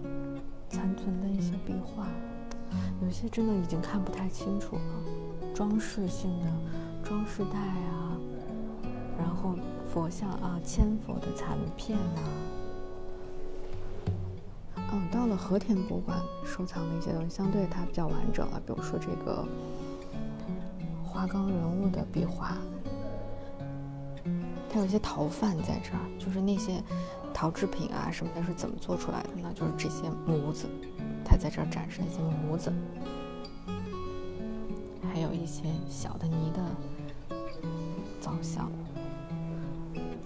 [0.71, 2.07] 残存的一些壁画，
[3.03, 5.53] 有些真的已经看不太清楚了。
[5.55, 6.47] 装饰性的
[7.05, 8.17] 装饰带啊，
[9.19, 9.55] 然后
[9.93, 12.23] 佛像啊、千佛的残片呐，
[14.91, 19.45] 嗯，到了和田博物馆收藏的一些东西，相对它比较完整了，比如说这个。
[21.17, 22.59] 花岗人物的壁画，
[24.69, 26.83] 它有一些陶范在这儿，就是那些
[27.33, 29.51] 陶制品啊什么的，是怎么做出来的呢？
[29.55, 30.69] 就是这些模子，
[31.25, 32.71] 它在这儿展示那些模子，
[35.11, 36.63] 还有一些小的泥的
[38.21, 38.71] 造像，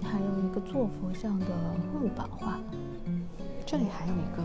[0.02, 1.46] 还有一个做佛像的
[1.94, 2.58] 木板画，
[3.64, 4.42] 这里还有一个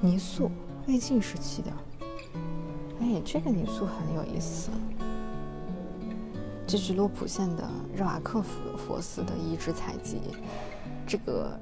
[0.00, 0.50] 泥塑，
[0.88, 1.70] 魏晋时期的，
[3.00, 4.70] 哎，这个泥塑很有意思。
[6.70, 10.20] 这是洛普县的热瓦克佛佛寺的遗址采集。
[11.04, 11.58] 这个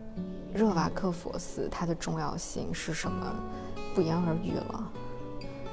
[0.53, 3.35] 热瓦克佛寺它的重要性是什么？
[3.95, 4.93] 不言而喻了。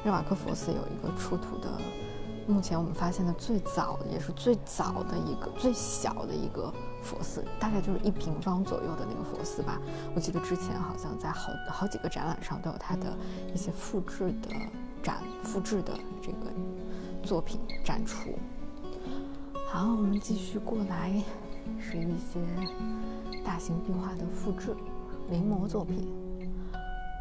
[0.06, 1.70] 热瓦克佛寺有一个出土的，
[2.48, 9.82] 目前我们发现的最早也是最早的一个最小的一个佛寺，大概就是一平方左右的那个佛寺吧。
[10.16, 13.14] 我记得之前好像在好好几个展览上都有它的
[13.54, 14.50] 一些复制的
[15.04, 15.92] 展、复制的
[16.22, 16.54] 这个
[17.22, 18.30] 作品展出。
[19.76, 21.22] 好，我们继续过来，
[21.78, 22.40] 是一些
[23.44, 24.74] 大型壁画的复制
[25.30, 26.08] 临摹作品。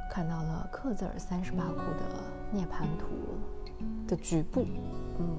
[0.08, 2.22] 看到了克孜尔三十八窟的
[2.52, 3.06] 涅槃图
[4.06, 4.64] 的局部，
[5.18, 5.36] 嗯。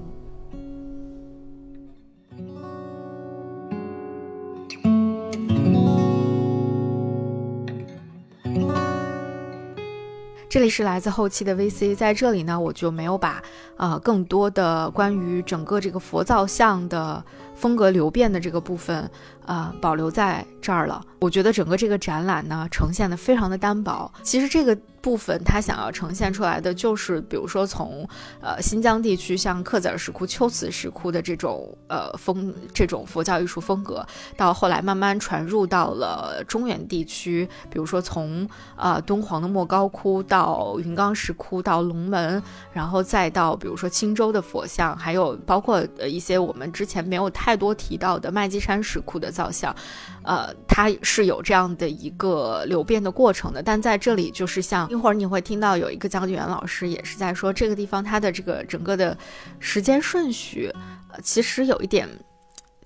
[10.56, 13.42] 这里是来自后期的 VC，在这里呢，我就没有把
[13.76, 17.22] 呃更多的关于整个这个佛造像的
[17.54, 19.10] 风格流变的这个部分
[19.46, 21.00] 呃保留在这儿了。
[21.20, 24.12] 我觉得整个这个展览呢，呈现的非常的单薄。
[24.22, 24.76] 其实这个。
[25.02, 28.04] 部分他想要呈现出来的就是，比如说从
[28.40, 34.04] 呃新疆地区像克孜尔石窟、秋瓷石窟的这种呃风这种佛教艺术风格，
[34.36, 42.42] 到后来慢慢传入到了中原地区，比如说从呃敦煌的莫高窟到云冈石窟到龙门，
[42.72, 49.76] 然后再到比如说青州的佛像，还有包括呃一些我们之前没有太多提到的麦积山石窟的造像，
[50.24, 53.62] 呃，它是有这样的一个流变的过程的。
[53.62, 54.88] 但在这里就是像。
[54.88, 59.16] 一会儿你会听到有一个讲解员老师也是在说这个地方它的这个整个的
[59.58, 60.72] 时间顺序，
[61.12, 62.08] 呃，其实有一点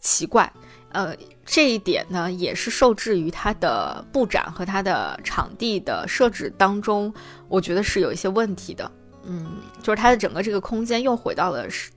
[0.00, 0.52] 奇怪，
[0.90, 1.14] 呃，
[1.44, 7.14] 这一点呢也是受制于它的布展和它的场地的设置当中，
[7.48, 8.90] 我觉得是有一些问题的，
[9.24, 11.90] 嗯，就是它的整个这个空间又回到了是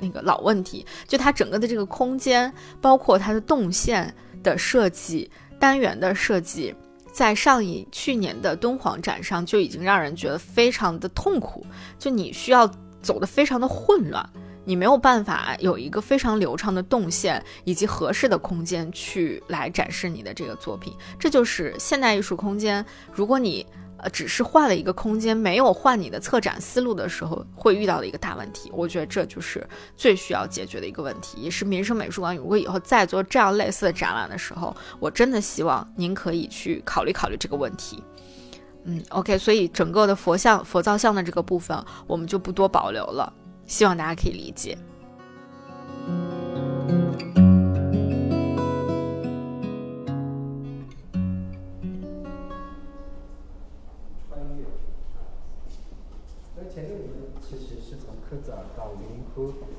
[0.00, 6.74] 那个老问题，就它整个的这个空间，包括它的动线的设计、单元的设计。
[7.10, 11.66] 在上一去年的敦煌展上就已经让人觉得非常的痛苦，
[11.98, 12.70] 就你需要
[13.02, 14.24] 走的非常的混乱，
[14.64, 22.84] 你没有办法有一个非常流畅的动线以及合适的空间去来展示你的这个作品，这就是现代艺术空间。
[23.12, 23.66] 如果你
[23.98, 28.70] 呃，只是换了一个空间，没有换你的策展思路的时候，会遇到的一个大问题。
[28.72, 29.66] 我觉得这就是
[29.96, 38.02] 最需要解决的一个问题，也是民生美术馆如果以后再做这样类似的展览的时候，我真的希望您可以去考虑考虑这个问题。
[38.84, 43.32] 嗯，OK，所以整个的佛像、佛造像的这个部分，我们就不多保留了，
[43.66, 44.78] 希望大家可以理解。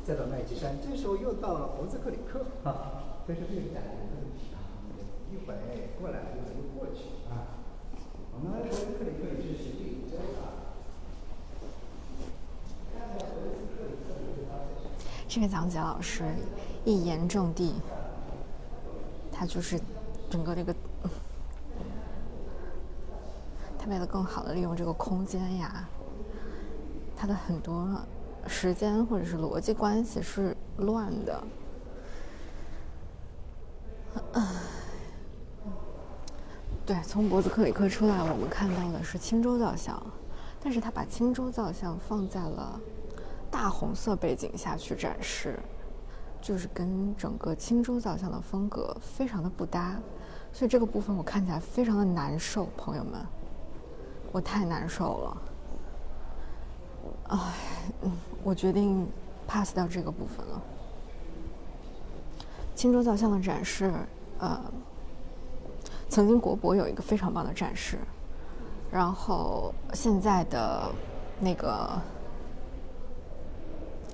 [0.10, 4.57] 再到麦积山，这时候又到了博兹克里克，哈，这是这个展的问题啊。
[5.31, 5.60] 一会儿
[6.02, 7.61] 过来，一会儿又过去啊。
[8.34, 10.49] 我们博兹克里克也是实地走啊。
[15.27, 16.23] 这个讲解老师
[16.84, 17.76] 一言正地，
[19.31, 19.80] 他就是
[20.27, 20.73] 整个这个，
[23.77, 25.88] 他为了更好的利用这个空间呀，
[27.15, 27.88] 他的很多。
[28.47, 31.43] 时间或者是逻辑关系是乱的。
[36.85, 40.01] 对，从博兹克里克出来，我们看到的是青州造像，
[40.59, 42.79] 但是他把青州造像放在了
[43.51, 45.59] 大红色背景下去展示，
[46.41, 49.99] 就是跟整个青州造像的风格非常的不搭，
[50.51, 53.23] 所以这个部分我看起来非常的难受，朋友们，
[54.31, 55.37] 我太难受了。
[57.27, 57.37] 哎，
[58.01, 58.11] 嗯，
[58.43, 59.07] 我决定
[59.47, 60.61] pass 掉这个部分了。
[62.75, 63.91] 青州造像的展示，
[64.39, 64.59] 呃，
[66.07, 67.97] 曾经国博有一个非常棒的展示，
[68.89, 70.89] 然后现在的
[71.41, 72.01] 那个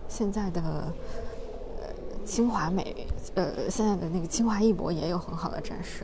[0.08, 6.04] 现在的呃清华美，呃现在的那个清华艺博也有很好的展示，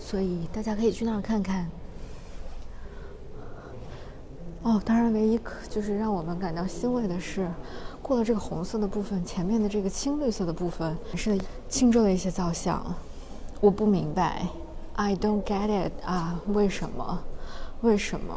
[0.00, 1.70] 所以大家可以去那儿看看。
[4.66, 7.48] 哦，当然，唯一可就是让我们感到欣慰的是，
[8.02, 12.84] 过了这个红色的部分，前面的这个青绿色的部分还是青州的一些造像。
[13.60, 14.44] 我不明白
[14.94, 17.22] ，I don't get it 啊，为什么？
[17.82, 18.36] 为什么？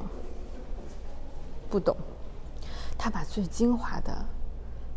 [1.67, 1.97] 不懂。
[2.95, 4.23] 他把最精华的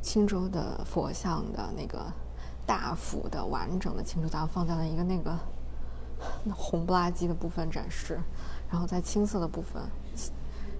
[0.02, 2.12] 青州的佛像的那个
[2.66, 5.34] 大幅的完整的青州像放在了一个那个
[6.54, 8.20] 红不拉几的部分展示，
[8.70, 9.82] 然后在青色的部分。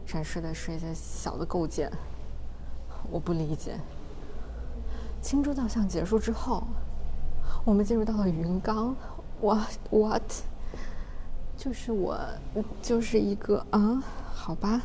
[0.06, 1.90] 展示的是一些小的构件，
[3.10, 3.78] 我不理解。
[5.20, 6.64] 青州造像结束之后，
[7.64, 8.94] 我们进入到了云冈
[9.40, 10.22] ，what what？
[11.56, 12.18] 就是我
[12.82, 14.02] 就是一个啊，
[14.34, 14.82] 好吧。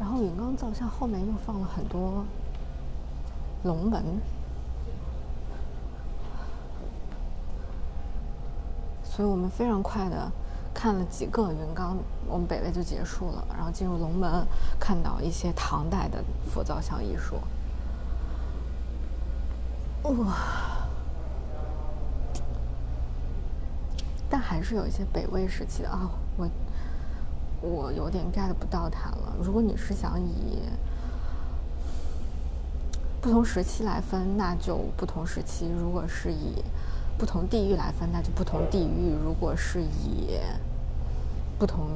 [0.00, 2.24] 然后云冈造像后面又放了很多
[3.62, 4.02] 龙门，
[9.04, 10.32] 所以我们非常快的
[10.74, 11.96] 看了几个云冈，
[12.26, 14.46] 我们北魏就结束了，然后进入龙门，
[14.80, 16.22] 看到一些唐代的
[16.52, 17.36] 佛造像艺术。
[20.02, 20.36] 哇！
[24.28, 26.48] 但还是有一些北魏时期的啊，我
[27.60, 29.36] 我有点 get 不到它了。
[29.40, 30.58] 如果你是想以
[33.20, 36.64] 不同时期来分，那就不同时期；如果是以
[37.22, 40.40] 不同地域来分，那就不同地域；如果是以
[41.56, 41.86] 不同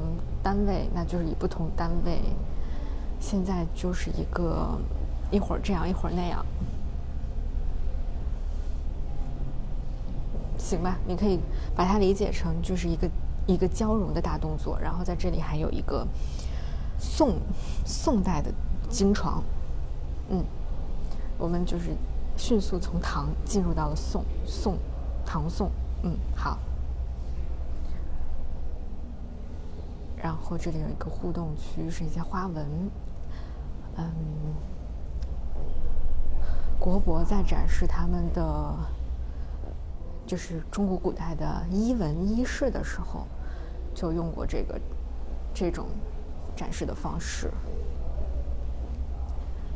[0.40, 2.20] 单位，那就是以不同单位。
[3.18, 4.78] 现在就是一个
[5.32, 6.46] 一会儿这样，一会儿那样。
[10.56, 11.40] 行吧，你可以
[11.74, 13.10] 把它理解成就是一个
[13.48, 16.06] 一个交融的大动作，然后在这里还有一个
[17.00, 17.34] 宋
[17.84, 18.52] 宋代的
[18.88, 19.42] 金床，
[20.30, 20.44] 嗯，
[21.36, 21.90] 我们就是
[22.36, 24.78] 迅速从唐进入到了宋宋
[25.26, 25.70] 唐宋，
[26.04, 26.56] 嗯，好，
[30.16, 32.66] 然后这里有一个互动区，是一些花纹，
[33.96, 34.12] 嗯，
[36.78, 38.74] 国博在展示他们的。
[40.26, 43.28] 就是中国古代的衣纹衣饰的时候，
[43.94, 44.76] 就用过这个
[45.54, 45.86] 这种
[46.56, 47.48] 展示的方式。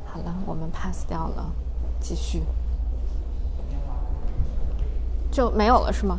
[0.04, 1.52] 好了，我们 pass 掉了，
[2.00, 2.42] 继续
[5.30, 6.18] 就没有了是吗？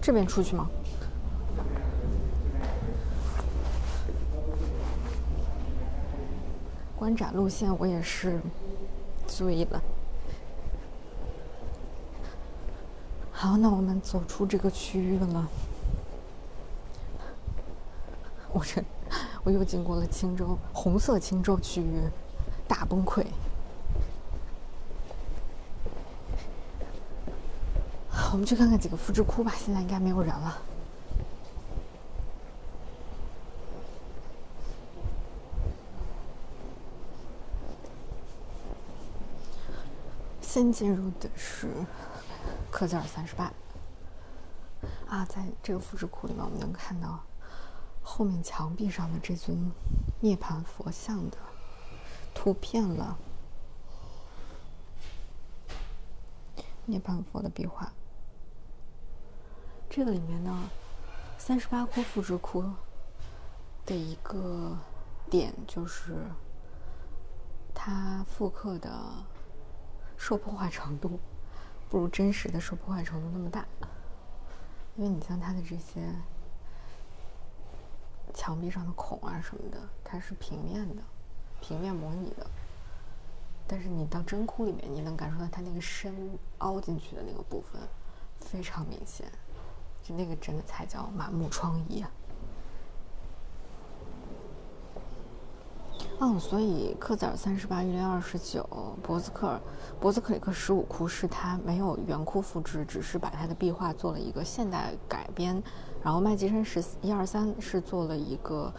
[0.00, 0.68] 这边出去吗？
[6.96, 8.40] 观展路线我也是
[9.28, 9.80] 注意了。
[13.30, 15.46] 好，那我们走出这个区域了。
[18.50, 18.82] 我这，
[19.44, 22.00] 我又经过了青州红色青州区域，
[22.66, 23.24] 大崩溃。
[28.36, 30.58] 我们去看看几个复制库吧，现在应该没有人了。
[40.42, 41.70] 先进入的是。
[42.70, 43.50] 克孜尔三十八
[45.08, 47.18] 啊，在这个复制库里面，我们能看到
[48.02, 49.72] 后面墙壁上的这尊
[50.20, 51.38] 涅槃佛像的
[52.34, 53.16] 图片了。
[56.84, 57.90] 涅槃佛的壁画，
[59.96, 60.54] 这个里面呢，
[61.38, 62.62] 三十八窟复制窟
[63.86, 64.76] 的一个
[65.30, 66.14] 点就是
[67.74, 68.94] 它复刻的
[70.18, 71.18] 受破坏程度。
[71.88, 73.64] 不如真实的受破坏程度那么大，
[74.96, 76.14] 因为你像它的这些
[78.34, 81.02] 墙壁上的孔啊什么的，它是平面的，
[81.62, 82.46] 平面模拟的。
[83.66, 87.80] 但是你到真窟里面，你能感受到它那个深凹进去的那个部分
[88.40, 89.32] 非常明显，
[90.06, 92.10] 就那个真的才叫满目疮痍啊！
[96.20, 98.64] 哦，所以克孜尔三十八、玉林二十九、
[99.02, 99.60] 博兹克尔、
[99.98, 105.60] 博兹克里克十五窟是它没有原窟复制，只是把它的壁画做了一个现代改编。
[106.04, 108.72] 然后麦积山十一二三是做了一个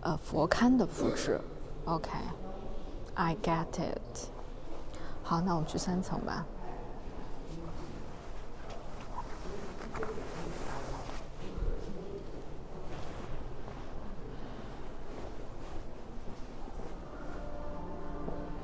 [0.00, 1.40] 呃佛龛的复制。
[1.84, 4.26] OK，I get it。
[5.22, 6.44] 好，那我们去三层吧。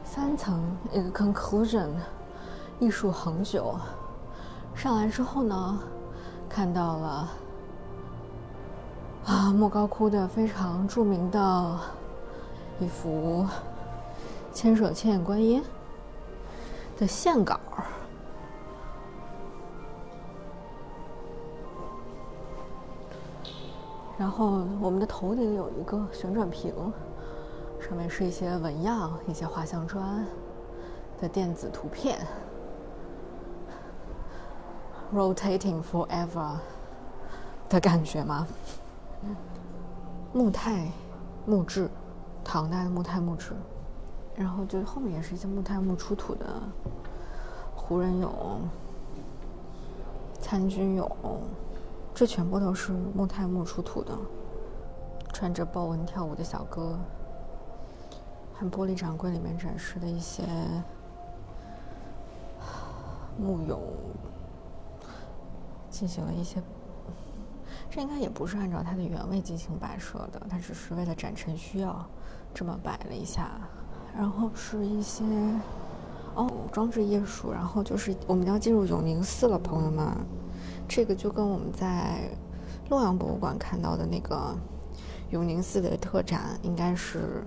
[0.05, 0.63] 三层
[0.93, 1.89] 一个 conclusion，
[2.79, 3.75] 艺术恒久。
[4.75, 5.79] 上来之后呢，
[6.49, 7.29] 看到了
[9.27, 11.81] 啊莫高窟的非常著名的
[12.79, 13.45] 一幅
[14.53, 15.61] 千手千眼观音
[16.97, 17.59] 的线稿，
[24.17, 26.73] 然后我们的头顶有一个旋转屏。
[27.89, 30.27] 上面是一些纹样、一些画像砖
[31.19, 32.19] 的电子图片
[35.15, 36.57] ，rotating forever
[37.67, 38.47] 的感觉吗？
[40.35, 40.87] 木炭
[41.47, 41.89] 木质，
[42.45, 43.53] 唐代的木炭木质，
[44.37, 46.45] 然后就后面也是一些木炭木出土的
[47.75, 48.59] 胡人俑、
[50.43, 51.11] 参军俑，
[52.15, 54.13] 这全部都是木炭木出土的，
[55.33, 56.99] 穿着豹纹跳舞的小哥。
[58.59, 60.43] 看玻璃展柜里面展示的一些
[63.39, 63.79] 木俑，
[65.89, 66.61] 进行了一些
[67.89, 72.05] 这应该也不是按照它的原位进行摆设的，它只是为了展陈需要
[72.53, 73.53] 这么摆了一下。
[74.17, 75.23] 然后是一些
[76.35, 80.13] 哦装置艺术，然后就是我们要进入永宁寺了，朋友们。
[80.89, 82.29] 这个就跟我们在
[82.89, 84.57] 洛阳博物馆看到的那个
[85.31, 87.45] 永宁寺的特展，应该是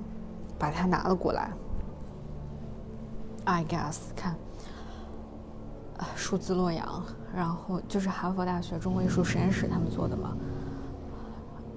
[0.62, 1.50] 把它拿了过来。
[3.46, 4.36] I guess 看，
[6.16, 7.02] 数字洛阳，
[7.36, 10.38] 然后就是哈佛大学中国艺术实验室他们做的嘛。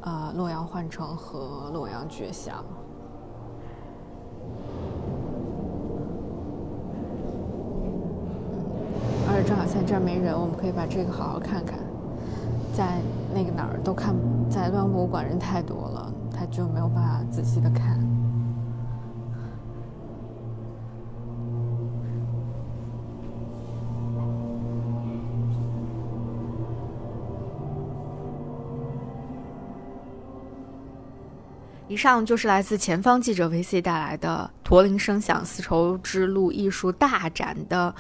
[0.02, 2.62] 呃，洛阳幻城和洛阳绝响。
[9.27, 11.78] 而且正好现在这儿没人，我们可以把这个好好看看。
[12.74, 13.01] 在
[13.32, 14.15] 那个哪儿都看，
[14.51, 17.98] 在洛阳博物馆人太多了，他就没有办法仔细的看。
[31.95, 37.95] 以上就是来自前方记者 VC 带来的《驼铃声响：丝绸之路艺术大展》的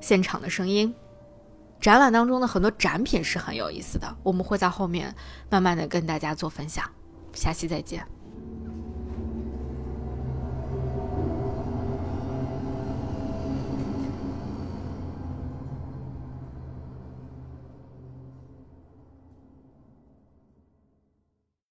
[0.00, 0.92] 现场的声音。
[1.80, 5.14] 展览当中的很多展品是很有意思的，我们会在后面
[5.48, 6.84] 慢慢的跟大家做分享。
[7.32, 8.04] 下期再见。